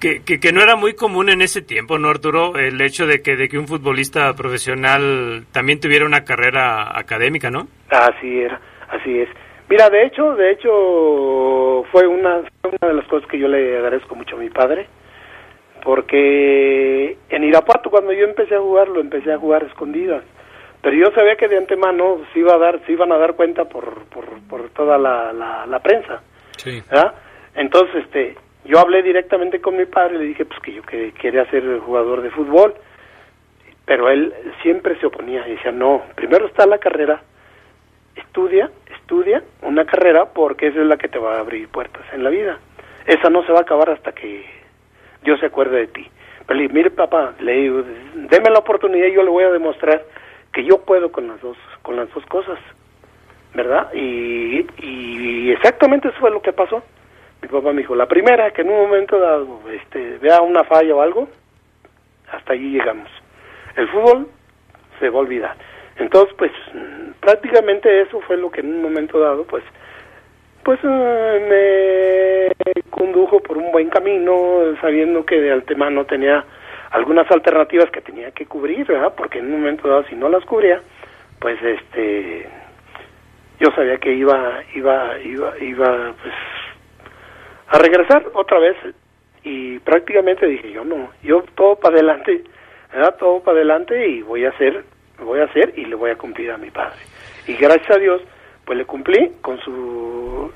Que, 0.00 0.22
que, 0.22 0.38
que 0.38 0.52
no 0.52 0.62
era 0.62 0.76
muy 0.76 0.94
común 0.94 1.28
en 1.28 1.42
ese 1.42 1.60
tiempo, 1.60 1.98
¿no, 1.98 2.08
Arturo? 2.08 2.56
El 2.56 2.80
hecho 2.80 3.06
de 3.08 3.20
que, 3.20 3.34
de 3.36 3.48
que 3.48 3.58
un 3.58 3.66
futbolista 3.66 4.32
profesional 4.34 5.44
también 5.50 5.80
tuviera 5.80 6.06
una 6.06 6.24
carrera 6.24 6.96
académica, 6.96 7.50
¿no? 7.50 7.66
Así 7.90 8.40
era, 8.42 8.60
así 8.90 9.18
es. 9.18 9.28
Mira, 9.68 9.90
de 9.90 10.06
hecho, 10.06 10.36
de 10.36 10.52
hecho 10.52 11.84
fue 11.90 12.06
una, 12.06 12.42
fue 12.62 12.70
una 12.80 12.88
de 12.92 12.94
las 12.94 13.06
cosas 13.08 13.28
que 13.28 13.40
yo 13.40 13.48
le 13.48 13.76
agradezco 13.78 14.14
mucho 14.14 14.36
a 14.36 14.38
mi 14.38 14.50
padre, 14.50 14.86
porque 15.82 17.16
en 17.30 17.44
Irapuato 17.44 17.90
cuando 17.90 18.12
yo 18.12 18.24
empecé 18.24 18.54
a 18.54 18.60
jugar, 18.60 18.88
lo 18.88 19.00
empecé 19.00 19.32
a 19.32 19.38
jugar 19.38 19.64
a 19.64 19.66
escondidas, 19.66 20.22
pero 20.82 20.96
yo 20.96 21.10
sabía 21.14 21.36
que 21.36 21.48
de 21.48 21.58
antemano 21.58 22.20
se 22.32 22.38
iba 22.38 22.54
a 22.54 22.58
dar, 22.58 22.80
se 22.86 22.92
iban 22.92 23.12
a 23.12 23.18
dar 23.18 23.34
cuenta 23.34 23.64
por, 23.64 24.04
por, 24.06 24.24
por 24.48 24.68
toda 24.70 24.98
la, 24.98 25.32
la, 25.32 25.66
la 25.66 25.78
prensa, 25.80 26.22
Sí, 26.56 26.82
¿verdad? 26.90 27.14
Entonces, 27.54 28.04
este, 28.04 28.36
yo 28.64 28.78
hablé 28.78 29.02
directamente 29.02 29.60
con 29.60 29.76
mi 29.76 29.86
padre 29.86 30.16
y 30.16 30.18
le 30.18 30.24
dije, 30.26 30.44
pues 30.44 30.60
que 30.60 30.72
yo 30.72 30.82
que 30.82 31.12
quería 31.12 31.44
ser 31.50 31.78
jugador 31.80 32.20
de 32.22 32.30
fútbol, 32.30 32.74
pero 33.84 34.10
él 34.10 34.34
siempre 34.62 34.98
se 35.00 35.06
oponía 35.06 35.46
y 35.48 35.52
decía, 35.52 35.72
no, 35.72 36.02
primero 36.14 36.46
está 36.46 36.66
la 36.66 36.78
carrera, 36.78 37.22
estudia, 38.14 38.70
estudia 38.94 39.42
una 39.62 39.86
carrera 39.86 40.26
porque 40.26 40.66
esa 40.66 40.80
es 40.80 40.86
la 40.86 40.98
que 40.98 41.08
te 41.08 41.18
va 41.18 41.36
a 41.36 41.40
abrir 41.40 41.68
puertas 41.68 42.02
en 42.12 42.22
la 42.22 42.30
vida. 42.30 42.58
Esa 43.06 43.30
no 43.30 43.42
se 43.46 43.52
va 43.52 43.60
a 43.60 43.62
acabar 43.62 43.88
hasta 43.90 44.12
que 44.12 44.44
Dios 45.22 45.40
se 45.40 45.46
acuerde 45.46 45.78
de 45.78 45.86
ti. 45.86 46.06
Pero 46.46 46.56
le 46.56 46.62
dije, 46.64 46.74
mire 46.74 46.90
papá, 46.90 47.32
le 47.40 47.52
digo, 47.52 47.82
deme 48.14 48.50
la 48.50 48.58
oportunidad 48.58 49.06
y 49.06 49.14
yo 49.14 49.22
le 49.22 49.30
voy 49.30 49.44
a 49.44 49.50
demostrar 49.50 50.02
que 50.58 50.64
yo 50.64 50.78
puedo 50.78 51.12
con 51.12 51.28
las 51.28 51.40
dos, 51.40 51.56
con 51.82 51.94
las 51.94 52.12
dos 52.12 52.26
cosas, 52.26 52.58
¿verdad? 53.54 53.94
Y, 53.94 55.52
exactamente 55.52 56.08
eso 56.08 56.18
fue 56.18 56.32
lo 56.32 56.42
que 56.42 56.52
pasó. 56.52 56.82
Mi 57.40 57.46
papá 57.46 57.72
me 57.72 57.82
dijo, 57.82 57.94
la 57.94 58.06
primera, 58.06 58.50
que 58.50 58.62
en 58.62 58.70
un 58.70 58.88
momento 58.88 59.20
dado 59.20 59.60
este, 59.70 60.18
vea 60.18 60.40
una 60.40 60.64
falla 60.64 60.96
o 60.96 61.00
algo, 61.00 61.28
hasta 62.32 62.54
allí 62.54 62.72
llegamos. 62.72 63.08
El 63.76 63.88
fútbol 63.88 64.26
se 64.98 65.08
va 65.10 65.18
a 65.18 65.20
olvidar. 65.20 65.54
Entonces, 65.96 66.34
pues, 66.36 66.50
prácticamente 67.20 68.00
eso 68.00 68.20
fue 68.22 68.36
lo 68.36 68.50
que 68.50 68.60
en 68.60 68.74
un 68.74 68.82
momento 68.82 69.20
dado, 69.20 69.44
pues, 69.44 69.62
pues 70.64 70.80
eh, 70.82 72.50
me 72.64 72.82
condujo 72.90 73.38
por 73.38 73.58
un 73.58 73.70
buen 73.70 73.90
camino, 73.90 74.74
sabiendo 74.80 75.24
que 75.24 75.40
de 75.40 75.52
antemano 75.52 76.04
tenía 76.04 76.44
algunas 76.90 77.30
alternativas 77.30 77.90
que 77.90 78.00
tenía 78.00 78.30
que 78.30 78.46
cubrir. 78.46 78.86
Porque 79.16 79.38
en 79.38 79.46
un 79.46 79.60
momento 79.60 79.88
dado, 79.88 80.04
si 80.04 80.14
no 80.14 80.28
las 80.28 80.44
cubría, 80.44 80.80
pues, 81.38 81.62
este, 81.62 82.48
yo 83.60 83.70
sabía 83.72 83.98
que 83.98 84.12
iba, 84.12 84.62
iba, 84.74 85.18
iba, 85.20 85.58
iba, 85.58 86.12
pues, 86.22 86.34
a 87.68 87.78
regresar 87.78 88.24
otra 88.34 88.58
vez 88.58 88.76
y 89.44 89.78
prácticamente 89.80 90.46
dije 90.46 90.72
yo 90.72 90.84
no, 90.84 91.10
yo 91.22 91.42
todo 91.54 91.76
para 91.76 91.94
adelante, 91.94 92.44
¿verdad? 92.92 93.16
todo 93.18 93.40
para 93.40 93.56
adelante 93.56 94.08
y 94.08 94.22
voy 94.22 94.44
a 94.44 94.50
hacer, 94.50 94.84
voy 95.18 95.40
a 95.40 95.44
hacer 95.44 95.74
y 95.76 95.84
le 95.84 95.94
voy 95.94 96.10
a 96.10 96.16
cumplir 96.16 96.50
a 96.50 96.58
mi 96.58 96.70
padre. 96.70 96.98
Y 97.46 97.54
gracias 97.54 97.90
a 97.90 97.98
Dios, 97.98 98.22
pues 98.64 98.78
le 98.78 98.84
cumplí 98.84 99.32
con 99.40 99.58
su, 99.60 100.52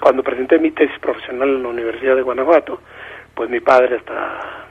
cuando 0.00 0.22
presenté 0.22 0.58
mi 0.58 0.70
tesis 0.70 0.98
profesional 0.98 1.48
en 1.48 1.62
la 1.62 1.68
Universidad 1.68 2.16
de 2.16 2.22
Guanajuato, 2.22 2.80
pues 3.34 3.48
mi 3.50 3.60
padre 3.60 3.96
hasta 3.96 4.66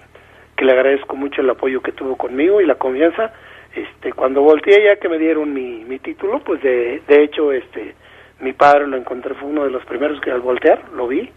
que 0.59 0.65
le 0.65 0.73
agradezco 0.73 1.15
mucho 1.15 1.39
el 1.41 1.49
apoyo 1.49 1.81
que 1.81 1.93
tuvo 1.93 2.17
conmigo 2.17 2.59
y 2.59 2.65
la 2.65 2.75
confianza, 2.75 3.31
este, 3.73 4.11
cuando 4.11 4.41
volteé 4.41 4.83
ya 4.83 4.99
que 4.99 5.07
me 5.07 5.17
dieron 5.17 5.53
mi, 5.53 5.85
mi 5.85 5.99
título, 5.99 6.41
pues 6.43 6.61
de, 6.61 7.01
de 7.07 7.23
hecho, 7.23 7.53
este, 7.53 7.95
mi 8.41 8.51
padre 8.51 8.85
lo 8.87 8.97
encontré, 8.97 9.33
fue 9.35 9.47
uno 9.47 9.63
de 9.63 9.71
los 9.71 9.85
primeros 9.85 10.19
que 10.21 10.31
al 10.31 10.41
voltear 10.41 10.89
lo 10.93 11.07
vi, 11.07 11.29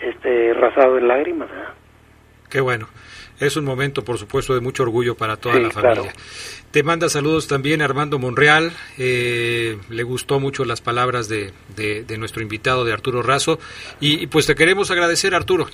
este, 0.00 0.54
rasado 0.54 0.96
en 0.96 1.06
lágrimas, 1.08 1.50
¿verdad? 1.50 1.74
qué 2.48 2.60
bueno. 2.60 2.88
Es 3.40 3.56
un 3.56 3.64
momento, 3.64 4.04
por 4.04 4.18
supuesto, 4.18 4.54
de 4.54 4.60
mucho 4.60 4.84
orgullo 4.84 5.16
para 5.16 5.36
toda 5.36 5.56
Sí, 5.56 5.62
la 5.62 5.70
familia. 5.70 6.02
claro. 6.02 6.18
Te 6.70 6.82
manda 6.84 7.08
saludos 7.08 7.48
también 7.48 7.82
Armando 7.82 8.18
Monreal. 8.20 8.70
eh, 8.98 9.78
le 9.90 10.02
gustó 10.04 10.38
mucho 10.38 10.64
las 10.64 10.80
palabras 10.80 11.28
de, 11.28 11.50
de- 11.76 12.04
de 12.04 12.18
nuestro 12.18 12.40
invitado, 12.42 12.84
de 12.84 12.92
Arturo 12.92 13.20
Razo. 13.22 13.58
Y, 14.00 14.22
y, 14.22 14.26
pues 14.28 14.46
te 14.46 14.54
queremos 14.54 14.90
agradecer, 14.92 15.34
Arturo. 15.34 15.66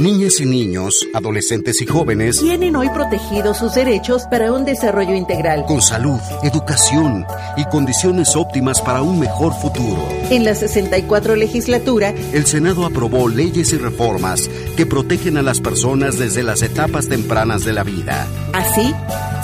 Niñas 0.00 0.40
y 0.40 0.46
niños, 0.46 1.06
adolescentes 1.12 1.82
y 1.82 1.86
jóvenes 1.86 2.40
tienen 2.40 2.74
hoy 2.74 2.88
protegidos 2.88 3.58
sus 3.58 3.74
derechos 3.74 4.22
para 4.30 4.50
un 4.50 4.64
desarrollo 4.64 5.14
integral. 5.14 5.66
con 5.66 5.82
salud, 5.82 6.18
educación 6.42 7.26
y 7.58 7.64
condiciones 7.66 8.34
óptimas 8.34 8.80
para 8.80 9.02
un 9.02 9.20
mejor 9.20 9.52
futuro. 9.52 10.02
En 10.30 10.44
la 10.44 10.54
64 10.54 11.36
legislatura, 11.36 12.14
El 12.32 12.46
Senado 12.46 12.86
aprobó 12.86 13.28
leyes 13.28 13.74
y 13.74 13.76
reformas 13.76 14.48
que 14.74 14.86
protegen 14.86 15.36
a 15.36 15.42
las 15.42 15.60
personas 15.60 16.18
desde 16.18 16.42
las 16.44 16.62
etapas 16.62 17.08
tempranas 17.08 17.66
de 17.66 17.74
la 17.74 17.82
vida, 17.84 18.26
así, 18.54 18.94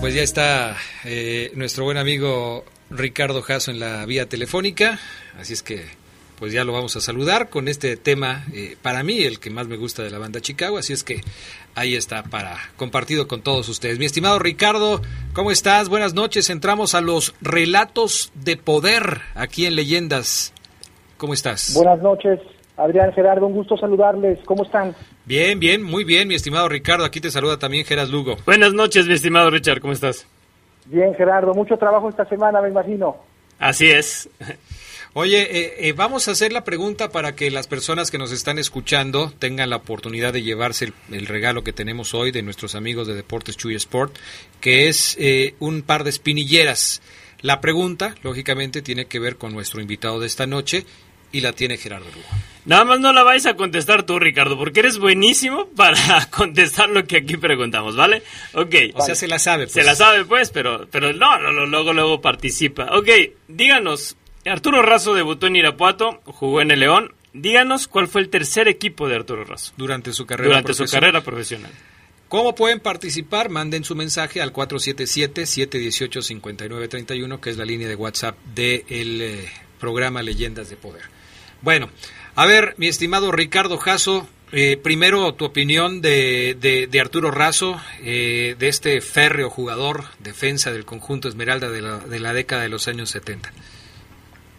Pues 0.00 0.14
ya 0.14 0.22
está 0.22 0.76
eh, 1.04 1.50
nuestro 1.54 1.84
buen 1.84 1.98
amigo 1.98 2.64
Ricardo 2.88 3.42
Jasso 3.42 3.70
en 3.70 3.80
la 3.80 4.06
vía 4.06 4.26
telefónica, 4.26 4.98
así 5.38 5.52
es 5.52 5.62
que 5.62 5.84
pues 6.38 6.54
ya 6.54 6.64
lo 6.64 6.72
vamos 6.72 6.96
a 6.96 7.02
saludar 7.02 7.50
con 7.50 7.68
este 7.68 7.98
tema, 7.98 8.44
eh, 8.54 8.76
para 8.80 9.02
mí 9.02 9.18
el 9.20 9.38
que 9.38 9.50
más 9.50 9.68
me 9.68 9.76
gusta 9.76 10.02
de 10.02 10.10
la 10.10 10.18
banda 10.18 10.40
Chicago, 10.40 10.78
así 10.78 10.94
es 10.94 11.04
que 11.04 11.20
ahí 11.74 11.96
está 11.96 12.22
para 12.22 12.56
compartido 12.76 13.28
con 13.28 13.42
todos 13.42 13.68
ustedes. 13.68 13.98
Mi 13.98 14.06
estimado 14.06 14.38
Ricardo, 14.38 15.02
¿cómo 15.34 15.50
estás? 15.50 15.90
Buenas 15.90 16.14
noches, 16.14 16.48
entramos 16.48 16.94
a 16.94 17.02
los 17.02 17.34
relatos 17.42 18.32
de 18.34 18.56
poder 18.56 19.20
aquí 19.34 19.66
en 19.66 19.76
Leyendas. 19.76 20.54
¿Cómo 21.18 21.34
estás? 21.34 21.74
Buenas 21.74 22.00
noches, 22.00 22.40
Adrián 22.78 23.12
Gerardo, 23.12 23.46
un 23.46 23.52
gusto 23.52 23.76
saludarles. 23.76 24.38
¿Cómo 24.46 24.64
están? 24.64 24.94
Bien, 25.30 25.60
bien, 25.60 25.80
muy 25.84 26.02
bien, 26.02 26.26
mi 26.26 26.34
estimado 26.34 26.68
Ricardo, 26.68 27.04
aquí 27.04 27.20
te 27.20 27.30
saluda 27.30 27.56
también 27.56 27.84
Geras 27.84 28.10
Lugo. 28.10 28.36
Buenas 28.46 28.74
noches, 28.74 29.06
mi 29.06 29.14
estimado 29.14 29.48
Richard, 29.48 29.78
¿cómo 29.78 29.92
estás? 29.92 30.26
Bien, 30.86 31.14
Gerardo, 31.14 31.54
mucho 31.54 31.76
trabajo 31.76 32.08
esta 32.08 32.24
semana, 32.24 32.60
me 32.60 32.68
imagino. 32.68 33.16
Así 33.60 33.88
es. 33.88 34.28
Oye, 35.14 35.42
eh, 35.42 35.74
eh, 35.86 35.92
vamos 35.92 36.26
a 36.26 36.32
hacer 36.32 36.52
la 36.52 36.64
pregunta 36.64 37.10
para 37.10 37.36
que 37.36 37.52
las 37.52 37.68
personas 37.68 38.10
que 38.10 38.18
nos 38.18 38.32
están 38.32 38.58
escuchando 38.58 39.32
tengan 39.38 39.70
la 39.70 39.76
oportunidad 39.76 40.32
de 40.32 40.42
llevarse 40.42 40.86
el, 40.86 40.94
el 41.12 41.26
regalo 41.28 41.62
que 41.62 41.72
tenemos 41.72 42.12
hoy 42.12 42.32
de 42.32 42.42
nuestros 42.42 42.74
amigos 42.74 43.06
de 43.06 43.14
Deportes 43.14 43.56
Chuy 43.56 43.76
Sport, 43.76 44.16
que 44.60 44.88
es 44.88 45.16
eh, 45.20 45.54
un 45.60 45.82
par 45.82 46.02
de 46.02 46.10
espinilleras. 46.10 47.02
La 47.40 47.60
pregunta, 47.60 48.16
lógicamente, 48.24 48.82
tiene 48.82 49.04
que 49.04 49.20
ver 49.20 49.36
con 49.36 49.52
nuestro 49.52 49.80
invitado 49.80 50.18
de 50.18 50.26
esta 50.26 50.48
noche 50.48 50.86
y 51.30 51.40
la 51.40 51.52
tiene 51.52 51.76
Gerardo 51.76 52.08
Lugo. 52.08 52.26
Nada 52.70 52.84
más 52.84 53.00
no 53.00 53.12
la 53.12 53.24
vais 53.24 53.44
a 53.46 53.56
contestar 53.56 54.04
tú, 54.04 54.20
Ricardo, 54.20 54.56
porque 54.56 54.78
eres 54.78 54.98
buenísimo 54.98 55.66
para 55.76 56.30
contestar 56.30 56.88
lo 56.88 57.04
que 57.04 57.16
aquí 57.16 57.36
preguntamos, 57.36 57.96
¿vale? 57.96 58.22
Ok. 58.54 58.76
O 58.94 59.02
sea, 59.02 59.16
se 59.16 59.26
la 59.26 59.40
sabe. 59.40 59.66
Se 59.66 59.82
la 59.82 59.96
sabe, 59.96 60.24
pues, 60.24 60.50
pero, 60.50 60.86
pero 60.88 61.12
no, 61.12 61.36
luego, 61.66 61.92
luego 61.92 62.20
participa. 62.20 62.96
Ok, 62.96 63.08
díganos, 63.48 64.16
Arturo 64.46 64.82
Razo 64.82 65.14
debutó 65.14 65.48
en 65.48 65.56
Irapuato, 65.56 66.20
jugó 66.26 66.60
en 66.60 66.70
el 66.70 66.78
León. 66.78 67.12
Díganos 67.32 67.88
cuál 67.88 68.06
fue 68.06 68.20
el 68.20 68.28
tercer 68.28 68.68
equipo 68.68 69.08
de 69.08 69.16
Arturo 69.16 69.44
Razo 69.44 69.72
Durante 69.76 70.12
su 70.12 70.24
carrera 70.24 70.50
durante 70.50 70.72
su 70.72 70.84
carrera 70.84 71.22
profesional. 71.22 71.72
¿Cómo 72.28 72.54
pueden 72.54 72.78
participar? 72.78 73.48
Manden 73.48 73.82
su 73.82 73.96
mensaje 73.96 74.40
al 74.40 74.52
477-718-5931, 74.52 77.40
que 77.40 77.50
es 77.50 77.56
la 77.56 77.64
línea 77.64 77.88
de 77.88 77.96
WhatsApp 77.96 78.38
del 78.54 79.22
eh, 79.22 79.50
programa 79.80 80.22
Leyendas 80.22 80.70
de 80.70 80.76
Poder. 80.76 81.02
Bueno, 81.62 81.90
a 82.36 82.46
ver, 82.46 82.74
mi 82.76 82.86
estimado 82.86 83.32
Ricardo 83.32 83.76
Jasso, 83.76 84.26
eh, 84.52 84.76
primero 84.76 85.32
tu 85.34 85.44
opinión 85.44 86.00
de, 86.00 86.56
de, 86.60 86.86
de 86.86 87.00
Arturo 87.00 87.30
Razo, 87.30 87.76
eh, 88.02 88.56
de 88.58 88.68
este 88.68 89.00
férreo 89.00 89.50
jugador, 89.50 90.04
defensa 90.18 90.72
del 90.72 90.84
conjunto 90.84 91.28
Esmeralda 91.28 91.70
de 91.70 91.82
la, 91.82 91.98
de 91.98 92.20
la 92.20 92.32
década 92.32 92.62
de 92.62 92.68
los 92.68 92.88
años 92.88 93.10
70. 93.10 93.50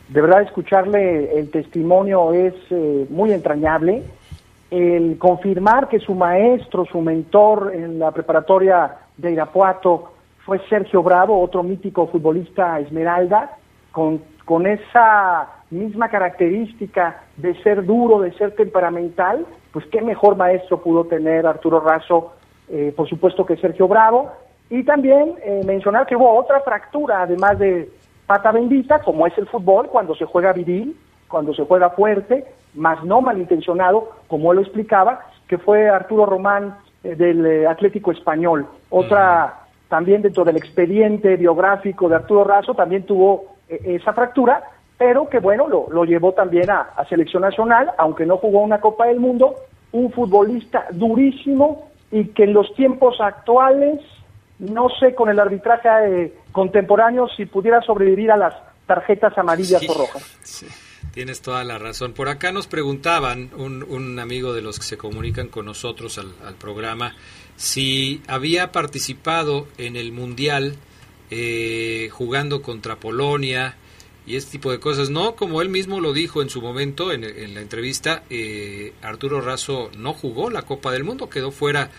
De 0.10 0.22
verdad, 0.22 0.42
escucharle 0.42 1.38
el 1.38 1.50
testimonio 1.52 2.34
es 2.34 2.54
eh, 2.70 3.06
muy 3.10 3.32
entrañable. 3.32 4.04
El 4.70 5.18
confirmar 5.18 5.88
que 5.90 6.00
su 6.00 6.16
maestro, 6.16 6.86
su 6.86 7.02
mentor 7.02 7.72
en 7.74 8.00
la 8.00 8.12
preparatoria 8.12 8.96
de 9.18 9.32
Irapuato 9.32 10.14
fue 10.46 10.60
Sergio 10.70 11.04
Bravo, 11.04 11.42
otro 11.42 11.64
mítico 11.64 12.08
futbolista 12.08 12.80
Esmeralda, 12.80 13.58
con, 13.92 14.22
con 14.46 14.68
esa 14.68 15.61
misma 15.72 16.10
característica 16.10 17.24
de 17.38 17.56
ser 17.64 17.86
duro, 17.86 18.22
de 18.22 18.32
ser 18.34 18.52
temperamental, 18.56 19.46
pues 19.72 19.86
qué 19.88 20.02
mejor 20.02 20.36
maestro 20.36 20.82
pudo 20.82 21.06
tener 21.06 21.48
Arturo 21.48 21.80
Razo, 21.80 22.34
eh, 22.70 22.94
por 22.96 23.10
supuesto 23.10 23.46
que 23.46 23.58
Sergio 23.58 23.88
Bravo. 23.88 24.32
Y 24.70 24.84
también 24.84 25.36
eh, 25.44 25.62
mencionar 25.66 26.06
que 26.06 26.16
hubo 26.16 26.34
otra 26.34 26.62
fractura, 26.62 27.24
además 27.24 27.58
de 27.60 27.90
pata 28.26 28.52
bendita, 28.52 29.00
como 29.00 29.28
es 29.28 29.38
el 29.38 29.48
fútbol, 29.48 29.88
cuando 29.88 30.16
se 30.16 30.26
juega 30.26 30.54
viril, 30.54 30.96
cuando 31.28 31.54
se 31.54 31.66
juega 31.66 31.90
fuerte, 31.90 32.46
más 32.76 33.04
no 33.04 33.22
malintencionado, 33.22 34.12
como 34.28 34.52
él 34.52 34.58
lo 34.58 34.62
explicaba, 34.62 35.26
que 35.48 35.58
fue 35.58 35.90
Arturo 35.90 36.26
Román 36.26 36.78
eh, 37.04 37.16
del 37.16 37.46
eh, 37.46 37.68
Atlético 37.68 38.12
Español. 38.12 38.68
Otra, 38.90 39.66
también 39.90 40.22
dentro 40.22 40.44
del 40.44 40.58
expediente 40.58 41.36
biográfico 41.36 42.08
de 42.08 42.16
Arturo 42.16 42.44
Razo, 42.44 42.74
también 42.74 43.04
tuvo 43.04 43.56
eh, 43.68 43.98
esa 44.00 44.14
fractura, 44.14 44.64
pero 45.02 45.28
que 45.28 45.40
bueno, 45.40 45.68
lo, 45.68 45.88
lo 45.90 46.06
llevó 46.06 46.32
también 46.34 46.70
a, 46.70 46.82
a 46.96 47.04
selección 47.10 47.42
nacional, 47.42 47.90
aunque 47.98 48.24
no 48.24 48.38
jugó 48.38 48.60
una 48.62 48.80
Copa 48.80 49.08
del 49.08 49.20
Mundo, 49.20 49.56
un 49.94 50.12
futbolista 50.12 50.86
durísimo 50.92 51.90
y 52.12 52.26
que 52.26 52.44
en 52.44 52.54
los 52.54 52.72
tiempos 52.76 53.20
actuales, 53.20 54.00
no 54.60 54.90
sé 55.00 55.16
con 55.16 55.28
el 55.30 55.40
arbitraje 55.40 55.90
eh, 56.06 56.34
contemporáneo 56.52 57.28
si 57.36 57.48
pudiera 57.48 57.82
sobrevivir 57.82 58.30
a 58.30 58.38
las 58.38 58.54
tarjetas 58.86 59.36
amarillas 59.40 59.80
Sí. 59.80 59.88
o 59.90 59.94
rojas. 59.96 60.38
Sí, 60.44 60.68
tienes 61.16 61.42
toda 61.42 61.64
la 61.64 61.80
razón. 61.80 62.14
Por 62.14 62.30
acá 62.30 62.52
nos 62.52 62.68
preguntaban, 62.68 63.50
un, 63.58 63.82
un 63.82 64.20
amigo 64.20 64.54
de 64.54 64.62
los 64.62 64.78
que 64.78 64.86
se 64.86 64.98
comunican 65.00 65.48
con 65.48 65.66
nosotros 65.66 66.20
al, 66.20 66.28
al 66.46 66.54
programa, 66.54 67.16
si 67.56 68.22
había 68.28 68.72
participado 68.72 69.66
en 69.80 69.96
el 69.96 70.12
Mundial 70.12 70.76
eh, 71.32 72.10
jugando 72.12 72.62
contra 72.62 72.98
Polonia 72.98 73.78
y 74.26 74.36
este 74.36 74.52
tipo 74.52 74.72
de 74.72 74.80
cosas. 74.80 75.10
No, 75.10 75.36
como 75.36 75.62
él 75.62 75.70
mismo 75.70 76.00
lo 76.00 76.14
dijo 76.14 76.42
en 76.42 76.50
su 76.50 76.62
momento 76.62 77.12
en, 77.12 77.24
en 77.24 77.54
la 77.54 77.62
entrevista, 77.62 78.24
eh, 78.30 78.94
Arturo 79.02 79.42
Razo 79.42 79.90
no 79.98 80.14
jugó 80.14 80.50
la 80.50 80.62
Copa 80.64 80.92
del 80.92 81.04
Mundo, 81.04 81.30
quedó 81.30 81.52
fuera 81.52 81.90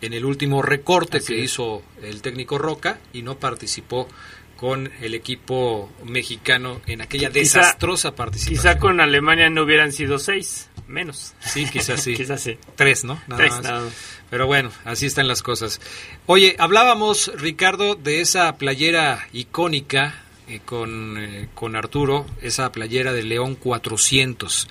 en 0.00 0.12
el 0.12 0.24
último 0.24 0.62
recorte 0.62 1.18
Así 1.18 1.28
que 1.34 1.38
es. 1.44 1.52
hizo 1.52 1.82
el 2.02 2.22
técnico 2.22 2.58
Roca 2.58 2.98
y 3.12 3.22
no 3.22 3.36
participó 3.38 4.08
con 4.56 4.92
el 5.00 5.14
equipo 5.14 5.90
mexicano 6.04 6.80
en 6.86 7.00
aquella 7.00 7.30
Quizá- 7.30 7.32
desastrosa 7.60 8.14
participación. 8.14 8.62
Quizá 8.74 8.78
con 8.78 9.00
Alemania 9.00 9.50
no 9.50 9.62
hubieran 9.64 9.90
sido 9.92 10.20
seis, 10.20 10.68
menos. 10.86 11.34
Sí, 11.40 11.66
quizás 11.68 12.00
sí. 12.00 12.14
quizás 12.16 12.40
sí. 12.42 12.58
Tres, 12.76 13.02
¿no? 13.02 13.14
Nada 13.26 13.36
Tres, 13.38 13.52
más. 13.54 13.62
nada 13.64 13.80
más. 13.86 13.92
Pero 14.30 14.46
bueno, 14.46 14.70
así 14.84 15.06
están 15.06 15.26
las 15.26 15.42
cosas. 15.42 15.80
Oye, 16.26 16.54
hablábamos, 16.60 17.32
Ricardo, 17.36 17.96
de 17.96 18.20
esa 18.20 18.56
playera 18.56 19.26
icónica 19.32 20.22
eh, 20.48 20.60
con, 20.64 21.16
eh, 21.18 21.48
con 21.54 21.76
Arturo, 21.76 22.24
esa 22.42 22.70
playera 22.72 23.12
de 23.12 23.22
León 23.22 23.54
400. 23.54 24.68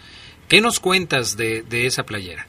¿Qué 0.48 0.62
nos 0.62 0.80
cuentas 0.80 1.38
de, 1.38 1.64
de 1.64 1.86
esa 1.86 2.04
playera? 2.04 2.46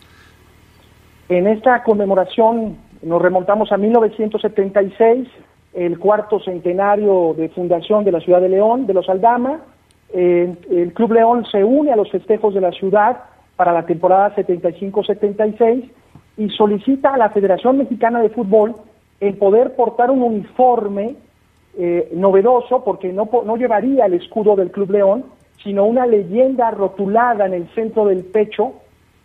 En 1.29 1.47
esta 1.47 1.83
conmemoración 1.83 2.77
nos 3.03 3.20
remontamos 3.20 3.73
a 3.73 3.77
1976, 3.77 5.29
el 5.75 5.99
cuarto 5.99 6.41
centenario 6.41 7.35
de 7.37 7.49
fundación 7.49 8.05
de 8.05 8.12
la 8.12 8.20
ciudad 8.20 8.41
de 8.41 8.49
León, 8.49 8.87
de 8.87 8.95
los 8.95 9.09
Aldama. 9.09 9.61
Eh, 10.12 10.55
el 10.70 10.93
Club 10.93 11.12
León 11.12 11.47
se 11.51 11.64
une 11.64 11.93
a 11.93 11.97
los 11.97 12.11
festejos 12.11 12.55
de 12.55 12.61
la 12.61 12.70
ciudad 12.73 13.25
para 13.57 13.73
la 13.73 13.87
temporada 13.87 14.35
75-76 14.37 15.91
y 16.37 16.49
solicita 16.51 17.14
a 17.14 17.18
la 17.18 17.31
Federación 17.31 17.79
Mexicana 17.79 18.20
de 18.20 18.31
Fútbol 18.31 18.75
el 19.20 19.37
poder 19.37 19.75
portar 19.75 20.11
un 20.11 20.23
uniforme 20.23 21.16
eh, 21.79 22.11
novedoso 22.12 22.85
porque 22.85 23.12
no, 23.12 23.29
no 23.45 23.57
llevaría 23.57 24.07
el 24.07 24.14
escudo 24.14 24.57
del 24.57 24.70
Club 24.70 24.91
León, 24.91 25.25
sino 25.62 25.85
una 25.85 26.07
leyenda 26.07 26.70
rotulada 26.70 27.47
en 27.47 27.55
el 27.55 27.68
centro 27.75 28.07
del 28.07 28.25
pecho 28.25 28.75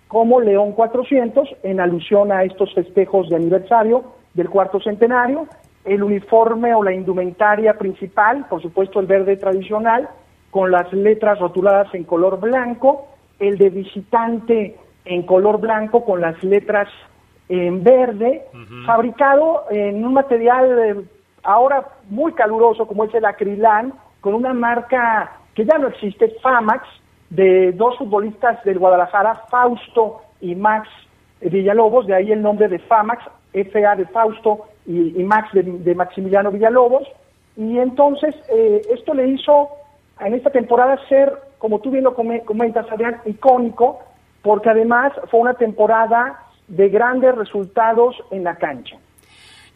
como 0.08 0.40
León 0.40 0.72
400 0.72 1.50
en 1.64 1.80
alusión 1.80 2.32
a 2.32 2.44
estos 2.44 2.74
festejos 2.74 3.30
de 3.30 3.36
aniversario 3.36 4.04
del 4.34 4.50
cuarto 4.50 4.80
centenario, 4.80 5.48
el 5.84 6.04
uniforme 6.04 6.74
o 6.74 6.84
la 6.84 6.94
indumentaria 6.94 7.78
principal, 7.78 8.46
por 8.50 8.62
supuesto 8.62 9.00
el 9.00 9.08
verde 9.08 9.36
tradicional, 9.38 10.10
con 10.52 10.72
las 10.72 10.92
letras 10.94 11.40
rotuladas 11.40 11.94
en 11.94 12.04
color 12.04 12.40
blanco, 12.40 13.08
el 13.40 13.58
de 13.58 13.70
visitante 13.70 14.76
en 15.06 15.24
color 15.24 15.60
blanco 15.60 16.06
con 16.06 16.22
las 16.22 16.42
letras 16.44 16.88
en 17.50 17.84
verde, 17.84 18.44
fabricado 18.86 19.66
en 19.70 20.06
un 20.06 20.14
material 20.14 20.80
eh, 20.80 20.96
ahora 21.48 21.88
muy 22.10 22.34
caluroso 22.34 22.86
como 22.86 23.06
es 23.06 23.14
el 23.16 23.26
acrilán, 23.26 23.94
con 24.22 24.34
una 24.36 24.54
marca 24.54 25.32
que 25.56 25.66
ya 25.66 25.78
no 25.78 25.88
existe, 25.88 26.36
Famax, 26.44 26.84
de 27.30 27.72
dos 27.72 27.98
futbolistas 27.98 28.64
del 28.64 28.78
Guadalajara, 28.80 29.36
Fausto 29.50 30.22
y 30.42 30.56
Max 30.56 30.88
Villalobos, 31.42 32.06
de 32.08 32.16
ahí 32.16 32.32
el 32.32 32.42
nombre 32.42 32.68
de 32.68 32.80
Famax, 32.80 33.24
FA 33.54 33.96
de 33.96 34.06
Fausto 34.08 34.66
y, 34.86 35.24
Max 35.24 35.50
de, 35.54 35.64
de 35.64 35.96
Maximiliano 35.96 36.52
Villalobos. 36.52 37.08
Y 37.56 37.80
entonces 37.80 38.36
eh, 38.50 38.82
esto 38.92 39.14
le 39.14 39.28
hizo 39.30 39.70
en 40.20 40.34
esta 40.36 40.50
temporada 40.52 40.98
ser, 41.10 41.34
como 41.58 41.80
tú 41.80 41.92
bien 41.92 42.04
lo 42.04 42.14
come- 42.14 42.42
comentas, 42.44 42.86
Adrián, 42.92 43.22
icónico, 43.26 44.00
porque 44.44 44.70
además 44.70 45.12
fue 45.30 45.40
una 45.40 45.54
temporada 45.56 46.40
de 46.68 46.90
grandes 46.90 47.36
resultados 47.36 48.16
en 48.32 48.44
la 48.44 48.56
cancha. 48.56 48.98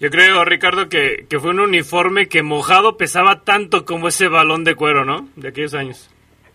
Yo 0.02 0.10
creo, 0.10 0.44
Ricardo, 0.44 0.90
que, 0.90 1.28
que 1.30 1.40
fue 1.40 1.52
un 1.52 1.60
uniforme 1.60 2.28
que 2.28 2.42
mojado 2.42 2.98
pesaba 2.98 3.42
tanto 3.44 3.86
como 3.86 4.08
ese 4.08 4.28
balón 4.30 4.64
de 4.64 4.74
cuero, 4.74 5.06
¿no? 5.06 5.28
De 5.36 5.50
aquellos 5.50 5.76
años. 5.76 6.10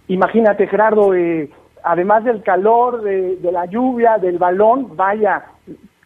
Imagínate, 0.08 0.66
Gerardo, 0.66 1.14
eh, 1.14 1.48
además 1.84 2.24
del 2.24 2.42
calor, 2.42 3.02
de, 3.02 3.38
la 3.52 3.66
lluvia, 3.66 4.18
del 4.18 4.38
balón, 4.38 4.96
vaya, 4.96 5.44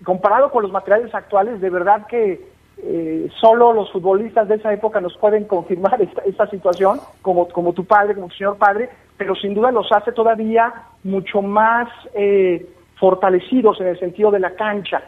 comparado 0.04 0.50
con 0.50 0.64
los 0.64 0.70
materiales 0.70 1.14
actuales, 1.14 1.62
de 1.62 1.70
verdad 1.70 2.06
que 2.08 2.46
eh, 2.76 3.28
solo 3.40 3.72
los 3.72 3.90
futbolistas 3.90 4.46
de 4.46 4.56
esa 4.56 4.74
época 4.74 5.00
nos 5.00 5.16
pueden 5.16 5.44
confirmar 5.44 5.98
esta, 6.02 6.20
esta 6.26 6.46
situación, 6.48 7.00
como, 7.22 7.48
como 7.48 7.72
tu 7.72 7.86
padre, 7.86 8.16
como 8.16 8.28
tu 8.28 8.34
señor 8.34 8.58
padre, 8.58 8.90
pero 9.16 9.34
sin 9.34 9.54
duda 9.54 9.72
los 9.72 9.90
hace 9.92 10.12
todavía 10.12 10.74
mucho 11.04 11.40
más 11.40 11.88
eh, 12.12 12.66
fortalecidos 12.96 13.80
en 13.80 13.86
el 13.86 13.98
sentido 13.98 14.30
de 14.30 14.40
la 14.40 14.54
cancha. 14.56 15.02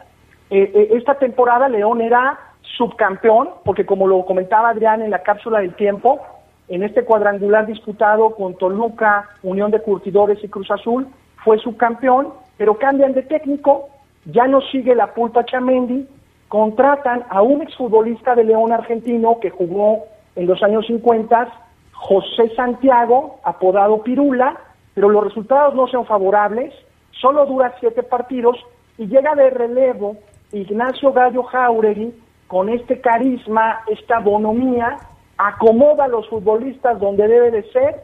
Eh, 0.55 0.71
eh, 0.71 0.89
esta 0.91 1.15
temporada 1.15 1.67
León 1.67 1.99
era 1.99 2.39
subcampeón, 2.77 3.49
porque 3.65 3.87
como 3.87 4.05
lo 4.05 4.23
comentaba 4.23 4.69
Adrián 4.69 5.01
en 5.01 5.09
la 5.09 5.23
cápsula 5.23 5.61
del 5.61 5.73
tiempo, 5.73 6.19
en 6.67 6.83
este 6.83 7.03
cuadrangular 7.03 7.65
disputado 7.65 8.35
con 8.35 8.55
Toluca, 8.59 9.29
Unión 9.41 9.71
de 9.71 9.81
Curtidores 9.81 10.43
y 10.43 10.49
Cruz 10.49 10.69
Azul, 10.69 11.07
fue 11.43 11.57
subcampeón, 11.57 12.35
pero 12.55 12.77
cambian 12.77 13.13
de 13.13 13.23
técnico, 13.23 13.89
ya 14.25 14.45
no 14.45 14.61
sigue 14.61 14.93
la 14.93 15.15
pulpa 15.15 15.43
Chamendi, 15.43 16.07
contratan 16.49 17.23
a 17.31 17.41
un 17.41 17.63
exfutbolista 17.63 18.35
de 18.35 18.43
León 18.43 18.71
argentino 18.71 19.39
que 19.39 19.49
jugó 19.49 20.03
en 20.35 20.45
los 20.45 20.61
años 20.61 20.85
50, 20.85 21.47
José 21.93 22.53
Santiago, 22.55 23.39
apodado 23.43 24.03
Pirula, 24.03 24.55
pero 24.93 25.09
los 25.09 25.23
resultados 25.23 25.73
no 25.73 25.87
son 25.87 26.05
favorables, 26.05 26.75
solo 27.09 27.47
dura 27.47 27.73
siete 27.79 28.03
partidos 28.03 28.55
y 28.99 29.07
llega 29.07 29.33
de 29.33 29.49
relevo 29.49 30.17
Ignacio 30.53 31.11
Gallo 31.11 31.43
Jauregui 31.43 32.13
con 32.47 32.69
este 32.69 33.01
carisma, 33.01 33.81
esta 33.87 34.19
bonomía, 34.19 34.97
acomoda 35.37 36.05
a 36.05 36.07
los 36.07 36.29
futbolistas 36.29 36.99
donde 36.99 37.27
debe 37.27 37.51
de 37.51 37.63
ser 37.71 38.03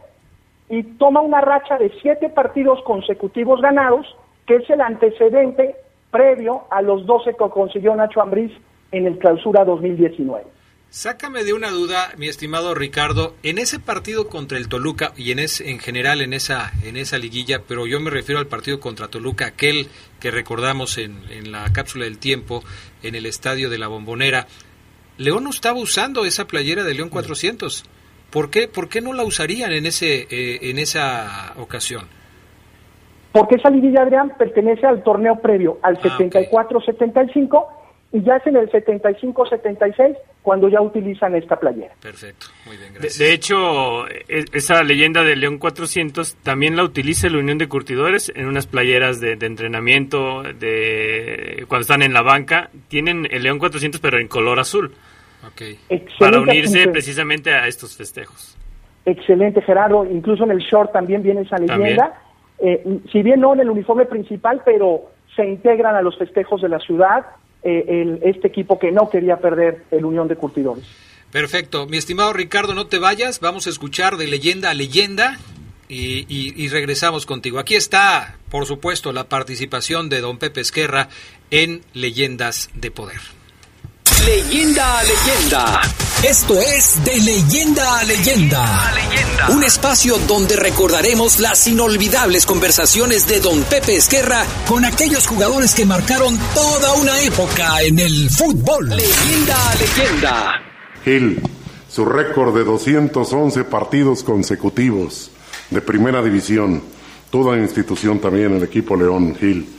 y 0.68 0.84
toma 0.98 1.22
una 1.22 1.42
racha 1.42 1.78
de 1.78 1.92
siete 2.02 2.30
partidos 2.30 2.82
consecutivos 2.84 3.62
ganados, 3.62 4.06
que 4.48 4.56
es 4.56 4.70
el 4.70 4.82
antecedente 4.82 5.76
previo 6.12 6.64
a 6.72 6.82
los 6.82 7.06
12 7.06 7.36
que 7.36 7.50
consiguió 7.50 7.96
Nacho 7.96 8.22
Ambriz 8.22 8.52
en 8.92 9.06
el 9.06 9.20
clausura 9.20 9.64
2019. 9.64 10.59
Sácame 10.92 11.44
de 11.44 11.54
una 11.54 11.70
duda, 11.70 12.14
mi 12.18 12.28
estimado 12.28 12.74
Ricardo, 12.74 13.36
en 13.44 13.60
ese 13.60 13.80
partido 13.80 14.28
contra 14.28 14.58
el 14.58 14.70
Toluca 14.70 15.14
y 15.16 15.32
en 15.32 15.38
ese, 15.38 15.70
en 15.70 15.78
general 15.78 16.20
en 16.22 16.34
esa 16.34 16.72
en 16.84 16.98
esa 16.98 17.20
liguilla, 17.20 17.62
pero 17.68 17.86
yo 17.86 18.00
me 18.00 18.10
refiero 18.10 18.40
al 18.40 18.48
partido 18.48 18.80
contra 18.80 19.08
Toluca, 19.08 19.46
aquel 19.46 19.88
que 20.20 20.32
recordamos 20.32 20.98
en, 20.98 21.20
en 21.30 21.52
la 21.52 21.72
cápsula 21.74 22.06
del 22.06 22.18
tiempo 22.18 22.64
en 23.04 23.14
el 23.14 23.28
estadio 23.28 23.70
de 23.70 23.78
la 23.78 23.88
Bombonera. 23.88 24.48
León 25.20 25.44
no 25.44 25.52
estaba 25.52 25.78
usando 25.78 26.26
esa 26.26 26.48
playera 26.48 26.84
de 26.84 26.96
León 26.96 27.10
400. 27.10 27.86
¿Por 28.32 28.50
qué 28.50 28.68
por 28.68 28.90
qué 28.90 29.00
no 29.00 29.14
la 29.14 29.24
usarían 29.24 29.72
en 29.72 29.86
ese 29.86 30.28
eh, 30.32 30.72
en 30.72 30.80
esa 30.80 31.54
ocasión? 31.58 32.08
Porque 33.32 33.56
esa 33.56 33.70
liguilla, 33.70 34.02
Adrián, 34.02 34.34
pertenece 34.40 34.88
al 34.88 35.04
torneo 35.04 35.36
previo, 35.40 35.78
al 35.84 36.00
74-75, 36.02 37.68
y 38.12 38.22
ya 38.24 38.38
es 38.38 38.48
en 38.48 38.56
el 38.58 38.70
75-76 38.72 40.18
cuando 40.42 40.68
ya 40.70 40.82
utilizan 40.82 41.36
esta 41.36 41.58
playera. 41.60 41.94
Perfecto, 42.02 42.48
muy 42.66 42.78
bien, 42.78 42.94
De, 42.94 43.10
de 43.10 43.34
hecho, 43.34 44.08
e- 44.08 44.46
esa 44.54 44.82
leyenda 44.84 45.24
del 45.24 45.42
León 45.42 45.58
400 45.60 46.36
también 46.38 46.76
la 46.76 46.84
utiliza 46.84 47.30
la 47.30 47.38
Unión 47.38 47.58
de 47.58 47.68
Curtidores 47.68 48.32
en 48.36 48.48
unas 48.48 48.66
playeras 48.66 49.20
de, 49.20 49.36
de 49.36 49.46
entrenamiento, 49.46 50.42
de 50.44 51.66
cuando 51.68 51.82
están 51.82 52.02
en 52.02 52.14
la 52.14 52.22
banca. 52.22 52.70
Tienen 52.88 53.28
el 53.30 53.44
León 53.44 53.60
400 53.60 54.02
pero 54.02 54.18
en 54.20 54.28
color 54.28 54.60
azul. 54.60 54.92
Para 56.20 56.40
unirse 56.42 56.88
precisamente 56.90 57.54
a 57.54 57.68
estos 57.68 57.96
festejos. 57.96 58.58
Excelente, 59.06 59.62
Gerardo. 59.62 60.06
Incluso 60.06 60.44
en 60.44 60.52
el 60.52 60.60
short 60.60 60.92
también 60.92 61.24
viene 61.24 61.42
esa 61.42 61.58
leyenda. 61.58 62.22
Eh, 62.60 62.84
si 63.12 63.22
bien 63.24 63.40
no 63.40 63.54
en 63.54 63.62
el 63.62 63.70
uniforme 63.70 64.06
principal, 64.06 64.62
pero 64.66 65.12
se 65.36 65.46
integran 65.48 65.96
a 65.96 66.02
los 66.02 66.18
festejos 66.18 66.62
de 66.62 66.70
la 66.70 66.80
ciudad 66.80 67.26
eh, 67.64 68.20
este 68.24 68.48
equipo 68.48 68.80
que 68.80 68.92
no 68.92 69.10
quería 69.10 69.38
perder 69.38 69.84
el 69.92 70.06
Unión 70.06 70.28
de 70.28 70.36
Curtidores. 70.36 70.86
Perfecto. 71.32 71.86
Mi 71.86 71.98
estimado 71.98 72.34
Ricardo, 72.34 72.74
no 72.74 72.88
te 72.88 72.98
vayas. 72.98 73.40
Vamos 73.40 73.68
a 73.68 73.70
escuchar 73.70 74.18
de 74.18 74.28
leyenda 74.28 74.72
a 74.72 74.74
leyenda 74.74 75.38
y 75.88 76.68
regresamos 76.70 77.26
contigo. 77.26 77.60
Aquí 77.60 77.76
está, 77.76 78.38
por 78.50 78.66
supuesto, 78.66 79.12
la 79.12 79.28
participación 79.28 80.10
de 80.10 80.22
don 80.22 80.38
Pepe 80.38 80.62
Esquerra 80.62 81.10
en 81.52 81.82
Leyendas 81.94 82.70
de 82.76 82.92
Poder. 82.92 83.39
Leyenda 84.30 85.00
a 85.00 85.04
leyenda. 85.04 85.82
Esto 86.24 86.62
es 86.62 87.04
de 87.04 87.20
leyenda 87.20 88.00
a 88.00 88.04
leyenda. 88.04 89.48
Un 89.50 89.64
espacio 89.64 90.20
donde 90.28 90.56
recordaremos 90.56 91.40
las 91.40 91.66
inolvidables 91.66 92.46
conversaciones 92.46 93.28
de 93.28 93.40
don 93.40 93.64
Pepe 93.64 93.96
Esquerra 93.96 94.46
con 94.68 94.86
aquellos 94.86 95.26
jugadores 95.26 95.74
que 95.74 95.84
marcaron 95.84 96.38
toda 96.54 96.94
una 96.94 97.20
época 97.24 97.82
en 97.82 97.98
el 97.98 98.30
fútbol. 98.30 98.90
Leyenda 98.90 99.72
a 99.72 99.76
leyenda. 99.76 100.62
Gil, 101.04 101.42
su 101.90 102.06
récord 102.06 102.56
de 102.56 102.64
211 102.66 103.64
partidos 103.64 104.22
consecutivos 104.22 105.32
de 105.72 105.82
primera 105.82 106.22
división. 106.22 106.84
Toda 107.32 107.58
institución 107.58 108.20
también, 108.20 108.56
el 108.56 108.62
equipo 108.62 108.96
León, 108.96 109.36
Gil. 109.40 109.79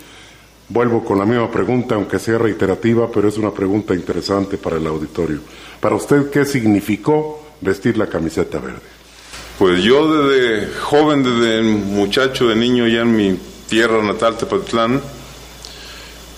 Vuelvo 0.70 1.04
con 1.04 1.18
la 1.18 1.26
misma 1.26 1.50
pregunta, 1.50 1.96
aunque 1.96 2.20
sea 2.20 2.38
reiterativa, 2.38 3.10
pero 3.10 3.28
es 3.28 3.36
una 3.36 3.50
pregunta 3.50 3.92
interesante 3.92 4.56
para 4.56 4.76
el 4.76 4.86
auditorio. 4.86 5.40
Para 5.80 5.96
usted, 5.96 6.30
¿qué 6.30 6.44
significó 6.44 7.42
vestir 7.60 7.98
la 7.98 8.06
camiseta 8.06 8.60
verde? 8.60 8.78
Pues 9.58 9.82
yo 9.82 10.28
desde 10.28 10.72
joven, 10.78 11.24
desde 11.24 11.62
muchacho, 11.62 12.46
de 12.46 12.54
niño, 12.54 12.86
ya 12.86 13.00
en 13.00 13.16
mi 13.16 13.36
tierra 13.68 14.00
natal, 14.00 14.38
Tepatitlán, 14.38 15.00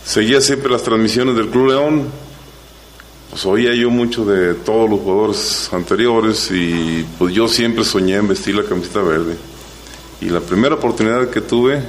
seguía 0.02 0.40
siempre 0.40 0.70
las 0.70 0.82
transmisiones 0.82 1.36
del 1.36 1.48
Club 1.48 1.68
León. 1.68 2.06
Pues 3.28 3.44
oía 3.44 3.74
yo 3.74 3.90
mucho 3.90 4.24
de 4.24 4.54
todos 4.54 4.88
los 4.88 5.00
jugadores 5.00 5.68
anteriores 5.72 6.50
y 6.50 7.06
pues 7.18 7.34
yo 7.34 7.48
siempre 7.48 7.84
soñé 7.84 8.16
en 8.16 8.28
vestir 8.28 8.54
la 8.54 8.64
camiseta 8.64 9.02
verde. 9.02 9.36
Y 10.22 10.30
la 10.30 10.40
primera 10.40 10.76
oportunidad 10.76 11.28
que 11.28 11.42
tuve, 11.42 11.82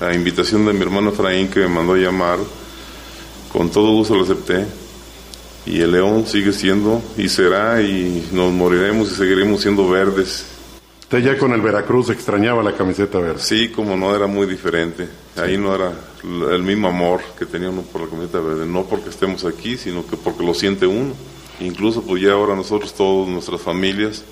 a 0.00 0.14
invitación 0.14 0.66
de 0.66 0.72
mi 0.72 0.82
hermano 0.82 1.10
Efraín 1.10 1.48
que 1.48 1.60
me 1.60 1.68
mandó 1.68 1.94
a 1.94 1.98
llamar, 1.98 2.38
con 3.52 3.70
todo 3.70 3.92
gusto 3.92 4.14
lo 4.14 4.24
acepté. 4.24 4.66
Y 5.64 5.80
el 5.80 5.92
León 5.92 6.26
sigue 6.26 6.52
siendo 6.52 7.02
y 7.16 7.28
será 7.28 7.82
y 7.82 8.28
nos 8.32 8.52
moriremos 8.52 9.10
y 9.10 9.14
seguiremos 9.16 9.62
siendo 9.62 9.88
verdes. 9.88 10.46
Usted 11.02 11.18
ya 11.22 11.38
con 11.38 11.52
el 11.52 11.60
Veracruz 11.60 12.10
extrañaba 12.10 12.62
la 12.62 12.76
camiseta 12.76 13.18
verde. 13.18 13.40
Sí, 13.40 13.68
como 13.68 13.96
no 13.96 14.14
era 14.14 14.26
muy 14.26 14.46
diferente. 14.46 15.08
Ahí 15.36 15.56
no 15.56 15.74
era 15.74 15.92
el 16.52 16.62
mismo 16.62 16.88
amor 16.88 17.20
que 17.38 17.46
tenía 17.46 17.70
uno 17.70 17.82
por 17.82 18.02
la 18.02 18.08
camiseta 18.08 18.40
verde. 18.40 18.66
No 18.66 18.84
porque 18.84 19.10
estemos 19.10 19.44
aquí, 19.44 19.76
sino 19.76 20.06
que 20.06 20.16
porque 20.16 20.44
lo 20.44 20.54
siente 20.54 20.86
uno. 20.86 21.14
Incluso 21.60 22.02
pues 22.02 22.22
ya 22.22 22.32
ahora 22.32 22.54
nosotros, 22.54 22.92
todas 22.94 23.28
nuestras 23.28 23.60
familias, 23.60 24.24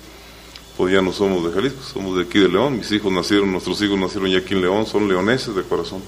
pues 0.77 0.93
ya 0.93 1.01
no 1.01 1.13
somos 1.13 1.45
de 1.45 1.51
Jalisco, 1.51 1.81
somos 1.81 2.17
de 2.17 2.23
aquí 2.23 2.39
de 2.39 2.49
León. 2.49 2.77
Mis 2.77 2.91
hijos 2.91 3.11
nacieron, 3.11 3.51
nuestros 3.51 3.81
hijos 3.81 3.97
nacieron 3.97 4.29
ya 4.29 4.39
aquí 4.39 4.53
en 4.53 4.61
León, 4.61 4.85
son 4.85 5.07
leoneses 5.07 5.55
de 5.55 5.63
corazón. 5.63 6.01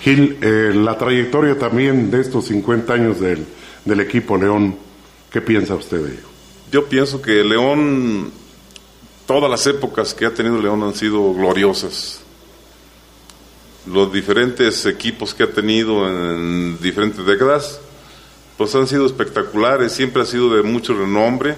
Gil, 0.00 0.38
eh, 0.40 0.72
la 0.74 0.96
trayectoria 0.96 1.58
también 1.58 2.10
de 2.10 2.20
estos 2.20 2.46
50 2.46 2.92
años 2.92 3.20
del, 3.20 3.44
del 3.84 4.00
equipo 4.00 4.36
León, 4.36 4.76
¿qué 5.32 5.40
piensa 5.40 5.74
usted 5.74 5.98
de 5.98 6.12
ello? 6.12 6.28
Yo 6.70 6.84
pienso 6.84 7.20
que 7.20 7.42
León, 7.42 8.30
todas 9.26 9.50
las 9.50 9.66
épocas 9.66 10.14
que 10.14 10.26
ha 10.26 10.34
tenido 10.34 10.60
León 10.62 10.82
han 10.84 10.94
sido 10.94 11.34
gloriosas. 11.34 12.20
Los 13.86 14.12
diferentes 14.12 14.86
equipos 14.86 15.34
que 15.34 15.44
ha 15.44 15.50
tenido 15.50 16.06
en 16.06 16.78
diferentes 16.80 17.24
décadas, 17.26 17.80
pues 18.56 18.74
han 18.76 18.86
sido 18.86 19.06
espectaculares, 19.06 19.92
siempre 19.92 20.22
ha 20.22 20.26
sido 20.26 20.54
de 20.54 20.62
mucho 20.62 20.94
renombre 20.94 21.56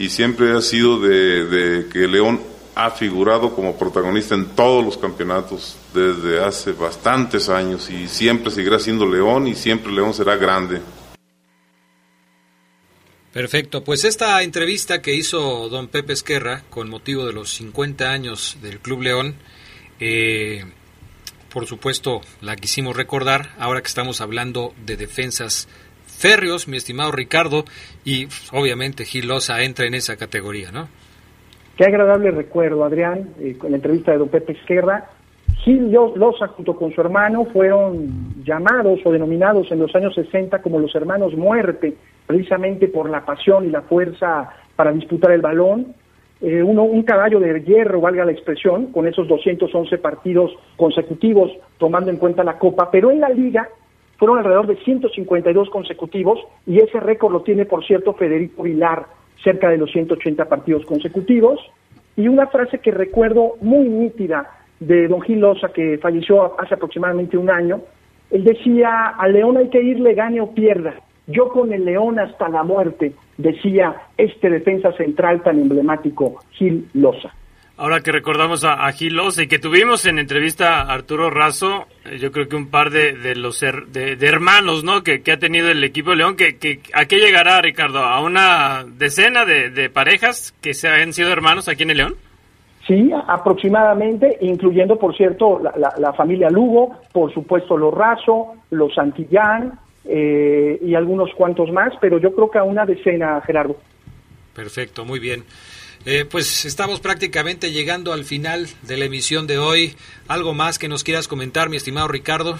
y 0.00 0.08
siempre 0.08 0.56
ha 0.56 0.62
sido 0.62 0.98
de, 0.98 1.86
que 1.92 2.08
León 2.08 2.40
ha 2.74 2.90
figurado 2.90 3.54
como 3.54 3.76
protagonista 3.76 4.34
en 4.34 4.46
todos 4.56 4.82
los 4.82 4.96
campeonatos 4.96 5.76
desde 5.92 6.42
hace 6.42 6.72
bastantes 6.72 7.50
años 7.50 7.90
y 7.90 8.08
siempre 8.08 8.50
seguirá 8.50 8.78
siendo 8.78 9.06
León 9.06 9.46
y 9.46 9.54
siempre 9.54 9.92
León 9.92 10.14
será 10.14 10.36
grande. 10.36 10.80
Perfecto, 13.34 13.84
pues 13.84 14.04
esta 14.04 14.42
entrevista 14.42 15.02
que 15.02 15.14
hizo 15.14 15.68
don 15.68 15.88
Pepe 15.88 16.14
Esquerra 16.14 16.64
con 16.70 16.88
motivo 16.88 17.26
de 17.26 17.34
los 17.34 17.50
50 17.50 18.10
años 18.10 18.56
del 18.62 18.80
Club 18.80 19.02
León, 19.02 19.36
eh, 20.00 20.64
por 21.52 21.66
supuesto 21.66 22.22
la 22.40 22.56
quisimos 22.56 22.96
recordar 22.96 23.54
ahora 23.58 23.82
que 23.82 23.88
estamos 23.88 24.22
hablando 24.22 24.72
de 24.86 24.96
defensas 24.96 25.68
férreos, 26.20 26.68
mi 26.68 26.76
estimado 26.76 27.10
Ricardo, 27.12 27.64
y 28.04 28.26
obviamente 28.52 29.04
Gil 29.04 29.28
Loza 29.28 29.62
entra 29.62 29.86
en 29.86 29.94
esa 29.94 30.16
categoría, 30.16 30.70
¿no? 30.70 30.88
Qué 31.76 31.84
agradable 31.84 32.30
recuerdo, 32.30 32.84
Adrián, 32.84 33.30
eh, 33.40 33.56
con 33.58 33.70
la 33.70 33.76
entrevista 33.78 34.12
de 34.12 34.18
don 34.18 34.28
Pepe 34.28 34.52
Esquerra. 34.52 35.08
Gil 35.64 35.90
Lo- 35.90 36.14
Loza, 36.16 36.48
junto 36.48 36.76
con 36.76 36.92
su 36.92 37.00
hermano, 37.00 37.46
fueron 37.52 38.34
llamados 38.44 39.00
o 39.04 39.12
denominados 39.12 39.70
en 39.72 39.78
los 39.78 39.94
años 39.94 40.14
60 40.14 40.60
como 40.62 40.78
los 40.78 40.94
hermanos 40.94 41.34
muerte, 41.34 41.94
precisamente 42.26 42.88
por 42.88 43.08
la 43.10 43.24
pasión 43.24 43.64
y 43.66 43.70
la 43.70 43.82
fuerza 43.82 44.50
para 44.76 44.92
disputar 44.92 45.32
el 45.32 45.40
balón. 45.40 45.94
Eh, 46.42 46.62
uno, 46.62 46.84
un 46.84 47.02
caballo 47.02 47.38
de 47.40 47.60
hierro, 47.62 48.00
valga 48.00 48.24
la 48.24 48.32
expresión, 48.32 48.92
con 48.92 49.06
esos 49.06 49.28
211 49.28 49.98
partidos 49.98 50.50
consecutivos, 50.76 51.50
tomando 51.78 52.10
en 52.10 52.16
cuenta 52.16 52.42
la 52.44 52.58
Copa, 52.58 52.90
pero 52.90 53.10
en 53.10 53.20
la 53.20 53.28
Liga 53.28 53.68
fueron 54.20 54.36
alrededor 54.36 54.66
de 54.66 54.76
152 54.76 55.70
consecutivos 55.70 56.38
y 56.66 56.78
ese 56.78 57.00
récord 57.00 57.32
lo 57.32 57.40
tiene, 57.40 57.64
por 57.64 57.82
cierto, 57.86 58.12
Federico 58.12 58.64
Vilar, 58.64 59.06
cerca 59.42 59.70
de 59.70 59.78
los 59.78 59.90
180 59.90 60.44
partidos 60.44 60.84
consecutivos. 60.84 61.58
Y 62.16 62.28
una 62.28 62.46
frase 62.48 62.80
que 62.80 62.90
recuerdo 62.90 63.54
muy 63.62 63.88
nítida 63.88 64.58
de 64.78 65.08
don 65.08 65.22
Gil 65.22 65.40
Loza, 65.40 65.68
que 65.68 65.96
falleció 65.96 66.60
hace 66.60 66.74
aproximadamente 66.74 67.38
un 67.38 67.48
año, 67.48 67.80
él 68.30 68.44
decía, 68.44 69.06
al 69.06 69.32
león 69.32 69.56
hay 69.56 69.70
que 69.70 69.82
irle 69.82 70.12
gane 70.12 70.42
o 70.42 70.52
pierda. 70.52 70.96
Yo 71.26 71.48
con 71.48 71.72
el 71.72 71.86
león 71.86 72.18
hasta 72.18 72.50
la 72.50 72.62
muerte, 72.62 73.14
decía 73.38 74.02
este 74.18 74.50
defensa 74.50 74.92
central 74.92 75.42
tan 75.42 75.58
emblemático, 75.60 76.40
Gil 76.50 76.86
Loza. 76.92 77.30
Ahora 77.82 78.02
que 78.02 78.12
recordamos 78.12 78.62
a, 78.64 78.86
a 78.86 78.92
Gil 78.92 79.14
Loza 79.16 79.42
y 79.42 79.46
que 79.48 79.58
tuvimos 79.58 80.04
en 80.04 80.18
entrevista 80.18 80.82
a 80.82 80.92
Arturo 80.92 81.30
Razo, 81.30 81.86
eh, 82.04 82.18
yo 82.18 82.30
creo 82.30 82.46
que 82.46 82.54
un 82.54 82.68
par 82.68 82.90
de, 82.90 83.14
de 83.14 83.34
los 83.34 83.62
her- 83.62 83.86
de, 83.86 84.16
de 84.16 84.26
hermanos 84.26 84.84
¿no? 84.84 85.02
que, 85.02 85.22
que 85.22 85.32
ha 85.32 85.38
tenido 85.38 85.70
el 85.70 85.82
equipo 85.82 86.10
de 86.10 86.16
León, 86.16 86.36
que, 86.36 86.58
que 86.58 86.80
¿a 86.92 87.06
qué 87.06 87.16
llegará, 87.20 87.62
Ricardo? 87.62 88.00
¿A 88.00 88.20
una 88.20 88.84
decena 88.98 89.46
de, 89.46 89.70
de 89.70 89.88
parejas 89.88 90.52
que 90.60 90.74
se 90.74 90.88
han 90.88 91.14
sido 91.14 91.32
hermanos 91.32 91.68
aquí 91.68 91.84
en 91.84 91.90
el 91.92 91.96
León? 91.96 92.16
Sí, 92.86 93.10
aproximadamente, 93.28 94.36
incluyendo, 94.42 94.98
por 94.98 95.16
cierto, 95.16 95.58
la, 95.62 95.72
la- 95.78 95.94
la 95.98 96.12
familia 96.12 96.50
Lugo, 96.50 97.00
por 97.12 97.32
supuesto 97.32 97.78
los 97.78 97.94
Razo, 97.94 98.56
los 98.72 98.94
Santillán 98.94 99.78
eh, 100.04 100.78
y 100.82 100.94
algunos 100.94 101.30
cuantos 101.34 101.72
más, 101.72 101.94
pero 101.98 102.18
yo 102.18 102.34
creo 102.34 102.50
que 102.50 102.58
a 102.58 102.62
una 102.62 102.84
decena, 102.84 103.40
Gerardo. 103.46 103.76
Perfecto, 104.54 105.04
muy 105.06 105.18
bien. 105.20 105.44
Eh, 106.06 106.24
pues 106.30 106.64
estamos 106.64 107.00
prácticamente 107.00 107.72
llegando 107.72 108.12
al 108.12 108.24
final 108.24 108.66
de 108.82 108.96
la 108.96 109.04
emisión 109.04 109.46
de 109.46 109.58
hoy. 109.58 109.94
¿Algo 110.28 110.54
más 110.54 110.78
que 110.78 110.88
nos 110.88 111.04
quieras 111.04 111.28
comentar, 111.28 111.68
mi 111.68 111.76
estimado 111.76 112.08
Ricardo? 112.08 112.56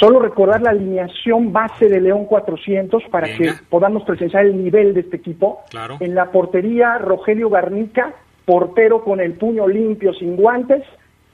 Solo 0.00 0.18
recordar 0.18 0.62
la 0.62 0.70
alineación 0.70 1.52
base 1.52 1.88
de 1.88 2.00
León 2.00 2.24
400 2.24 3.02
para 3.10 3.28
Venga. 3.28 3.38
que 3.38 3.64
podamos 3.68 4.02
presenciar 4.04 4.46
el 4.46 4.62
nivel 4.62 4.94
de 4.94 5.00
este 5.00 5.16
equipo. 5.16 5.60
Claro. 5.70 5.98
En 6.00 6.14
la 6.14 6.32
portería, 6.32 6.98
Rogelio 6.98 7.50
Garnica, 7.50 8.14
portero 8.44 9.04
con 9.04 9.20
el 9.20 9.34
puño 9.34 9.68
limpio, 9.68 10.12
sin 10.14 10.36
guantes, 10.36 10.82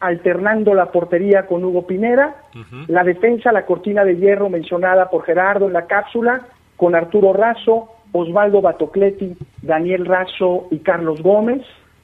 alternando 0.00 0.74
la 0.74 0.90
portería 0.90 1.46
con 1.46 1.64
Hugo 1.64 1.86
Pinera. 1.86 2.42
La 2.88 3.04
defensa, 3.04 3.52
la 3.52 3.64
cortina 3.66 4.04
de 4.04 4.16
hierro 4.16 4.48
mencionada 4.48 5.08
por 5.08 5.24
Gerardo 5.24 5.66
en 5.66 5.72
la 5.74 5.86
cápsula, 5.86 6.46
con 6.76 6.94
Arturo 6.94 7.32
Razo, 7.32 7.88
Osvaldo 8.12 8.60
Batocleti, 8.60 9.36
Daniel 9.62 10.06
Razo 10.06 10.66
y 10.70 10.78
Carlos 10.78 11.22
Gómez. 11.22 11.62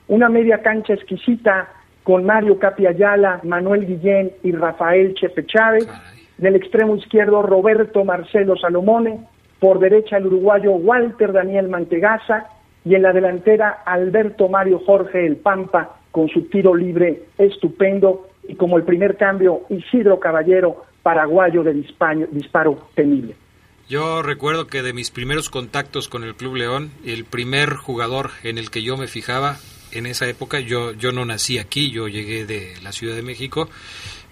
Una 0.08 0.28
media 0.28 0.62
cancha 0.62 0.94
exquisita 0.94 1.68
con 2.04 2.24
Mario 2.24 2.58
Capi 2.58 2.86
Ayala, 2.86 3.40
Manuel 3.42 3.86
Guillén 3.86 4.30
y 4.42 4.52
Rafael 4.52 5.14
Chepe 5.14 5.44
Chávez. 5.46 5.88
Del 6.38 6.54
extremo 6.54 6.94
izquierdo, 6.96 7.42
Roberto 7.42 8.04
Marcelo 8.04 8.56
Salomone. 8.56 9.18
Por 9.58 9.80
derecha, 9.80 10.18
el 10.18 10.26
uruguayo 10.26 10.72
Walter 10.72 11.32
Daniel 11.32 11.68
Mantegaza. 11.68 12.46
Y 12.84 12.94
en 12.94 13.02
la 13.02 13.12
delantera, 13.12 13.82
Alberto 13.84 14.48
Mario 14.48 14.80
Jorge 14.86 15.26
El 15.26 15.36
Pampa, 15.36 15.96
con 16.12 16.28
su 16.28 16.42
tiro 16.48 16.74
libre 16.74 17.22
estupendo. 17.38 18.28
Y 18.46 18.54
como 18.54 18.76
el 18.76 18.84
primer 18.84 19.16
cambio, 19.16 19.62
Isidro 19.68 20.20
Caballero, 20.20 20.84
paraguayo 21.02 21.64
de 21.64 21.72
disparo, 21.72 22.26
disparo 22.30 22.78
temible. 22.94 23.34
Yo 23.88 24.20
recuerdo 24.22 24.66
que 24.66 24.82
de 24.82 24.92
mis 24.92 25.10
primeros 25.12 25.48
contactos 25.48 26.08
con 26.08 26.24
el 26.24 26.34
Club 26.34 26.56
León, 26.56 26.90
el 27.04 27.24
primer 27.24 27.74
jugador 27.74 28.32
en 28.42 28.58
el 28.58 28.70
que 28.70 28.82
yo 28.82 28.96
me 28.96 29.06
fijaba 29.06 29.60
en 29.92 30.06
esa 30.06 30.26
época, 30.28 30.58
yo, 30.58 30.92
yo 30.92 31.12
no 31.12 31.24
nací 31.24 31.58
aquí, 31.58 31.92
yo 31.92 32.08
llegué 32.08 32.46
de 32.46 32.74
la 32.82 32.90
Ciudad 32.90 33.14
de 33.14 33.22
México, 33.22 33.70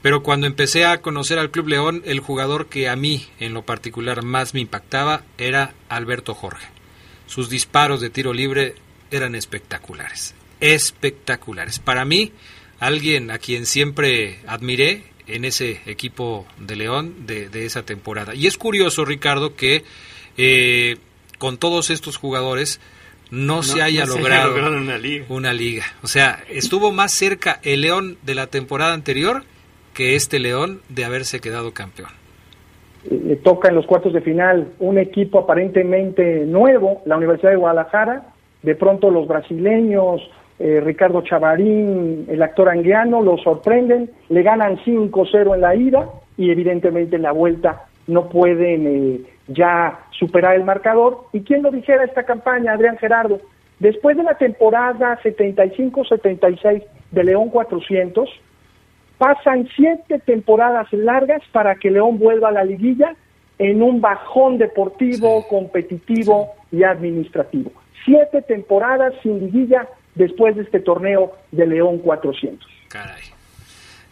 pero 0.02 0.24
cuando 0.24 0.48
empecé 0.48 0.84
a 0.84 1.00
conocer 1.00 1.38
al 1.38 1.52
Club 1.52 1.68
León, 1.68 2.02
el 2.04 2.18
jugador 2.18 2.66
que 2.66 2.88
a 2.88 2.96
mí 2.96 3.28
en 3.38 3.54
lo 3.54 3.62
particular 3.62 4.24
más 4.24 4.54
me 4.54 4.60
impactaba 4.60 5.22
era 5.38 5.72
Alberto 5.88 6.34
Jorge. 6.34 6.66
Sus 7.26 7.48
disparos 7.48 8.00
de 8.00 8.10
tiro 8.10 8.32
libre 8.32 8.74
eran 9.12 9.36
espectaculares, 9.36 10.34
espectaculares. 10.58 11.78
Para 11.78 12.04
mí, 12.04 12.32
alguien 12.80 13.30
a 13.30 13.38
quien 13.38 13.66
siempre 13.66 14.40
admiré 14.48 15.13
en 15.26 15.44
ese 15.44 15.80
equipo 15.86 16.46
de 16.58 16.76
León 16.76 17.26
de, 17.26 17.48
de 17.48 17.66
esa 17.66 17.84
temporada. 17.84 18.34
Y 18.34 18.46
es 18.46 18.58
curioso, 18.58 19.04
Ricardo, 19.04 19.56
que 19.56 19.84
eh, 20.36 20.96
con 21.38 21.58
todos 21.58 21.90
estos 21.90 22.16
jugadores 22.16 22.80
no, 23.30 23.62
se 23.62 23.82
haya 23.82 24.04
no 24.04 24.12
se 24.12 24.18
haya 24.18 24.22
logrado, 24.22 24.48
logrado 24.50 24.76
una 24.76 24.98
liga. 24.98 25.24
una 25.28 25.52
liga. 25.52 25.84
O 26.02 26.06
sea, 26.06 26.38
estuvo 26.48 26.92
más 26.92 27.12
cerca 27.12 27.60
el 27.62 27.82
León 27.82 28.18
de 28.22 28.34
la 28.34 28.46
temporada 28.46 28.92
anterior 28.92 29.42
que 29.92 30.14
este 30.14 30.38
León 30.38 30.80
de 30.88 31.04
haberse 31.04 31.40
quedado 31.40 31.72
campeón. 31.72 32.10
le 33.08 33.36
toca 33.36 33.68
en 33.68 33.76
los 33.76 33.86
cuartos 33.86 34.12
de 34.12 34.20
final 34.20 34.72
un 34.78 34.98
equipo 34.98 35.38
aparentemente 35.38 36.44
nuevo, 36.46 37.02
la 37.06 37.16
Universidad 37.16 37.50
de 37.50 37.56
Guadalajara, 37.56 38.26
de 38.62 38.74
pronto 38.74 39.10
los 39.10 39.28
brasileños, 39.28 40.20
eh, 40.58 40.80
Ricardo 40.80 41.22
Chavarín, 41.22 42.26
el 42.28 42.42
actor 42.42 42.68
anguiano, 42.68 43.22
lo 43.22 43.36
sorprenden, 43.38 44.10
le 44.28 44.42
ganan 44.42 44.78
5-0 44.78 45.54
en 45.54 45.60
la 45.60 45.74
ida 45.74 46.08
y 46.36 46.50
evidentemente 46.50 47.16
en 47.16 47.22
la 47.22 47.32
vuelta 47.32 47.86
no 48.06 48.28
pueden 48.28 48.86
eh, 48.86 49.20
ya 49.48 49.98
superar 50.10 50.54
el 50.54 50.64
marcador. 50.64 51.24
¿Y 51.32 51.40
quién 51.40 51.62
lo 51.62 51.70
dijera 51.70 52.04
esta 52.04 52.24
campaña, 52.24 52.72
Adrián 52.72 52.98
Gerardo? 52.98 53.40
Después 53.80 54.16
de 54.16 54.22
la 54.22 54.38
temporada 54.38 55.18
75-76 55.22 56.84
de 57.10 57.24
León 57.24 57.48
400, 57.50 58.28
pasan 59.18 59.68
siete 59.74 60.20
temporadas 60.20 60.92
largas 60.92 61.42
para 61.52 61.74
que 61.76 61.90
León 61.90 62.18
vuelva 62.18 62.48
a 62.48 62.52
la 62.52 62.64
liguilla 62.64 63.16
en 63.58 63.82
un 63.82 64.00
bajón 64.00 64.58
deportivo, 64.58 65.46
competitivo 65.48 66.50
y 66.70 66.82
administrativo. 66.82 67.72
Siete 68.04 68.42
temporadas 68.42 69.14
sin 69.22 69.40
liguilla 69.40 69.88
después 70.14 70.56
de 70.56 70.62
este 70.62 70.80
torneo 70.80 71.32
de 71.50 71.66
León 71.66 71.98
400. 71.98 72.68
Caray. 72.88 73.22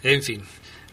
En 0.02 0.22
fin. 0.22 0.42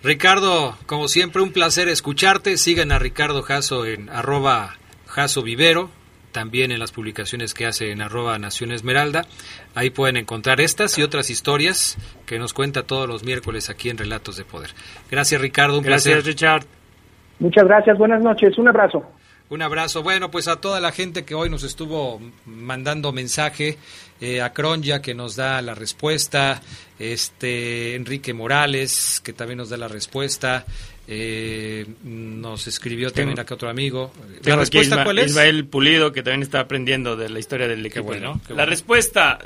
Ricardo, 0.03 0.78
como 0.86 1.07
siempre, 1.07 1.41
un 1.41 1.51
placer 1.51 1.89
escucharte. 1.89 2.57
Sigan 2.57 2.91
a 2.91 2.99
Ricardo 2.99 3.41
Jasso 3.41 3.86
en 3.86 4.10
arroba 4.10 4.76
Jasso 5.07 5.43
Vivero, 5.43 5.89
también 6.32 6.72
en 6.72 6.80
las 6.80 6.91
publicaciones 6.91 7.53
que 7.53 7.66
hace 7.66 7.91
en 7.91 8.01
arroba 8.01 8.38
Nación 8.39 8.72
Esmeralda. 8.72 9.26
Ahí 9.76 9.89
pueden 9.89 10.16
encontrar 10.16 10.62
estas 10.62 10.97
y 10.97 11.03
otras 11.03 11.30
historias 11.30 11.97
que 12.26 12.39
nos 12.39 12.53
cuenta 12.53 12.84
todos 12.84 13.10
los 13.10 13.24
miércoles 13.26 13.70
aquí 13.70 13.89
en 13.89 13.97
Relatos 13.97 14.38
de 14.38 14.45
Poder. 14.45 14.70
Gracias, 15.12 15.41
Ricardo. 15.41 15.78
Un 15.78 15.84
Gracias, 15.84 16.14
placer. 16.14 16.32
Richard. 16.32 16.66
Muchas 17.39 17.66
gracias, 17.66 17.97
buenas 17.97 18.22
noches, 18.22 18.57
un 18.57 18.68
abrazo. 18.68 19.03
Un 19.50 19.62
abrazo. 19.64 20.04
Bueno, 20.04 20.30
pues 20.30 20.47
a 20.47 20.58
toda 20.58 20.80
la 20.80 20.91
gente 20.91 21.26
que 21.26 21.34
hoy 21.34 21.50
nos 21.50 21.64
estuvo 21.64 22.22
mandando 22.45 23.12
mensaje, 23.12 23.78
eh, 24.22 24.41
a 24.41 24.54
Cronja 24.54 25.02
que 25.02 25.16
nos 25.16 25.36
da 25.36 25.62
la 25.64 25.74
respuesta, 25.74 26.62
este 27.00 27.95
Enrique 27.95 28.34
Morales 28.34 29.20
que 29.24 29.34
también 29.34 29.58
nos 29.58 29.70
da 29.70 29.78
la 29.78 29.88
respuesta, 29.88 30.66
eh, 31.08 31.88
nos 32.04 32.68
escribió 32.68 33.12
también 33.12 33.39
acá 33.39 33.56
otro 33.56 33.70
amigo. 33.70 34.14
¿La 34.43 34.56
respuesta 34.56 34.97
Isma- 34.97 35.04
cuál 35.04 35.20
es? 35.20 35.28
Ismael 35.32 35.66
Pulido, 35.66 36.12
que 36.12 36.22
también 36.22 36.43
está 36.43 36.60
aprendiendo 36.60 37.16
de 37.16 37.30
la 37.30 37.39
historia 37.39 37.68
del 37.68 37.84
equipo. 37.84 38.04
bueno, 38.04 38.39
La 38.50 38.66
respuesta, 38.68 39.39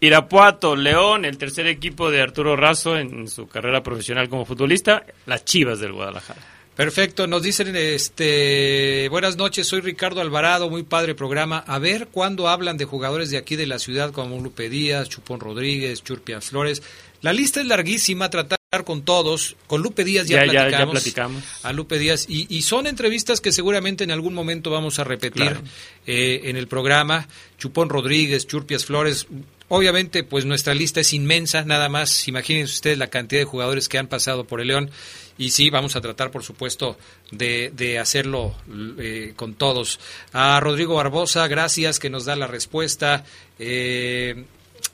Irapuato, 0.00 0.74
León, 0.76 1.26
el 1.26 1.36
tercer 1.36 1.66
equipo 1.66 2.10
de 2.10 2.22
Arturo 2.22 2.56
Razo 2.56 2.96
en 2.96 3.28
su 3.28 3.46
carrera 3.46 3.82
profesional 3.82 4.30
como 4.30 4.46
futbolista, 4.46 5.04
las 5.26 5.44
Chivas 5.44 5.80
del 5.80 5.92
Guadalajara. 5.92 6.40
Perfecto, 6.84 7.26
nos 7.26 7.42
dicen, 7.42 7.76
este, 7.76 9.06
buenas 9.10 9.36
noches, 9.36 9.66
soy 9.66 9.82
Ricardo 9.82 10.22
Alvarado, 10.22 10.70
muy 10.70 10.82
padre 10.82 11.14
programa. 11.14 11.58
A 11.66 11.78
ver 11.78 12.08
cuándo 12.10 12.48
hablan 12.48 12.78
de 12.78 12.86
jugadores 12.86 13.28
de 13.28 13.36
aquí 13.36 13.54
de 13.54 13.66
la 13.66 13.78
ciudad 13.78 14.12
como 14.12 14.40
Lupe 14.40 14.70
Díaz, 14.70 15.10
Chupón 15.10 15.40
Rodríguez, 15.40 16.02
Churpia 16.02 16.40
Flores. 16.40 16.82
La 17.20 17.34
lista 17.34 17.60
es 17.60 17.66
larguísima, 17.66 18.30
tratar 18.30 18.56
con 18.86 19.02
todos. 19.04 19.56
Con 19.66 19.82
Lupe 19.82 20.04
Díaz 20.04 20.26
ya, 20.26 20.38
Ya- 20.38 20.46
ya- 20.46 20.52
ya 20.52 20.60
platicamos. 20.68 20.92
platicamos. 20.94 21.44
A 21.64 21.72
Lupe 21.74 21.98
Díaz. 21.98 22.24
Y, 22.30 22.46
y 22.48 22.62
son 22.62 22.86
entrevistas 22.86 23.42
que 23.42 23.52
seguramente 23.52 24.04
en 24.04 24.10
algún 24.10 24.32
momento 24.32 24.70
vamos 24.70 24.98
a 24.98 25.04
repetir 25.04 25.42
Claro. 25.42 25.60
eh, 26.06 26.40
en 26.44 26.56
el 26.56 26.66
programa. 26.66 27.28
Chupón 27.58 27.90
Rodríguez, 27.90 28.46
Churpias 28.46 28.86
Flores. 28.86 29.26
Obviamente, 29.68 30.24
pues 30.24 30.46
nuestra 30.46 30.72
lista 30.74 31.00
es 31.00 31.12
inmensa, 31.12 31.62
nada 31.66 31.90
más. 31.90 32.26
Imagínense 32.26 32.72
ustedes 32.72 32.96
la 32.96 33.08
cantidad 33.08 33.42
de 33.42 33.44
jugadores 33.44 33.86
que 33.90 33.98
han 33.98 34.06
pasado 34.06 34.44
por 34.44 34.62
el 34.62 34.68
León. 34.68 34.90
Y 35.40 35.52
sí, 35.52 35.70
vamos 35.70 35.96
a 35.96 36.02
tratar, 36.02 36.30
por 36.30 36.42
supuesto, 36.44 36.98
de, 37.30 37.72
de 37.74 37.98
hacerlo 37.98 38.54
eh, 38.98 39.32
con 39.34 39.54
todos. 39.54 39.98
A 40.34 40.60
Rodrigo 40.60 40.96
Barbosa, 40.96 41.48
gracias, 41.48 41.98
que 41.98 42.10
nos 42.10 42.26
da 42.26 42.36
la 42.36 42.46
respuesta. 42.46 43.24
Eh, 43.58 44.44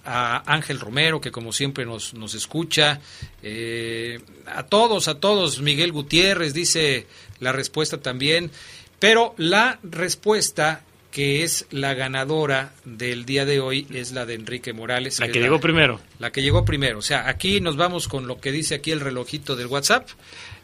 a 0.04 0.44
Ángel 0.54 0.78
Romero, 0.78 1.20
que 1.20 1.32
como 1.32 1.52
siempre 1.52 1.84
nos, 1.84 2.14
nos 2.14 2.34
escucha. 2.34 3.00
Eh, 3.42 4.20
a 4.46 4.62
todos, 4.62 5.08
a 5.08 5.18
todos. 5.18 5.60
Miguel 5.60 5.90
Gutiérrez 5.90 6.54
dice 6.54 7.08
la 7.40 7.50
respuesta 7.50 8.00
también. 8.00 8.52
Pero 9.00 9.34
la 9.38 9.80
respuesta 9.82 10.84
que 11.16 11.44
es 11.44 11.64
la 11.70 11.94
ganadora 11.94 12.74
del 12.84 13.24
día 13.24 13.46
de 13.46 13.58
hoy 13.58 13.86
es 13.90 14.12
la 14.12 14.26
de 14.26 14.34
Enrique 14.34 14.74
Morales. 14.74 15.18
La 15.18 15.28
que 15.28 15.40
llegó 15.40 15.58
primero. 15.58 15.98
La 16.18 16.30
que 16.30 16.42
llegó 16.42 16.66
primero. 16.66 16.98
O 16.98 17.02
sea, 17.02 17.26
aquí 17.26 17.58
nos 17.62 17.78
vamos 17.78 18.06
con 18.06 18.26
lo 18.26 18.38
que 18.38 18.52
dice 18.52 18.74
aquí 18.74 18.90
el 18.90 19.00
relojito 19.00 19.56
del 19.56 19.68
WhatsApp. 19.68 20.06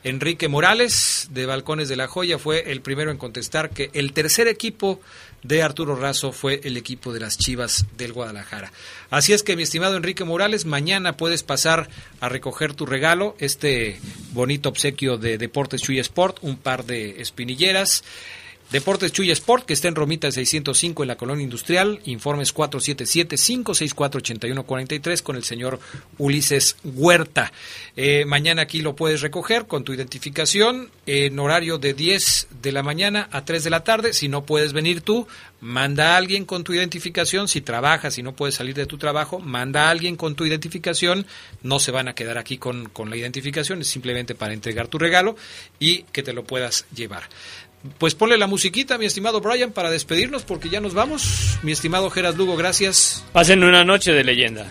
Enrique 0.05 0.49
Morales, 0.49 1.29
de 1.31 1.47
Balcones 1.47 1.89
de 1.89 1.97
la 1.97 2.07
Joya, 2.07 2.39
fue 2.39 2.71
el 2.71 2.83
primero 2.83 3.11
en 3.11 3.17
contestar 3.17 3.71
que 3.71 3.89
el 3.95 4.13
tercer 4.13 4.47
equipo 4.47 5.01
de 5.43 5.63
Arturo 5.63 5.97
Razo 5.97 6.33
fue 6.33 6.61
el 6.65 6.77
equipo 6.77 7.15
de 7.15 7.21
las 7.21 7.39
Chivas 7.39 7.87
del 7.97 8.13
Guadalajara. 8.13 8.75
Así 9.09 9.33
es 9.33 9.43
que, 9.43 9.57
mi 9.57 9.63
estimado 9.63 9.97
Enrique 9.97 10.25
Morales, 10.25 10.67
mañana 10.67 11.17
puedes 11.17 11.43
pasar 11.43 11.89
a 12.21 12.29
recoger 12.29 12.75
tu 12.75 12.85
regalo, 12.85 13.37
este 13.39 13.99
bonito 14.33 14.69
obsequio 14.69 15.17
de 15.17 15.39
Deportes 15.39 15.81
Chuy 15.81 15.99
Sport, 15.99 16.41
un 16.43 16.59
par 16.59 16.85
de 16.85 17.23
espinilleras. 17.23 18.05
Deportes 18.73 19.13
Chuy 19.13 19.31
Sport, 19.31 19.67
que 19.67 19.75
está 19.75 19.89
en 19.89 19.95
Romita 19.95 20.33
605 20.33 21.05
en 21.05 21.09
la 21.09 21.17
Colonia 21.17 21.45
Industrial. 21.45 22.01
Informes 22.07 22.55
477-564-8143 22.55 25.23
con 25.23 25.37
el 25.37 25.45
señor 25.45 25.79
Ulises 26.17 26.77
Huerta. 26.83 27.53
Eh, 27.99 28.25
mañana 28.25 28.63
aquí 28.63 28.81
lo 28.81 28.97
puedes 28.97 29.21
recoger 29.21 29.67
con 29.67 29.85
tu 29.85 29.93
identificación 29.93 30.89
en 31.05 31.39
horario 31.39 31.77
de 31.77 31.93
10 31.93 32.49
de 32.63 32.73
la 32.73 32.83
mañana 32.83 33.29
a 33.31 33.45
3 33.45 33.63
de 33.63 33.69
la 33.69 33.85
tarde. 33.85 34.15
Si 34.15 34.29
no 34.29 34.47
puedes 34.47 34.73
venir 34.73 35.03
tú, 35.03 35.29
manda 35.61 36.15
a 36.15 36.17
alguien 36.17 36.47
con 36.47 36.65
tu 36.65 36.73
identificación. 36.73 37.49
Si 37.49 37.61
trabajas 37.61 38.17
y 38.17 38.23
no 38.23 38.35
puedes 38.35 38.55
salir 38.55 38.75
de 38.75 38.87
tu 38.87 38.97
trabajo, 38.97 39.39
manda 39.39 39.89
a 39.89 39.91
alguien 39.91 40.17
con 40.17 40.35
tu 40.35 40.47
identificación. 40.47 41.27
No 41.63 41.79
se 41.79 41.93
van 41.93 42.09
a 42.09 42.15
quedar 42.15 42.39
aquí 42.39 42.57
con, 42.57 42.89
con 42.89 43.11
la 43.11 43.19
identificación, 43.19 43.83
es 43.83 43.89
simplemente 43.89 44.35
para 44.35 44.55
entregar 44.55 44.89
tu 44.89 44.99
regalo 44.99 45.37
y 45.79 46.05
que 46.05 46.23
te 46.23 46.33
lo 46.33 46.45
puedas 46.45 46.87
llevar. 46.95 47.25
Pues 47.99 48.15
ponle 48.15 48.39
la 48.39 48.47
musiquita, 48.47 48.97
mi 48.99 49.07
estimado 49.07 49.41
Brian, 49.41 49.73
para 49.73 49.91
despedirnos, 49.91 50.43
porque 50.43 50.69
ya 50.69 50.81
nos 50.81 50.95
vamos. 50.95 51.59
Mi 51.63 51.73
estimado 51.73 52.11
Geras 52.11 52.37
Lugo, 52.37 52.57
gracias. 52.57 53.25
Pasen 53.33 53.65
una 53.65 53.85
noche 53.85 54.13
de 54.13 54.25
leyenda. 54.25 54.67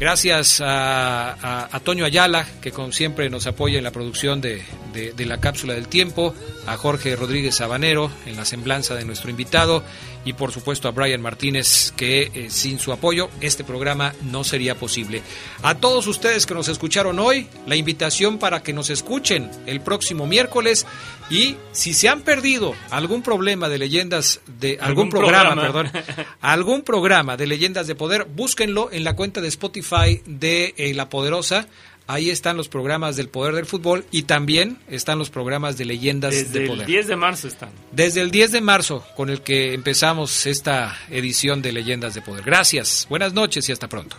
Gracias 0.00 0.60
a, 0.60 1.32
a, 1.32 1.68
a 1.76 1.80
Toño 1.80 2.04
Ayala, 2.04 2.46
que 2.60 2.70
como 2.70 2.92
siempre 2.92 3.30
nos 3.30 3.46
apoya 3.46 3.78
en 3.78 3.84
la 3.84 3.90
producción 3.90 4.40
de, 4.40 4.62
de 4.92 4.98
de, 4.98 5.12
de 5.12 5.26
la 5.26 5.40
cápsula 5.40 5.74
del 5.74 5.88
tiempo, 5.88 6.34
a 6.68 6.76
Jorge 6.76 7.16
Rodríguez 7.16 7.56
Sabanero 7.56 8.10
en 8.26 8.36
la 8.36 8.44
semblanza 8.44 8.94
de 8.94 9.04
nuestro 9.04 9.30
invitado 9.30 9.82
y 10.24 10.34
por 10.34 10.52
supuesto 10.52 10.88
a 10.88 10.90
Brian 10.90 11.22
Martínez 11.22 11.92
que 11.96 12.30
eh, 12.34 12.50
sin 12.50 12.78
su 12.78 12.92
apoyo 12.92 13.30
este 13.40 13.64
programa 13.64 14.14
no 14.22 14.44
sería 14.44 14.74
posible. 14.74 15.22
A 15.62 15.76
todos 15.76 16.06
ustedes 16.06 16.46
que 16.46 16.54
nos 16.54 16.68
escucharon 16.68 17.18
hoy, 17.18 17.46
la 17.66 17.76
invitación 17.76 18.38
para 18.38 18.62
que 18.62 18.72
nos 18.72 18.90
escuchen 18.90 19.50
el 19.66 19.80
próximo 19.80 20.26
miércoles 20.26 20.86
y 21.30 21.56
si 21.72 21.94
se 21.94 22.08
han 22.08 22.22
perdido 22.22 22.74
algún 22.90 23.22
problema 23.22 23.68
de 23.68 23.78
leyendas 23.78 24.40
de 24.58 24.78
algún, 24.80 24.88
Algún 24.88 25.10
programa, 25.10 25.54
programa. 25.54 25.92
perdón, 25.92 26.26
algún 26.40 26.82
programa 26.82 27.36
de 27.36 27.46
leyendas 27.46 27.86
de 27.86 27.94
poder, 27.94 28.24
búsquenlo 28.26 28.90
en 28.92 29.04
la 29.04 29.16
cuenta 29.16 29.40
de 29.40 29.48
Spotify 29.48 30.22
de 30.26 30.74
eh, 30.76 30.94
La 30.94 31.08
Poderosa. 31.08 31.66
Ahí 32.10 32.30
están 32.30 32.56
los 32.56 32.70
programas 32.70 33.16
del 33.16 33.28
poder 33.28 33.54
del 33.54 33.66
fútbol 33.66 34.06
y 34.10 34.22
también 34.22 34.78
están 34.88 35.18
los 35.18 35.28
programas 35.28 35.76
de 35.76 35.84
leyendas 35.84 36.32
Desde 36.32 36.58
de 36.58 36.64
el 36.64 36.70
poder. 36.70 36.86
10 36.86 37.06
de 37.06 37.16
marzo 37.16 37.48
están. 37.48 37.68
Desde 37.92 38.22
el 38.22 38.30
10 38.30 38.52
de 38.52 38.60
marzo, 38.62 39.04
con 39.14 39.28
el 39.28 39.42
que 39.42 39.74
empezamos 39.74 40.46
esta 40.46 40.96
edición 41.10 41.60
de 41.60 41.70
Leyendas 41.72 42.14
de 42.14 42.22
Poder. 42.22 42.44
Gracias, 42.44 43.06
buenas 43.10 43.34
noches 43.34 43.68
y 43.68 43.72
hasta 43.72 43.90
pronto. 43.90 44.16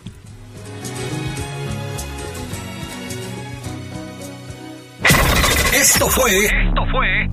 Esto 5.74 6.08
fue. 6.10 6.46
Esto 6.46 6.86
fue. 6.92 7.28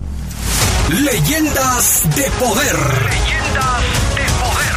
Leyendas 1.03 2.17
de 2.17 2.31
Poder. 2.39 2.77
Leyendas 2.77 4.17
de 4.17 4.25
Poder. 4.41 4.76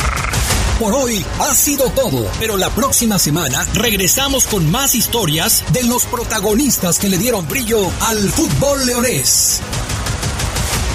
Por 0.80 0.94
hoy 0.94 1.26
ha 1.40 1.54
sido 1.54 1.90
todo, 1.90 2.26
pero 2.40 2.56
la 2.56 2.70
próxima 2.70 3.20
semana 3.20 3.68
regresamos 3.74 4.48
con 4.48 4.72
más 4.72 4.96
historias 4.96 5.62
de 5.74 5.84
los 5.84 6.06
protagonistas 6.06 7.00
que 7.00 7.10
le 7.10 7.18
dieron 7.18 7.46
brillo 7.50 7.92
al 8.08 8.30
fútbol 8.30 8.86
leonés. 8.86 9.60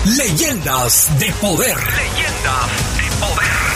Leyendas 0.07 1.11
de 1.19 1.31
Poder. 1.35 1.77
Leyendas 1.77 2.97
de 2.97 3.27
Poder. 3.27 3.74